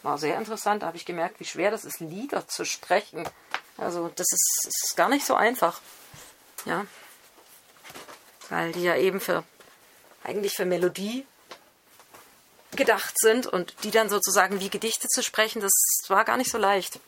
War 0.02 0.16
sehr 0.16 0.38
interessant, 0.38 0.82
da 0.82 0.86
habe 0.86 0.96
ich 0.96 1.04
gemerkt, 1.04 1.40
wie 1.40 1.44
schwer 1.44 1.70
das 1.70 1.84
ist, 1.84 2.00
Lieder 2.00 2.48
zu 2.48 2.64
sprechen. 2.64 3.28
Also 3.76 4.08
das 4.16 4.28
ist, 4.32 4.66
ist 4.66 4.96
gar 4.96 5.10
nicht 5.10 5.26
so 5.26 5.34
einfach. 5.34 5.82
Ja. 6.64 6.86
Weil 8.48 8.72
die 8.72 8.84
ja 8.84 8.96
eben 8.96 9.20
für 9.20 9.44
eigentlich 10.24 10.54
für 10.54 10.64
Melodie 10.64 11.26
gedacht 12.76 13.12
sind 13.18 13.46
und 13.46 13.74
die 13.84 13.90
dann 13.90 14.08
sozusagen 14.08 14.58
wie 14.58 14.70
Gedichte 14.70 15.06
zu 15.08 15.22
sprechen, 15.22 15.60
das 15.60 15.72
war 16.08 16.24
gar 16.24 16.38
nicht 16.38 16.50
so 16.50 16.56
leicht. 16.56 16.98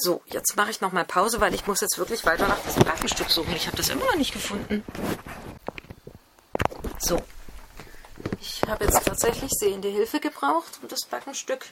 So, 0.00 0.22
jetzt 0.26 0.56
mache 0.56 0.70
ich 0.70 0.80
nochmal 0.80 1.04
Pause, 1.04 1.40
weil 1.40 1.54
ich 1.54 1.66
muss 1.66 1.80
jetzt 1.80 1.98
wirklich 1.98 2.24
weiter 2.24 2.46
nach 2.46 2.60
diesem 2.60 2.84
Plattenstück 2.84 3.30
suchen. 3.30 3.54
Ich 3.56 3.66
habe 3.66 3.76
das 3.76 3.88
immer 3.88 4.04
noch 4.04 4.14
nicht 4.14 4.32
gefunden. 4.32 4.84
So. 7.00 7.20
Ich 8.40 8.62
habe 8.68 8.84
jetzt 8.84 9.04
tatsächlich 9.04 9.50
sehende 9.58 9.88
Hilfe 9.88 10.20
gebraucht, 10.20 10.78
um 10.82 10.88
das 10.88 11.00
Backenstück 11.06 11.66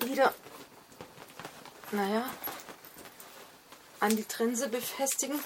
wieder, 0.00 0.34
naja, 1.90 2.28
an 4.00 4.14
die 4.14 4.24
Trense 4.24 4.68
befestigen, 4.68 5.40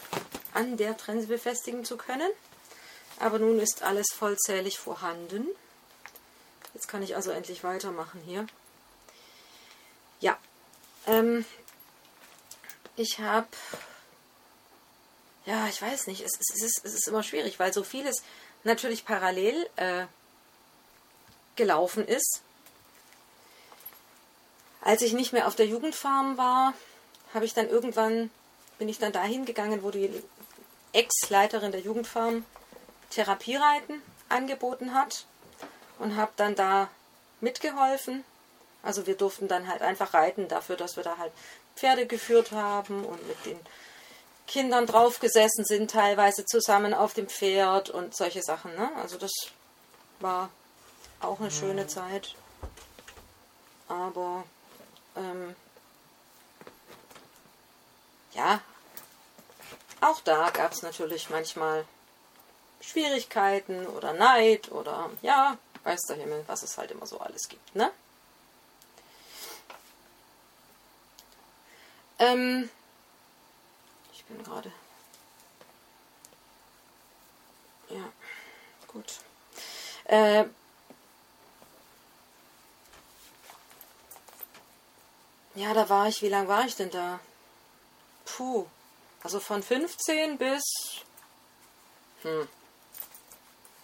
an 0.54 0.76
der 0.76 0.96
Trense 0.96 1.28
befestigen 1.28 1.84
zu 1.84 1.96
können. 1.96 2.30
Aber 3.20 3.38
nun 3.38 3.60
ist 3.60 3.84
alles 3.84 4.06
vollzählig 4.12 4.80
vorhanden. 4.80 5.46
Jetzt 6.74 6.88
kann 6.88 7.02
ich 7.04 7.14
also 7.14 7.30
endlich 7.30 7.62
weitermachen 7.62 8.20
hier. 8.24 8.46
Ähm, 11.06 11.44
ich 12.96 13.18
habe, 13.18 13.48
ja, 15.46 15.66
ich 15.68 15.80
weiß 15.80 16.06
nicht, 16.06 16.20
es, 16.22 16.32
es, 16.38 16.62
ist, 16.62 16.84
es 16.84 16.94
ist 16.94 17.08
immer 17.08 17.22
schwierig, 17.22 17.58
weil 17.58 17.72
so 17.72 17.82
vieles 17.82 18.22
natürlich 18.64 19.04
parallel 19.04 19.68
äh, 19.76 20.06
gelaufen 21.56 22.06
ist. 22.06 22.42
Als 24.80 25.02
ich 25.02 25.12
nicht 25.12 25.32
mehr 25.32 25.46
auf 25.46 25.54
der 25.54 25.66
Jugendfarm 25.66 26.36
war, 26.36 26.74
habe 27.34 27.44
ich 27.44 27.54
dann 27.54 27.68
irgendwann, 27.68 28.30
bin 28.78 28.88
ich 28.88 28.98
dann 28.98 29.12
dahin 29.12 29.44
gegangen, 29.44 29.82
wo 29.82 29.90
die 29.90 30.10
Ex-Leiterin 30.92 31.72
der 31.72 31.80
Jugendfarm 31.80 32.44
Therapiereiten 33.10 34.02
angeboten 34.28 34.94
hat 34.94 35.26
und 35.98 36.16
habe 36.16 36.32
dann 36.36 36.54
da 36.54 36.88
mitgeholfen. 37.40 38.24
Also 38.82 39.06
wir 39.06 39.16
durften 39.16 39.48
dann 39.48 39.68
halt 39.68 39.82
einfach 39.82 40.14
reiten 40.14 40.48
dafür, 40.48 40.76
dass 40.76 40.96
wir 40.96 41.04
da 41.04 41.18
halt 41.18 41.32
Pferde 41.76 42.06
geführt 42.06 42.52
haben 42.52 43.04
und 43.04 43.26
mit 43.28 43.46
den 43.46 43.58
Kindern 44.46 44.86
draufgesessen 44.86 45.64
sind, 45.64 45.90
teilweise 45.90 46.44
zusammen 46.44 46.92
auf 46.94 47.14
dem 47.14 47.28
Pferd 47.28 47.90
und 47.90 48.14
solche 48.14 48.42
Sachen. 48.42 48.74
Ne? 48.74 48.90
Also 48.96 49.16
das 49.18 49.32
war 50.20 50.50
auch 51.20 51.40
eine 51.40 51.50
schöne 51.50 51.86
Zeit. 51.86 52.34
Aber 53.88 54.44
ähm, 55.16 55.54
ja, 58.32 58.60
auch 60.00 60.20
da 60.20 60.50
gab 60.50 60.72
es 60.72 60.82
natürlich 60.82 61.30
manchmal 61.30 61.84
Schwierigkeiten 62.80 63.86
oder 63.86 64.12
Neid 64.12 64.72
oder 64.72 65.10
ja, 65.22 65.56
weiß 65.84 66.00
der 66.08 66.16
Himmel, 66.16 66.42
was 66.46 66.62
es 66.62 66.76
halt 66.76 66.90
immer 66.90 67.06
so 67.06 67.20
alles 67.20 67.48
gibt, 67.48 67.74
ne? 67.76 67.90
Ähm, 72.22 72.70
ich 74.12 74.24
bin 74.26 74.44
gerade. 74.44 74.70
Ja, 77.88 78.12
gut. 78.86 79.18
Äh, 80.04 80.44
ja, 85.56 85.74
da 85.74 85.88
war 85.88 86.06
ich, 86.06 86.22
wie 86.22 86.28
lange 86.28 86.46
war 86.46 86.64
ich 86.64 86.76
denn 86.76 86.90
da? 86.90 87.18
Puh, 88.24 88.66
also 89.24 89.40
von 89.40 89.60
15 89.60 90.38
bis. 90.38 90.62
Hm, 92.22 92.48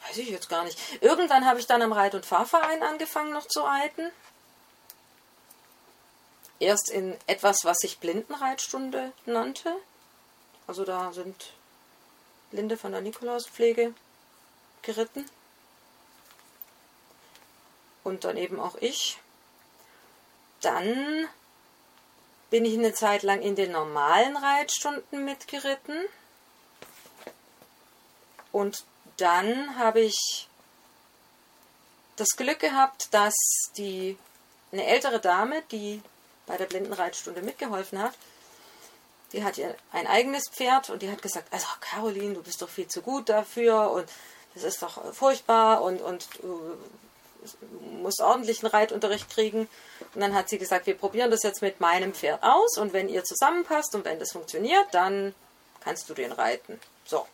weiß 0.07 0.17
ich 0.19 0.29
jetzt 0.29 0.49
gar 0.49 0.63
nicht. 0.63 0.79
Irgendwann 1.03 1.45
habe 1.45 1.59
ich 1.59 1.67
dann 1.67 1.83
am 1.83 1.93
Reit- 1.93 2.15
und 2.15 2.25
Fahrverein 2.25 2.85
angefangen 2.85 3.33
noch 3.33 3.49
zu 3.49 3.63
reiten. 3.63 4.13
Erst 6.61 6.91
in 6.91 7.17
etwas, 7.27 7.65
was 7.65 7.79
sich 7.79 7.99
Blindenreitstunde 7.99 9.13
nannte. 9.27 9.75
Also 10.67 10.85
da 10.85 11.13
sind 11.13 11.53
Blinde 12.51 12.77
von 12.77 12.93
der 12.93 13.01
Nikolauspflege 13.01 13.95
geritten. 14.83 15.25
Und 18.05 18.25
dann 18.25 18.37
eben 18.37 18.59
auch 18.59 18.77
ich. 18.77 19.19
Dann 20.61 21.29
bin 22.51 22.65
ich 22.65 22.75
eine 22.75 22.95
Zeit 22.95 23.23
lang 23.23 23.43
in 23.43 23.55
den 23.55 23.73
normalen 23.73 24.37
Reitstunden 24.37 25.25
mitgeritten. 25.25 26.07
Und 28.51 28.85
dann 29.19 29.79
habe 29.79 30.01
ich 30.01 30.49
das 32.17 32.29
Glück 32.37 32.59
gehabt, 32.59 33.13
dass 33.13 33.35
die 33.77 34.19
eine 34.73 34.87
ältere 34.87 35.21
Dame, 35.21 35.63
die 35.71 36.03
bei 36.49 36.57
der 36.57 36.67
Blindenreitstunde 36.67 37.43
mitgeholfen 37.43 38.03
hat, 38.03 38.15
die 39.33 39.45
hat 39.45 39.59
ihr 39.59 39.75
ein 39.93 40.07
eigenes 40.07 40.49
Pferd 40.49 40.91
und 40.91 41.03
die 41.03 41.11
hat 41.11 41.23
gesagt, 41.23 41.53
also 41.53 41.67
Caroline, 41.81 42.35
du 42.35 42.43
bist 42.43 42.63
doch 42.63 42.69
viel 42.69 42.89
zu 42.89 43.03
gut 43.03 43.29
dafür 43.29 43.91
und 43.91 44.09
das 44.55 44.65
ist 44.65 44.83
doch 44.83 45.15
furchtbar 45.15 45.83
und, 45.83 46.01
und 46.01 46.27
du 46.41 46.77
musst 48.03 48.21
ordentlichen 48.21 48.67
Reitunterricht 48.67 49.31
kriegen. 49.31 49.69
Und 50.15 50.21
dann 50.21 50.35
hat 50.35 50.49
sie 50.49 50.59
gesagt, 50.59 50.87
wir 50.87 50.97
probieren 50.97 51.31
das 51.31 51.43
jetzt 51.43 51.63
mit 51.63 51.81
meinem 51.81 52.15
Pferd 52.15 52.43
aus 52.43 52.79
und 52.79 52.93
wenn 52.93 53.09
ihr 53.09 53.23
zusammenpasst 53.23 53.95
und 53.95 54.05
wenn 54.05 54.19
das 54.19 54.33
funktioniert, 54.33 54.87
dann 54.93 55.35
kannst 55.81 56.09
du 56.09 56.15
den 56.15 56.33
reiten. 56.33 56.81
So, 57.05 57.27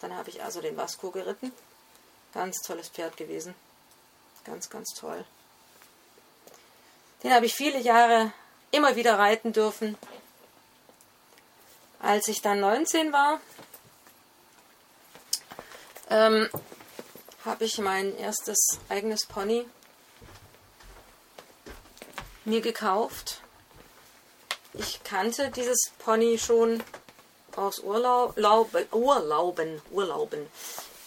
dann 0.00 0.16
habe 0.16 0.30
ich 0.30 0.42
also 0.42 0.60
den 0.60 0.76
Vasco 0.76 1.10
geritten. 1.10 1.52
Ganz 2.34 2.58
tolles 2.58 2.88
Pferd 2.88 3.16
gewesen. 3.16 3.54
Ganz, 4.44 4.68
ganz 4.68 4.94
toll. 4.94 5.24
Den 7.22 7.32
habe 7.32 7.46
ich 7.46 7.54
viele 7.54 7.78
Jahre 7.78 8.32
immer 8.70 8.96
wieder 8.96 9.18
reiten 9.18 9.52
dürfen. 9.52 9.96
Als 12.00 12.28
ich 12.28 12.40
dann 12.40 12.60
19 12.60 13.12
war, 13.12 13.40
ähm, 16.08 16.48
habe 17.44 17.64
ich 17.64 17.78
mein 17.78 18.16
erstes 18.16 18.78
eigenes 18.88 19.26
Pony 19.26 19.66
mir 22.44 22.60
gekauft. 22.60 23.40
Ich 24.74 25.02
kannte 25.04 25.50
dieses 25.50 25.90
Pony 25.98 26.38
schon 26.38 26.82
aus 27.56 27.80
Urlaub, 27.80 28.36
Urlauben, 28.92 29.82
Urlauben 29.90 30.46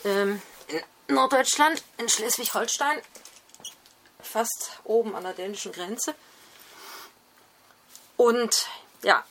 ähm, 0.03 0.41
in 0.67 1.15
Norddeutschland, 1.15 1.83
in 1.97 2.09
Schleswig-Holstein, 2.09 3.01
fast 4.21 4.71
oben 4.83 5.15
an 5.15 5.23
der 5.23 5.33
dänischen 5.33 5.71
Grenze. 5.71 6.13
Und 8.23 8.67
ja, 9.01 9.21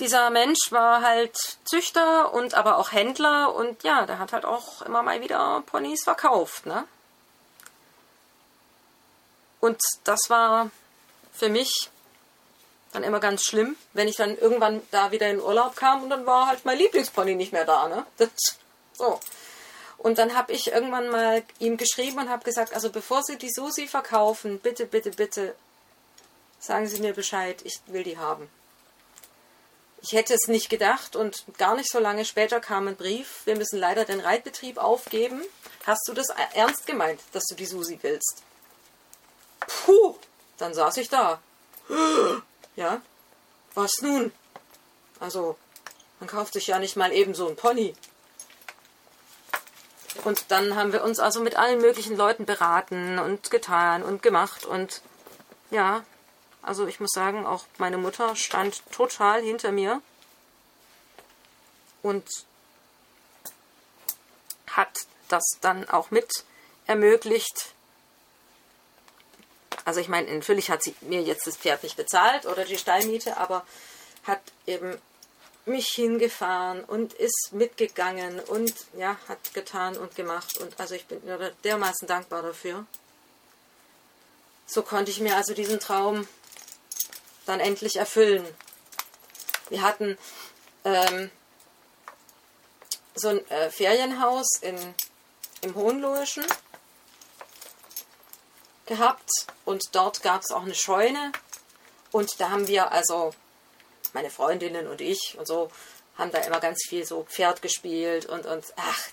dieser 0.00 0.28
Mensch 0.28 0.70
war 0.70 1.00
halt 1.00 1.34
Züchter 1.64 2.34
und 2.34 2.52
aber 2.52 2.76
auch 2.76 2.92
Händler 2.92 3.54
und 3.54 3.82
ja, 3.84 4.04
der 4.04 4.18
hat 4.18 4.34
halt 4.34 4.44
auch 4.44 4.82
immer 4.82 5.02
mal 5.02 5.22
wieder 5.22 5.62
Ponys 5.64 6.04
verkauft, 6.04 6.66
ne? 6.66 6.84
Und 9.60 9.80
das 10.04 10.28
war 10.28 10.70
für 11.32 11.48
mich 11.48 11.88
dann 12.92 13.02
immer 13.02 13.18
ganz 13.18 13.44
schlimm, 13.44 13.76
wenn 13.94 14.08
ich 14.08 14.16
dann 14.16 14.36
irgendwann 14.36 14.82
da 14.90 15.10
wieder 15.10 15.30
in 15.30 15.40
Urlaub 15.40 15.74
kam 15.74 16.02
und 16.02 16.10
dann 16.10 16.26
war 16.26 16.48
halt 16.48 16.66
mein 16.66 16.76
Lieblingspony 16.76 17.34
nicht 17.34 17.54
mehr 17.54 17.64
da, 17.64 17.88
ne? 17.88 18.04
Das, 18.18 18.28
so. 18.92 19.18
Und 19.96 20.18
dann 20.18 20.36
habe 20.36 20.52
ich 20.52 20.70
irgendwann 20.70 21.08
mal 21.08 21.42
ihm 21.60 21.78
geschrieben 21.78 22.18
und 22.18 22.28
habe 22.28 22.44
gesagt, 22.44 22.74
also 22.74 22.90
bevor 22.90 23.22
Sie 23.22 23.38
die 23.38 23.50
Susi 23.50 23.88
verkaufen, 23.88 24.58
bitte, 24.58 24.84
bitte, 24.84 25.12
bitte 25.12 25.54
sagen 26.62 26.86
Sie 26.86 27.00
mir 27.00 27.12
Bescheid, 27.12 27.60
ich 27.64 27.80
will 27.86 28.04
die 28.04 28.16
haben. 28.16 28.48
Ich 30.00 30.12
hätte 30.12 30.34
es 30.34 30.48
nicht 30.48 30.70
gedacht 30.70 31.14
und 31.14 31.44
gar 31.58 31.76
nicht 31.76 31.90
so 31.90 31.98
lange 31.98 32.24
später 32.24 32.60
kam 32.60 32.88
ein 32.88 32.96
Brief, 32.96 33.42
wir 33.44 33.56
müssen 33.56 33.78
leider 33.78 34.04
den 34.04 34.20
Reitbetrieb 34.20 34.78
aufgeben. 34.78 35.42
Hast 35.86 36.08
du 36.08 36.12
das 36.12 36.28
ernst 36.54 36.86
gemeint, 36.86 37.20
dass 37.32 37.44
du 37.44 37.54
die 37.54 37.66
Susi 37.66 37.98
willst? 38.02 38.42
Puh, 39.60 40.16
dann 40.58 40.72
saß 40.72 40.96
ich 40.96 41.08
da. 41.08 41.40
Ja, 42.74 43.02
was 43.74 43.92
nun? 44.00 44.32
Also, 45.20 45.58
man 46.20 46.26
kauft 46.26 46.54
sich 46.54 46.68
ja 46.68 46.78
nicht 46.78 46.96
mal 46.96 47.12
eben 47.12 47.34
so 47.34 47.46
ein 47.46 47.54
Pony. 47.54 47.94
Und 50.24 50.50
dann 50.50 50.74
haben 50.74 50.94
wir 50.94 51.04
uns 51.04 51.18
also 51.18 51.42
mit 51.42 51.56
allen 51.56 51.82
möglichen 51.82 52.16
Leuten 52.16 52.46
beraten 52.46 53.18
und 53.18 53.50
getan 53.50 54.02
und 54.02 54.22
gemacht. 54.22 54.64
Und 54.64 55.02
ja, 55.70 56.02
also 56.62 56.86
ich 56.86 57.00
muss 57.00 57.10
sagen, 57.12 57.44
auch 57.44 57.64
meine 57.78 57.98
Mutter 57.98 58.36
stand 58.36 58.82
total 58.92 59.42
hinter 59.42 59.72
mir 59.72 60.00
und 62.02 62.24
hat 64.68 65.06
das 65.28 65.44
dann 65.60 65.88
auch 65.88 66.10
mit 66.10 66.44
ermöglicht. 66.86 67.74
Also 69.84 70.00
ich 70.00 70.08
meine, 70.08 70.32
natürlich 70.32 70.70
hat 70.70 70.82
sie 70.82 70.94
mir 71.00 71.22
jetzt 71.22 71.46
das 71.46 71.56
Pferd 71.56 71.82
nicht 71.82 71.96
bezahlt 71.96 72.46
oder 72.46 72.64
die 72.64 72.78
Stallmiete, 72.78 73.36
aber 73.36 73.66
hat 74.24 74.40
eben 74.66 74.96
mich 75.64 75.88
hingefahren 75.88 76.84
und 76.84 77.12
ist 77.14 77.50
mitgegangen 77.52 78.40
und 78.40 78.74
ja, 78.96 79.16
hat 79.28 79.54
getan 79.54 79.96
und 79.96 80.14
gemacht. 80.14 80.58
Und 80.58 80.78
also 80.78 80.94
ich 80.94 81.06
bin 81.06 81.20
dermaßen 81.64 82.06
dankbar 82.06 82.42
dafür. 82.42 82.86
So 84.66 84.82
konnte 84.82 85.10
ich 85.10 85.20
mir 85.20 85.36
also 85.36 85.54
diesen 85.54 85.80
Traum 85.80 86.26
dann 87.46 87.60
endlich 87.60 87.96
erfüllen. 87.96 88.46
Wir 89.68 89.82
hatten 89.82 90.18
ähm, 90.84 91.30
so 93.14 93.28
ein 93.28 93.50
äh, 93.50 93.70
Ferienhaus 93.70 94.58
in 94.60 94.94
im 95.62 95.74
Hohenlohischen 95.76 96.44
gehabt 98.86 99.30
und 99.64 99.94
dort 99.94 100.22
gab 100.22 100.42
es 100.42 100.50
auch 100.50 100.62
eine 100.62 100.74
Scheune 100.74 101.32
und 102.10 102.40
da 102.40 102.50
haben 102.50 102.66
wir 102.66 102.90
also 102.90 103.32
meine 104.12 104.28
Freundinnen 104.28 104.88
und 104.88 105.00
ich 105.00 105.36
und 105.38 105.46
so 105.46 105.70
haben 106.18 106.32
da 106.32 106.38
immer 106.38 106.60
ganz 106.60 106.84
viel 106.88 107.06
so 107.06 107.24
Pferd 107.24 107.62
gespielt 107.62 108.26
und 108.26 108.44
und 108.44 108.64
ach 108.76 109.08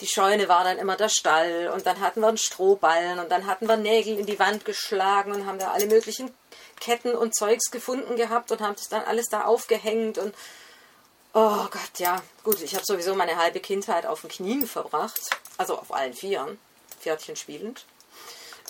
die 0.00 0.06
Scheune 0.06 0.48
war 0.48 0.64
dann 0.64 0.78
immer 0.78 0.96
der 0.96 1.08
Stall 1.08 1.70
und 1.72 1.86
dann 1.86 2.00
hatten 2.00 2.20
wir 2.20 2.28
einen 2.28 2.38
Strohballen 2.38 3.18
und 3.18 3.30
dann 3.30 3.46
hatten 3.46 3.66
wir 3.66 3.76
Nägel 3.76 4.18
in 4.18 4.26
die 4.26 4.38
Wand 4.38 4.64
geschlagen 4.64 5.32
und 5.32 5.46
haben 5.46 5.58
da 5.58 5.70
alle 5.70 5.86
möglichen 5.86 6.34
Ketten 6.80 7.14
und 7.14 7.34
Zeugs 7.34 7.70
gefunden 7.70 8.16
gehabt 8.16 8.52
und 8.52 8.60
haben 8.60 8.74
das 8.74 8.88
dann 8.88 9.04
alles 9.04 9.28
da 9.28 9.44
aufgehängt 9.44 10.18
und 10.18 10.34
oh 11.32 11.66
Gott, 11.70 11.98
ja, 11.98 12.22
gut, 12.44 12.62
ich 12.62 12.74
habe 12.74 12.84
sowieso 12.86 13.14
meine 13.14 13.36
halbe 13.36 13.60
Kindheit 13.60 14.06
auf 14.06 14.22
den 14.22 14.30
Knien 14.30 14.66
verbracht, 14.66 15.20
also 15.56 15.78
auf 15.78 15.92
allen 15.92 16.14
Vieren, 16.14 16.58
Pferdchen 17.00 17.36
spielend. 17.36 17.84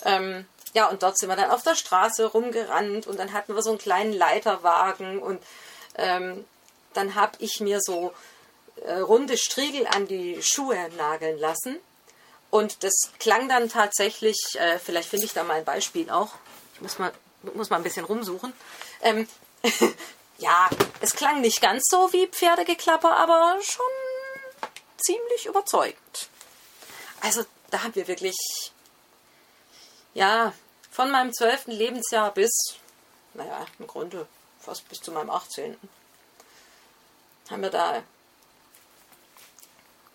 Ähm, 0.05 0.45
ja, 0.73 0.87
und 0.87 1.01
dort 1.03 1.17
sind 1.17 1.29
wir 1.29 1.35
dann 1.35 1.51
auf 1.51 1.63
der 1.63 1.75
Straße 1.75 2.25
rumgerannt 2.25 3.07
und 3.07 3.17
dann 3.19 3.33
hatten 3.33 3.55
wir 3.55 3.63
so 3.63 3.69
einen 3.71 3.79
kleinen 3.79 4.13
Leiterwagen 4.13 5.19
und 5.19 5.41
ähm, 5.95 6.45
dann 6.93 7.15
habe 7.15 7.33
ich 7.39 7.59
mir 7.59 7.79
so 7.81 8.13
äh, 8.85 8.99
runde 8.99 9.37
Striegel 9.37 9.87
an 9.87 10.07
die 10.07 10.41
Schuhe 10.41 10.89
nageln 10.97 11.39
lassen. 11.39 11.79
Und 12.49 12.83
das 12.83 13.11
klang 13.19 13.49
dann 13.49 13.69
tatsächlich, 13.69 14.37
äh, 14.55 14.79
vielleicht 14.79 15.09
finde 15.09 15.25
ich 15.25 15.33
da 15.33 15.43
mal 15.43 15.55
ein 15.55 15.65
Beispiel 15.65 16.09
auch. 16.09 16.33
Ich 16.75 16.81
muss 16.81 16.97
mal, 16.97 17.11
muss 17.53 17.69
mal 17.69 17.77
ein 17.77 17.83
bisschen 17.83 18.05
rumsuchen. 18.05 18.53
Ähm, 19.01 19.27
ja, 20.37 20.69
es 21.01 21.13
klang 21.13 21.41
nicht 21.41 21.61
ganz 21.61 21.83
so 21.89 22.11
wie 22.13 22.27
Pferdegeklapper, 22.27 23.15
aber 23.17 23.57
schon 23.61 23.85
ziemlich 24.97 25.45
überzeugend. 25.45 26.29
Also 27.21 27.43
da 27.69 27.83
haben 27.83 27.95
wir 27.95 28.07
wirklich 28.07 28.35
ja, 30.17 30.51
von 30.89 31.11
meinem 31.11 31.31
zwölften 31.31 31.71
Lebensjahr 31.71 32.33
bis, 32.33 32.75
naja, 33.35 33.67
im 33.77 33.85
Grunde 33.85 34.27
fast 34.59 34.89
bis 34.89 34.99
zu 34.99 35.11
meinem 35.11 35.29
18. 35.29 35.77
haben 37.51 37.61
wir 37.61 37.69
da 37.69 38.01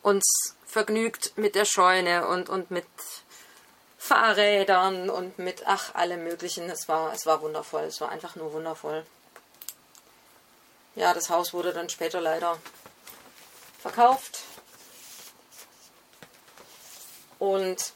uns 0.02 0.24
vergnügt 0.66 1.36
mit 1.36 1.54
der 1.54 1.64
Scheune 1.64 2.26
und, 2.26 2.48
und 2.48 2.70
mit 2.70 2.86
Fahrrädern 3.98 5.10
und 5.10 5.38
mit 5.38 5.62
ach 5.66 5.94
allem 5.94 6.24
möglichen. 6.24 6.68
Es 6.68 6.88
war, 6.88 7.12
es 7.12 7.24
war 7.24 7.40
wundervoll, 7.40 7.84
es 7.84 8.00
war 8.00 8.10
einfach 8.10 8.36
nur 8.36 8.52
wundervoll. 8.52 9.06
Ja, 10.94 11.14
das 11.14 11.30
Haus 11.30 11.52
wurde 11.52 11.72
dann 11.72 11.88
später 11.88 12.20
leider 12.20 12.58
verkauft. 13.80 14.40
Und 17.38 17.92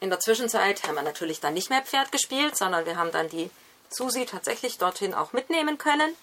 in 0.00 0.10
der 0.10 0.20
Zwischenzeit 0.20 0.82
haben 0.84 0.94
wir 0.94 1.02
natürlich 1.02 1.40
dann 1.40 1.54
nicht 1.54 1.70
mehr 1.70 1.82
Pferd 1.82 2.10
gespielt, 2.10 2.56
sondern 2.56 2.86
wir 2.86 2.96
haben 2.96 3.12
dann 3.12 3.28
die 3.28 3.50
Susi 3.90 4.26
tatsächlich 4.26 4.78
dorthin 4.78 5.14
auch 5.14 5.32
mitnehmen 5.32 5.78
können. 5.78 6.16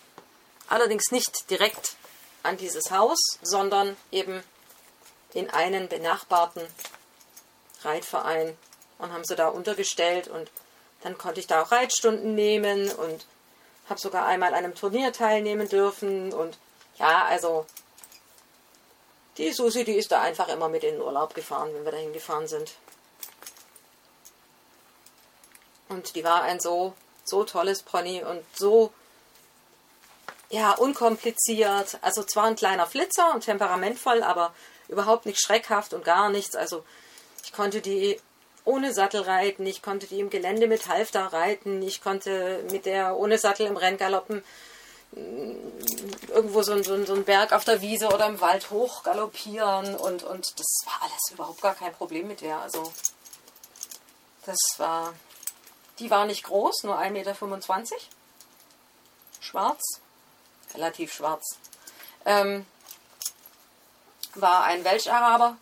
Allerdings 0.67 1.11
nicht 1.11 1.49
direkt 1.49 1.95
an 2.43 2.57
dieses 2.57 2.91
Haus, 2.91 3.17
sondern 3.41 3.95
eben 4.11 4.43
in 5.33 5.49
einen 5.49 5.87
benachbarten 5.87 6.63
Reitverein 7.83 8.57
und 8.97 9.13
haben 9.13 9.25
sie 9.25 9.35
da 9.35 9.47
untergestellt 9.47 10.27
und 10.27 10.49
dann 11.01 11.17
konnte 11.17 11.39
ich 11.39 11.47
da 11.47 11.61
auch 11.61 11.71
Reitstunden 11.71 12.35
nehmen 12.35 12.91
und 12.91 13.25
habe 13.89 13.99
sogar 13.99 14.25
einmal 14.25 14.49
an 14.49 14.65
einem 14.65 14.75
Turnier 14.75 15.13
teilnehmen 15.13 15.69
dürfen 15.69 16.33
und 16.33 16.57
ja, 16.97 17.25
also 17.25 17.65
die 19.37 19.53
Susi, 19.53 19.83
die 19.83 19.93
ist 19.93 20.11
da 20.11 20.21
einfach 20.21 20.47
immer 20.47 20.67
mit 20.67 20.83
in 20.83 20.95
den 20.95 21.01
Urlaub 21.01 21.35
gefahren, 21.35 21.69
wenn 21.73 21.85
wir 21.85 21.91
dahin 21.91 22.11
gefahren 22.11 22.47
sind. 22.47 22.73
Und 25.89 26.15
die 26.15 26.23
war 26.23 26.41
ein 26.41 26.59
so, 26.59 26.93
so 27.23 27.43
tolles 27.43 27.83
Pony 27.83 28.23
und 28.23 28.43
so 28.55 28.91
ja, 30.49 30.71
unkompliziert. 30.71 31.99
Also 32.01 32.23
zwar 32.23 32.45
ein 32.45 32.55
kleiner 32.55 32.87
Flitzer 32.87 33.33
und 33.33 33.45
temperamentvoll, 33.45 34.23
aber 34.23 34.53
überhaupt 34.87 35.25
nicht 35.25 35.41
schreckhaft 35.41 35.93
und 35.93 36.03
gar 36.03 36.29
nichts. 36.29 36.55
Also 36.55 36.83
ich 37.43 37.53
konnte 37.53 37.81
die 37.81 38.19
ohne 38.65 38.93
Sattel 38.93 39.21
reiten, 39.21 39.65
ich 39.65 39.81
konnte 39.81 40.07
die 40.07 40.19
im 40.19 40.29
Gelände 40.29 40.67
mit 40.67 40.87
Halfter 40.87 41.27
reiten, 41.27 41.81
ich 41.81 42.01
konnte 42.01 42.63
mit 42.69 42.85
der 42.85 43.15
ohne 43.15 43.37
Sattel 43.37 43.65
im 43.65 43.77
Renngaloppen 43.77 44.43
mm, 45.11 46.31
irgendwo 46.33 46.63
so, 46.63 46.81
so, 46.83 47.05
so 47.05 47.13
einen 47.13 47.23
Berg 47.23 47.53
auf 47.53 47.63
der 47.63 47.81
Wiese 47.81 48.07
oder 48.07 48.27
im 48.27 48.41
Wald 48.41 48.69
hoch 48.69 49.03
galoppieren 49.03 49.95
und, 49.95 50.23
und 50.23 50.59
das 50.59 50.79
war 50.85 51.01
alles 51.01 51.31
überhaupt 51.31 51.61
gar 51.61 51.75
kein 51.75 51.93
Problem 51.93 52.27
mit 52.27 52.41
der. 52.41 52.59
Also 52.59 52.91
das 54.45 54.59
war 54.77 55.13
die 55.99 56.11
war 56.11 56.25
nicht 56.25 56.43
groß, 56.43 56.83
nur 56.83 56.99
1,25 56.99 57.11
Meter. 57.11 57.35
Schwarz, 59.39 60.01
relativ 60.73 61.13
schwarz. 61.13 61.57
Ähm, 62.25 62.65
war 64.41 64.63
ein 64.63 64.83
Welsch-Araber, 64.83 65.57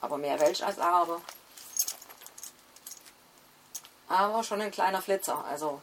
aber 0.00 0.18
mehr 0.18 0.38
Welsch 0.40 0.62
als 0.62 0.78
Araber. 0.78 1.20
Aber 4.08 4.44
schon 4.44 4.60
ein 4.60 4.70
kleiner 4.70 5.02
Flitzer, 5.02 5.44
also. 5.48 5.80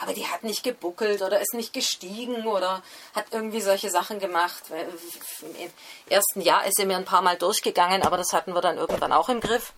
Aber 0.00 0.12
die 0.12 0.26
hat 0.26 0.44
nicht 0.44 0.62
gebuckelt 0.62 1.22
oder 1.22 1.40
ist 1.40 1.54
nicht 1.54 1.72
gestiegen 1.72 2.46
oder 2.46 2.82
hat 3.14 3.26
irgendwie 3.32 3.60
solche 3.60 3.90
Sachen 3.90 4.20
gemacht. 4.20 4.62
Im 4.70 5.70
ersten 6.08 6.40
Jahr 6.40 6.64
ist 6.66 6.76
sie 6.76 6.86
mir 6.86 6.96
ein 6.96 7.04
paar 7.04 7.20
Mal 7.20 7.36
durchgegangen, 7.36 8.02
aber 8.02 8.16
das 8.16 8.32
hatten 8.32 8.54
wir 8.54 8.60
dann 8.60 8.78
irgendwann 8.78 9.12
auch 9.12 9.28
im 9.28 9.40
Griff. 9.40 9.72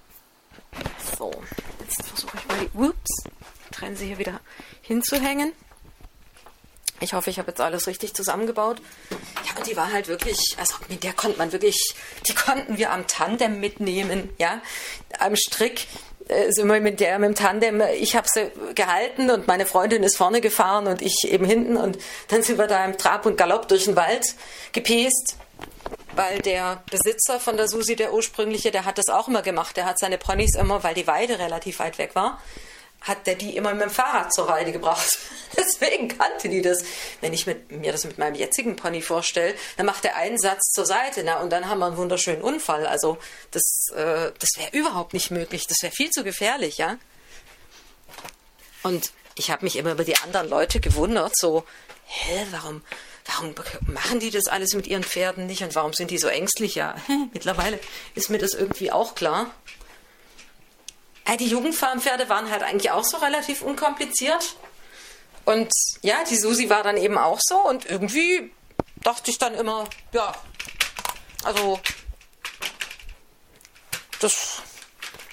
So, 1.17 1.33
jetzt 1.81 2.07
versuche 2.07 2.37
ich 2.37 2.47
mal 2.47 2.59
die 2.59 2.79
ups, 2.79 3.25
Trense 3.73 4.05
hier 4.05 4.19
wieder 4.19 4.41
hinzuhängen. 4.83 5.55
Ich 7.01 7.15
hoffe, 7.15 7.31
ich 7.31 7.39
habe 7.39 7.49
jetzt 7.49 7.61
alles 7.63 7.87
richtig 7.87 8.15
zusammengebaut. 8.15 8.83
Ja, 9.51 9.59
und 9.59 9.67
die 9.67 9.77
war 9.77 9.93
halt 9.93 10.09
wirklich, 10.09 10.39
also 10.59 10.75
mit 10.89 11.03
der 11.03 11.13
konnte 11.13 11.39
man 11.39 11.53
wirklich, 11.53 11.95
die 12.27 12.35
konnten 12.35 12.79
wir 12.79 12.93
am 12.93 13.07
Tandem 13.07 13.61
mitnehmen, 13.61 14.31
ja, 14.39 14.61
am 15.19 15.37
Strick 15.37 15.87
äh, 16.29 16.51
sind 16.51 16.69
wir 16.69 16.81
mit 16.81 17.01
der 17.01 17.19
mit 17.19 17.31
dem 17.31 17.35
Tandem, 17.35 17.83
ich 17.99 18.17
habe 18.17 18.27
sie 18.33 18.51
gehalten 18.75 19.31
und 19.31 19.47
meine 19.47 19.67
Freundin 19.67 20.03
ist 20.03 20.17
vorne 20.17 20.41
gefahren 20.41 20.87
und 20.87 21.03
ich 21.03 21.25
eben 21.25 21.45
hinten 21.45 21.77
und 21.77 21.99
dann 22.29 22.43
sind 22.43 22.59
wir 22.59 22.67
da 22.67 22.85
im 22.85 22.99
Trab 22.99 23.27
und 23.27 23.37
Galopp 23.37 23.69
durch 23.69 23.85
den 23.85 23.97
Wald 23.97 24.35
gepest 24.73 25.37
weil 26.15 26.41
der 26.41 26.83
Besitzer 26.91 27.41
von 27.41 27.57
der 27.57 27.69
Susi, 27.69 27.97
der 27.97 28.13
ursprüngliche, 28.13 28.71
der 28.71 28.85
hat 28.85 28.99
das 28.99 29.09
auch 29.09 29.29
immer 29.29 29.43
gemacht. 29.43 29.77
Der 29.77 29.87
hat 29.87 29.99
seine 29.99 30.19
Ponys 30.19 30.55
immer, 30.55 30.83
weil 30.83 30.95
die 30.95 31.07
Weide 31.07 31.39
relativ 31.39 31.79
weit 31.79 31.99
weg 31.99 32.15
war, 32.15 32.41
hat 33.01 33.27
der 33.27 33.35
die 33.35 33.57
immer 33.57 33.73
mit 33.73 33.83
dem 33.83 33.91
Fahrrad 33.91 34.33
zur 34.33 34.47
Weide 34.49 34.73
gebracht. 34.73 35.19
Deswegen 35.57 36.09
kannte 36.09 36.49
die 36.49 36.63
das. 36.63 36.83
Wenn 37.21 37.33
ich 37.33 37.47
mit, 37.47 37.71
mir 37.73 37.93
das 37.93 38.05
mit 38.05 38.19
meinem 38.19 38.35
jetzigen 38.35 38.77
Pony 38.77 39.01
vorstelle, 39.01 39.55
dann 39.77 39.87
macht 39.87 40.05
der 40.05 40.17
einen 40.17 40.39
Satz 40.39 40.73
zur 40.73 40.87
Seite 40.87 41.23
na, 41.25 41.41
und 41.41 41.51
dann 41.51 41.69
haben 41.69 41.79
wir 41.79 41.87
einen 41.87 41.97
wunderschönen 41.97 42.43
Unfall. 42.43 42.87
Also 42.87 43.19
das, 43.53 43.87
äh, 43.95 44.33
das 44.39 44.51
wäre 44.57 44.71
überhaupt 44.73 45.15
nicht 45.15 45.31
möglich. 45.31 45.67
Das 45.67 45.79
wäre 45.83 45.93
viel 45.93 46.11
zu 46.11 46.25
gefährlich, 46.25 46.79
ja. 46.79 46.99
Und 48.83 49.13
ich 49.35 49.51
habe 49.51 49.65
mich 49.65 49.77
immer 49.77 49.93
über 49.93 50.05
die 50.05 50.17
anderen 50.19 50.49
Leute 50.49 50.81
gewundert, 50.81 51.33
so, 51.37 51.65
hä, 52.05 52.47
warum, 52.51 52.83
warum 53.27 53.55
machen 53.87 54.21
die 54.21 54.31
das 54.31 54.47
alles 54.47 54.75
mit 54.75 54.87
ihren 54.87 55.05
Pferden 55.05 55.47
nicht 55.47 55.63
und 55.63 55.75
warum 55.75 55.93
sind 55.93 56.11
die 56.11 56.19
so 56.19 56.29
ängstlich? 56.29 56.75
Ja, 56.75 56.97
mittlerweile 57.33 57.79
ist 58.15 58.31
mir 58.31 58.39
das 58.39 58.55
irgendwie 58.55 58.93
auch 58.93 59.15
klar. 59.15 59.51
Äh, 61.31 61.37
die 61.37 61.49
Jugendfarmpferde 61.49 62.29
waren 62.29 62.51
halt 62.51 62.63
eigentlich 62.63 62.91
auch 62.91 63.05
so 63.05 63.19
relativ 63.19 63.63
unkompliziert. 63.63 64.57
Und 65.45 65.73
ja, 66.03 66.23
die 66.29 66.37
Susi 66.37 66.69
war 66.69 66.83
dann 66.83 66.97
eben 66.97 67.19
auch 67.19 67.39
so 67.41 67.59
und 67.59 67.87
irgendwie 67.87 68.53
dachte 68.97 69.31
ich 69.31 69.39
dann 69.39 69.55
immer, 69.55 69.89
ja, 70.13 70.35
also 71.45 71.81
das, 74.21 74.63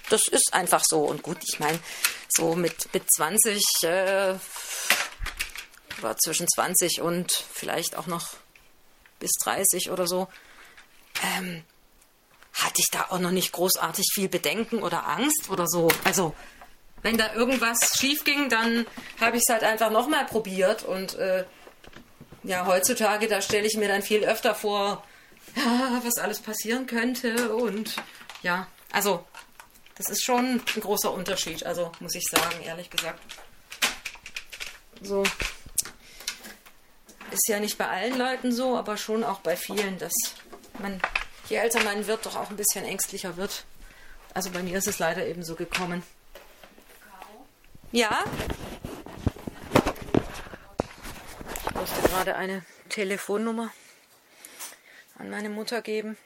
das 0.10 0.22
ist 0.30 0.54
einfach 0.54 0.84
so. 0.88 1.02
Und 1.02 1.24
gut, 1.24 1.38
ich 1.48 1.60
meine, 1.60 1.80
so 2.30 2.56
mit, 2.56 2.94
mit 2.94 3.04
20 3.12 3.64
äh, 3.84 4.36
war 6.02 6.18
zwischen 6.18 6.48
20 6.48 7.02
und 7.02 7.32
vielleicht 7.32 7.96
auch 7.96 8.08
noch 8.08 8.30
bis 9.20 9.32
30 9.44 9.90
oder 9.90 10.08
so, 10.08 10.28
ähm, 11.24 11.64
hatte 12.64 12.80
ich 12.80 12.88
da 12.92 13.08
auch 13.10 13.20
noch 13.20 13.32
nicht 13.32 13.52
großartig 13.52 14.06
viel 14.14 14.30
Bedenken 14.30 14.82
oder 14.82 15.08
Angst 15.08 15.50
oder 15.50 15.68
so. 15.68 15.90
Also, 16.04 16.34
wenn 17.04 17.18
da 17.18 17.34
irgendwas 17.34 17.98
schief 17.98 18.24
ging, 18.24 18.50
dann 18.50 18.86
habe 19.20 19.38
ich 19.38 19.44
es 19.48 19.54
halt 19.54 19.64
einfach 19.64 19.92
nochmal 19.92 20.26
probiert 20.26 20.84
und 20.84 21.16
äh, 21.16 21.46
ja, 22.44 22.66
heutzutage, 22.66 23.28
da 23.28 23.42
stelle 23.42 23.68
ich 23.68 23.78
mir 23.78 23.88
dann 23.88 24.02
viel 24.02 24.24
öfter 24.24 24.56
vor, 24.56 25.04
ja, 25.56 26.02
was 26.04 26.18
alles 26.18 26.40
passieren 26.40 26.88
könnte 26.88 27.56
und 27.56 27.96
ja, 28.42 28.68
also, 28.92 29.26
das 29.96 30.10
ist 30.10 30.24
schon 30.24 30.62
ein 30.76 30.82
großer 30.82 31.12
Unterschied, 31.12 31.66
also 31.66 31.92
muss 32.00 32.16
ich 32.16 32.26
sagen, 32.30 32.62
ehrlich 32.64 32.90
gesagt. 32.90 33.20
So, 35.02 35.24
ist 37.32 37.48
ja 37.48 37.60
nicht 37.60 37.78
bei 37.78 37.88
allen 37.88 38.18
Leuten 38.18 38.52
so, 38.52 38.78
aber 38.78 38.98
schon 38.98 39.24
auch 39.24 39.40
bei 39.40 39.56
vielen, 39.56 39.98
dass 40.00 40.14
man 40.80 41.02
je 41.50 41.58
älter 41.58 41.84
man 41.84 42.08
wird, 42.08 42.26
doch 42.26 42.36
auch 42.36 42.50
ein 42.50 42.58
bisschen 42.58 42.86
ängstlicher 42.86 43.38
wird. 43.38 43.66
Also 44.34 44.52
bei 44.52 44.62
mir 44.62 44.78
ist 44.78 44.88
es 44.88 45.00
leider 45.00 45.26
eben 45.26 45.44
so 45.44 45.56
gekommen. 45.56 46.04
Ja? 47.92 48.24
Ich 51.66 51.76
musste 51.76 52.02
gerade 52.10 52.36
eine 52.36 52.64
Telefonnummer 52.90 53.72
an 55.18 55.30
meine 55.30 55.50
Mutter 55.50 55.82
geben. 55.82 56.18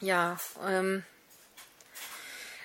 Ja, 0.00 0.38
ähm, 0.66 1.04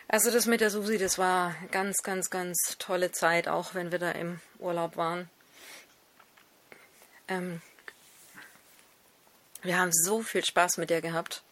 also 0.08 0.32
das 0.32 0.46
mit 0.46 0.62
der 0.62 0.70
Susi, 0.70 0.98
das 0.98 1.18
war 1.18 1.56
ganz, 1.72 1.98
ganz, 2.04 2.30
ganz 2.30 2.78
tolle 2.80 3.12
Zeit, 3.12 3.48
auch 3.48 3.74
wenn 3.74 3.92
wir 3.92 4.00
da 4.00 4.12
im 4.12 4.40
Urlaub 4.60 4.98
waren. 4.98 5.30
Ähm, 7.28 7.62
wir 9.68 9.78
haben 9.78 9.92
so 9.92 10.22
viel 10.22 10.46
Spaß 10.46 10.78
mit 10.78 10.90
ihr 10.92 11.02
gehabt 11.02 11.44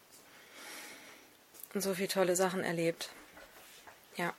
und 1.74 1.82
so 1.82 1.94
viele 1.94 2.08
tolle 2.08 2.34
Sachen 2.34 2.64
erlebt. 2.64 3.10
Ja. 4.16 4.32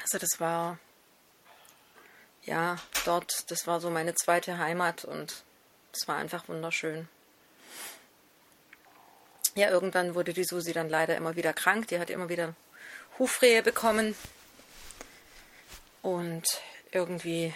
Also 0.00 0.18
das 0.18 0.38
war 0.38 0.78
ja 2.44 2.78
dort, 3.04 3.50
das 3.50 3.66
war 3.66 3.80
so 3.80 3.90
meine 3.90 4.14
zweite 4.14 4.58
Heimat 4.58 5.04
und 5.04 5.42
es 5.92 6.06
war 6.06 6.18
einfach 6.18 6.46
wunderschön. 6.48 7.08
Ja, 9.56 9.70
irgendwann 9.70 10.14
wurde 10.14 10.32
die 10.32 10.44
Susi 10.44 10.72
dann 10.72 10.88
leider 10.88 11.16
immer 11.16 11.34
wieder 11.34 11.52
krank. 11.52 11.88
Die 11.88 11.98
hat 11.98 12.10
immer 12.10 12.28
wieder 12.28 12.54
Hufrehe 13.18 13.62
bekommen. 13.62 14.14
Und 16.02 16.44
irgendwie 16.92 17.54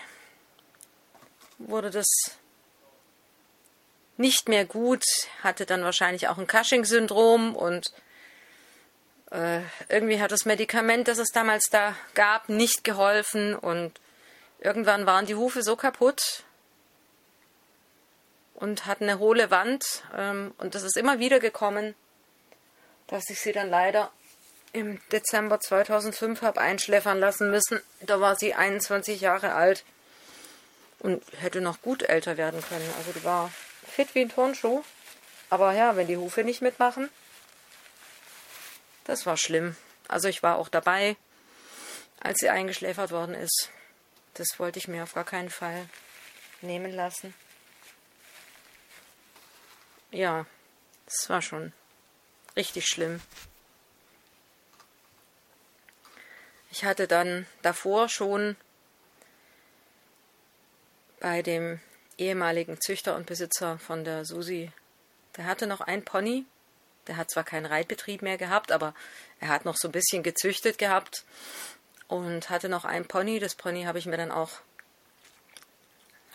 wurde 1.58 1.90
das 1.90 2.06
nicht 4.20 4.48
mehr 4.48 4.64
gut, 4.64 5.02
hatte 5.42 5.66
dann 5.66 5.82
wahrscheinlich 5.82 6.28
auch 6.28 6.38
ein 6.38 6.46
Cushing-Syndrom 6.46 7.56
und 7.56 7.92
äh, 9.30 9.60
irgendwie 9.88 10.20
hat 10.20 10.30
das 10.30 10.44
Medikament, 10.44 11.08
das 11.08 11.18
es 11.18 11.30
damals 11.32 11.68
da 11.70 11.96
gab, 12.14 12.48
nicht 12.48 12.84
geholfen 12.84 13.54
und 13.56 13.98
irgendwann 14.60 15.06
waren 15.06 15.26
die 15.26 15.34
Hufe 15.34 15.62
so 15.62 15.74
kaputt 15.74 16.44
und 18.54 18.86
hatten 18.86 19.04
eine 19.04 19.18
hohle 19.18 19.50
Wand 19.50 20.04
ähm, 20.16 20.54
und 20.58 20.74
das 20.74 20.82
ist 20.82 20.96
immer 20.96 21.18
wieder 21.18 21.40
gekommen, 21.40 21.94
dass 23.06 23.28
ich 23.30 23.40
sie 23.40 23.52
dann 23.52 23.70
leider 23.70 24.12
im 24.72 25.00
Dezember 25.10 25.58
2005 25.58 26.42
habe 26.42 26.60
einschläfern 26.60 27.18
lassen 27.18 27.50
müssen. 27.50 27.80
Da 28.00 28.20
war 28.20 28.36
sie 28.36 28.54
21 28.54 29.20
Jahre 29.20 29.54
alt 29.54 29.84
und 31.00 31.24
hätte 31.38 31.60
noch 31.60 31.82
gut 31.82 32.02
älter 32.02 32.36
werden 32.36 32.62
können. 32.68 32.88
Also 32.98 33.12
die 33.12 33.24
war 33.24 33.50
fit 33.90 34.14
wie 34.14 34.20
ein 34.20 34.28
Turnschuh. 34.30 34.82
Aber 35.48 35.72
ja, 35.72 35.96
wenn 35.96 36.06
die 36.06 36.16
Hufe 36.16 36.44
nicht 36.44 36.62
mitmachen, 36.62 37.10
das 39.04 39.26
war 39.26 39.36
schlimm. 39.36 39.76
Also 40.08 40.28
ich 40.28 40.42
war 40.42 40.56
auch 40.56 40.68
dabei, 40.68 41.16
als 42.20 42.38
sie 42.38 42.50
eingeschläfert 42.50 43.10
worden 43.10 43.34
ist. 43.34 43.70
Das 44.34 44.58
wollte 44.58 44.78
ich 44.78 44.88
mir 44.88 45.02
auf 45.02 45.14
gar 45.14 45.24
keinen 45.24 45.50
Fall 45.50 45.88
nehmen 46.60 46.92
lassen. 46.92 47.34
Ja, 50.12 50.46
das 51.06 51.28
war 51.28 51.42
schon 51.42 51.72
richtig 52.56 52.86
schlimm. 52.86 53.20
Ich 56.70 56.84
hatte 56.84 57.08
dann 57.08 57.46
davor 57.62 58.08
schon 58.08 58.56
bei 61.18 61.42
dem 61.42 61.80
ehemaligen 62.20 62.80
Züchter 62.80 63.16
und 63.16 63.26
Besitzer 63.26 63.78
von 63.78 64.04
der 64.04 64.24
Susi. 64.24 64.70
Der 65.36 65.46
hatte 65.46 65.66
noch 65.66 65.80
ein 65.80 66.04
Pony. 66.04 66.44
Der 67.06 67.16
hat 67.16 67.30
zwar 67.30 67.44
keinen 67.44 67.66
Reitbetrieb 67.66 68.22
mehr 68.22 68.36
gehabt, 68.36 68.70
aber 68.70 68.94
er 69.40 69.48
hat 69.48 69.64
noch 69.64 69.76
so 69.76 69.88
ein 69.88 69.92
bisschen 69.92 70.22
gezüchtet 70.22 70.78
gehabt 70.78 71.24
und 72.06 72.50
hatte 72.50 72.68
noch 72.68 72.84
ein 72.84 73.06
Pony. 73.06 73.40
Das 73.40 73.54
Pony 73.54 73.84
habe 73.84 73.98
ich 73.98 74.06
mir 74.06 74.18
dann 74.18 74.30
auch, 74.30 74.50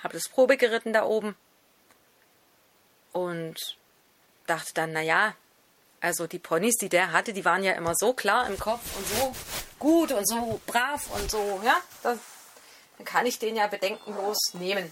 habe 0.02 0.16
das 0.16 0.28
Probe 0.28 0.58
geritten 0.58 0.92
da 0.92 1.06
oben 1.06 1.36
und 3.14 3.78
dachte 4.48 4.74
dann, 4.74 4.92
naja, 4.92 5.36
also 6.02 6.28
die 6.28 6.40
Ponys, 6.40 6.76
die 6.76 6.90
der 6.90 7.12
hatte, 7.12 7.34
die 7.34 7.46
waren 7.46 7.64
ja 7.64 7.74
immer 7.74 7.94
so 7.96 8.14
klar 8.14 8.48
im 8.48 8.60
Kopf 8.60 8.98
und 8.98 9.08
so 9.08 9.36
gut 9.80 10.12
und 10.12 10.28
so 10.28 10.60
brav 10.66 11.10
und 11.12 11.32
so, 11.32 11.62
ja, 11.64 11.78
das, 12.04 12.20
dann 12.98 13.06
kann 13.06 13.26
ich 13.26 13.40
den 13.40 13.56
ja 13.56 13.68
bedenkenlos 13.68 14.38
nehmen. 14.54 14.92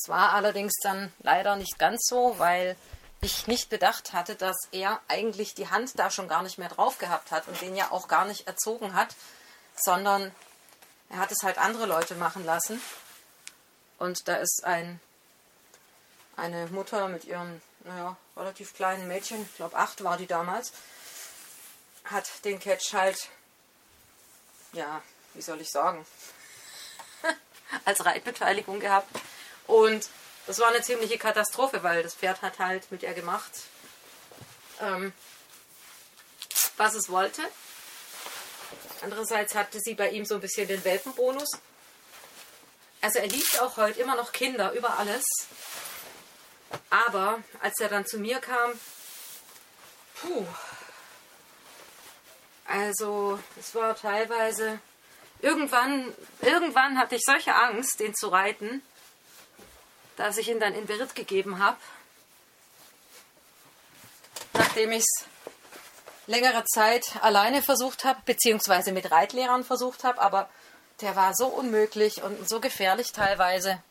Es 0.00 0.08
war 0.08 0.32
allerdings 0.32 0.72
dann 0.82 1.12
leider 1.18 1.56
nicht 1.56 1.78
ganz 1.78 2.06
so, 2.08 2.38
weil 2.38 2.76
ich 3.20 3.46
nicht 3.46 3.68
bedacht 3.68 4.14
hatte, 4.14 4.34
dass 4.34 4.56
er 4.72 5.00
eigentlich 5.08 5.54
die 5.54 5.68
Hand 5.68 5.98
da 5.98 6.10
schon 6.10 6.26
gar 6.26 6.42
nicht 6.42 6.56
mehr 6.56 6.70
drauf 6.70 6.96
gehabt 6.96 7.30
hat 7.30 7.46
und 7.48 7.60
den 7.60 7.76
ja 7.76 7.90
auch 7.90 8.08
gar 8.08 8.24
nicht 8.24 8.46
erzogen 8.46 8.94
hat, 8.94 9.14
sondern 9.76 10.34
er 11.10 11.18
hat 11.18 11.30
es 11.32 11.42
halt 11.42 11.58
andere 11.58 11.84
Leute 11.84 12.14
machen 12.14 12.46
lassen. 12.46 12.80
Und 13.98 14.26
da 14.26 14.36
ist 14.36 14.64
ein, 14.64 15.00
eine 16.36 16.66
Mutter 16.68 17.08
mit 17.08 17.24
ihrem 17.24 17.60
naja, 17.80 18.16
relativ 18.36 18.74
kleinen 18.74 19.06
Mädchen, 19.06 19.42
ich 19.42 19.56
glaube 19.56 19.76
acht 19.76 20.02
war 20.02 20.16
die 20.16 20.26
damals, 20.26 20.72
hat 22.04 22.26
den 22.44 22.58
Catch 22.58 22.94
halt, 22.94 23.28
ja, 24.72 25.02
wie 25.34 25.42
soll 25.42 25.60
ich 25.60 25.70
sagen, 25.70 26.06
als 27.84 28.04
Reitbeteiligung 28.04 28.80
gehabt. 28.80 29.14
Und 29.66 30.08
das 30.46 30.58
war 30.58 30.68
eine 30.68 30.82
ziemliche 30.82 31.18
Katastrophe, 31.18 31.82
weil 31.82 32.02
das 32.02 32.14
Pferd 32.14 32.42
hat 32.42 32.58
halt 32.58 32.90
mit 32.90 33.02
ihr 33.02 33.12
gemacht, 33.12 33.52
ähm, 34.80 35.12
was 36.76 36.94
es 36.94 37.08
wollte. 37.08 37.42
Andererseits 39.02 39.54
hatte 39.54 39.78
sie 39.80 39.94
bei 39.94 40.10
ihm 40.10 40.24
so 40.24 40.34
ein 40.34 40.40
bisschen 40.40 40.68
den 40.68 40.84
Welpenbonus. 40.84 41.48
Also 43.00 43.18
er 43.18 43.28
liebt 43.28 43.60
auch 43.60 43.76
heute 43.76 44.00
immer 44.00 44.16
noch 44.16 44.32
Kinder 44.32 44.72
über 44.72 44.98
alles. 44.98 45.24
Aber 46.90 47.42
als 47.60 47.80
er 47.80 47.88
dann 47.88 48.06
zu 48.06 48.18
mir 48.18 48.40
kam, 48.40 48.72
puh, 50.20 50.46
also 52.66 53.40
es 53.58 53.74
war 53.74 53.96
teilweise, 53.96 54.78
irgendwann, 55.40 56.14
irgendwann 56.40 56.98
hatte 56.98 57.16
ich 57.16 57.22
solche 57.24 57.54
Angst, 57.54 57.98
den 57.98 58.14
zu 58.14 58.28
reiten, 58.28 58.82
dass 60.20 60.36
ich 60.36 60.48
ihn 60.50 60.60
dann 60.60 60.74
in 60.74 60.86
Beritt 60.86 61.14
gegeben 61.14 61.58
habe, 61.58 61.78
nachdem 64.52 64.92
ich 64.92 64.98
es 64.98 65.24
längere 66.26 66.62
Zeit 66.66 67.04
alleine 67.22 67.62
versucht 67.62 68.04
habe, 68.04 68.20
beziehungsweise 68.26 68.92
mit 68.92 69.10
Reitlehrern 69.10 69.64
versucht 69.64 70.04
habe, 70.04 70.20
aber 70.20 70.50
der 71.00 71.16
war 71.16 71.34
so 71.34 71.46
unmöglich 71.46 72.22
und 72.22 72.48
so 72.48 72.60
gefährlich 72.60 73.12
teilweise. 73.12 73.82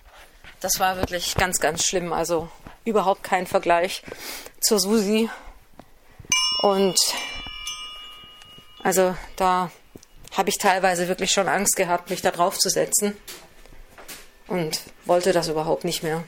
Das 0.59 0.79
war 0.79 0.97
wirklich 0.97 1.33
ganz, 1.35 1.59
ganz 1.59 1.83
schlimm. 1.83 2.13
Also 2.13 2.47
überhaupt 2.85 3.23
kein 3.23 3.47
Vergleich 3.47 4.03
zur 4.61 4.79
Susi. 4.79 5.29
Und 6.61 6.97
also 8.83 9.15
da 9.35 9.71
habe 10.37 10.49
ich 10.49 10.59
teilweise 10.59 11.07
wirklich 11.07 11.31
schon 11.31 11.47
Angst 11.47 11.75
gehabt, 11.75 12.11
mich 12.11 12.21
da 12.21 12.29
drauf 12.29 12.59
zu 12.59 12.69
setzen 12.69 13.17
und 14.49 14.81
wollte 15.05 15.31
das 15.31 15.47
überhaupt 15.47 15.85
nicht 15.85 16.03
mehr. 16.03 16.25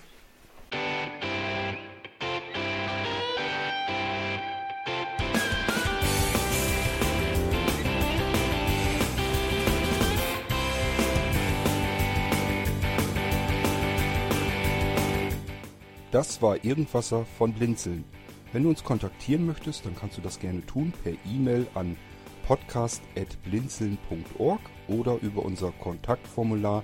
Das 16.11 16.41
war 16.41 16.63
Irgendwasser 16.65 17.25
von 17.37 17.53
Blinzeln. 17.53 18.03
Wenn 18.51 18.63
du 18.63 18.69
uns 18.69 18.83
kontaktieren 18.83 19.45
möchtest, 19.45 19.85
dann 19.85 19.95
kannst 19.95 20.17
du 20.17 20.21
das 20.21 20.39
gerne 20.39 20.65
tun 20.65 20.91
per 21.03 21.13
E-Mail 21.25 21.67
an 21.73 21.95
podcast.blinzeln.org 22.47 24.59
oder 24.89 25.17
über 25.21 25.45
unser 25.45 25.71
Kontaktformular 25.71 26.83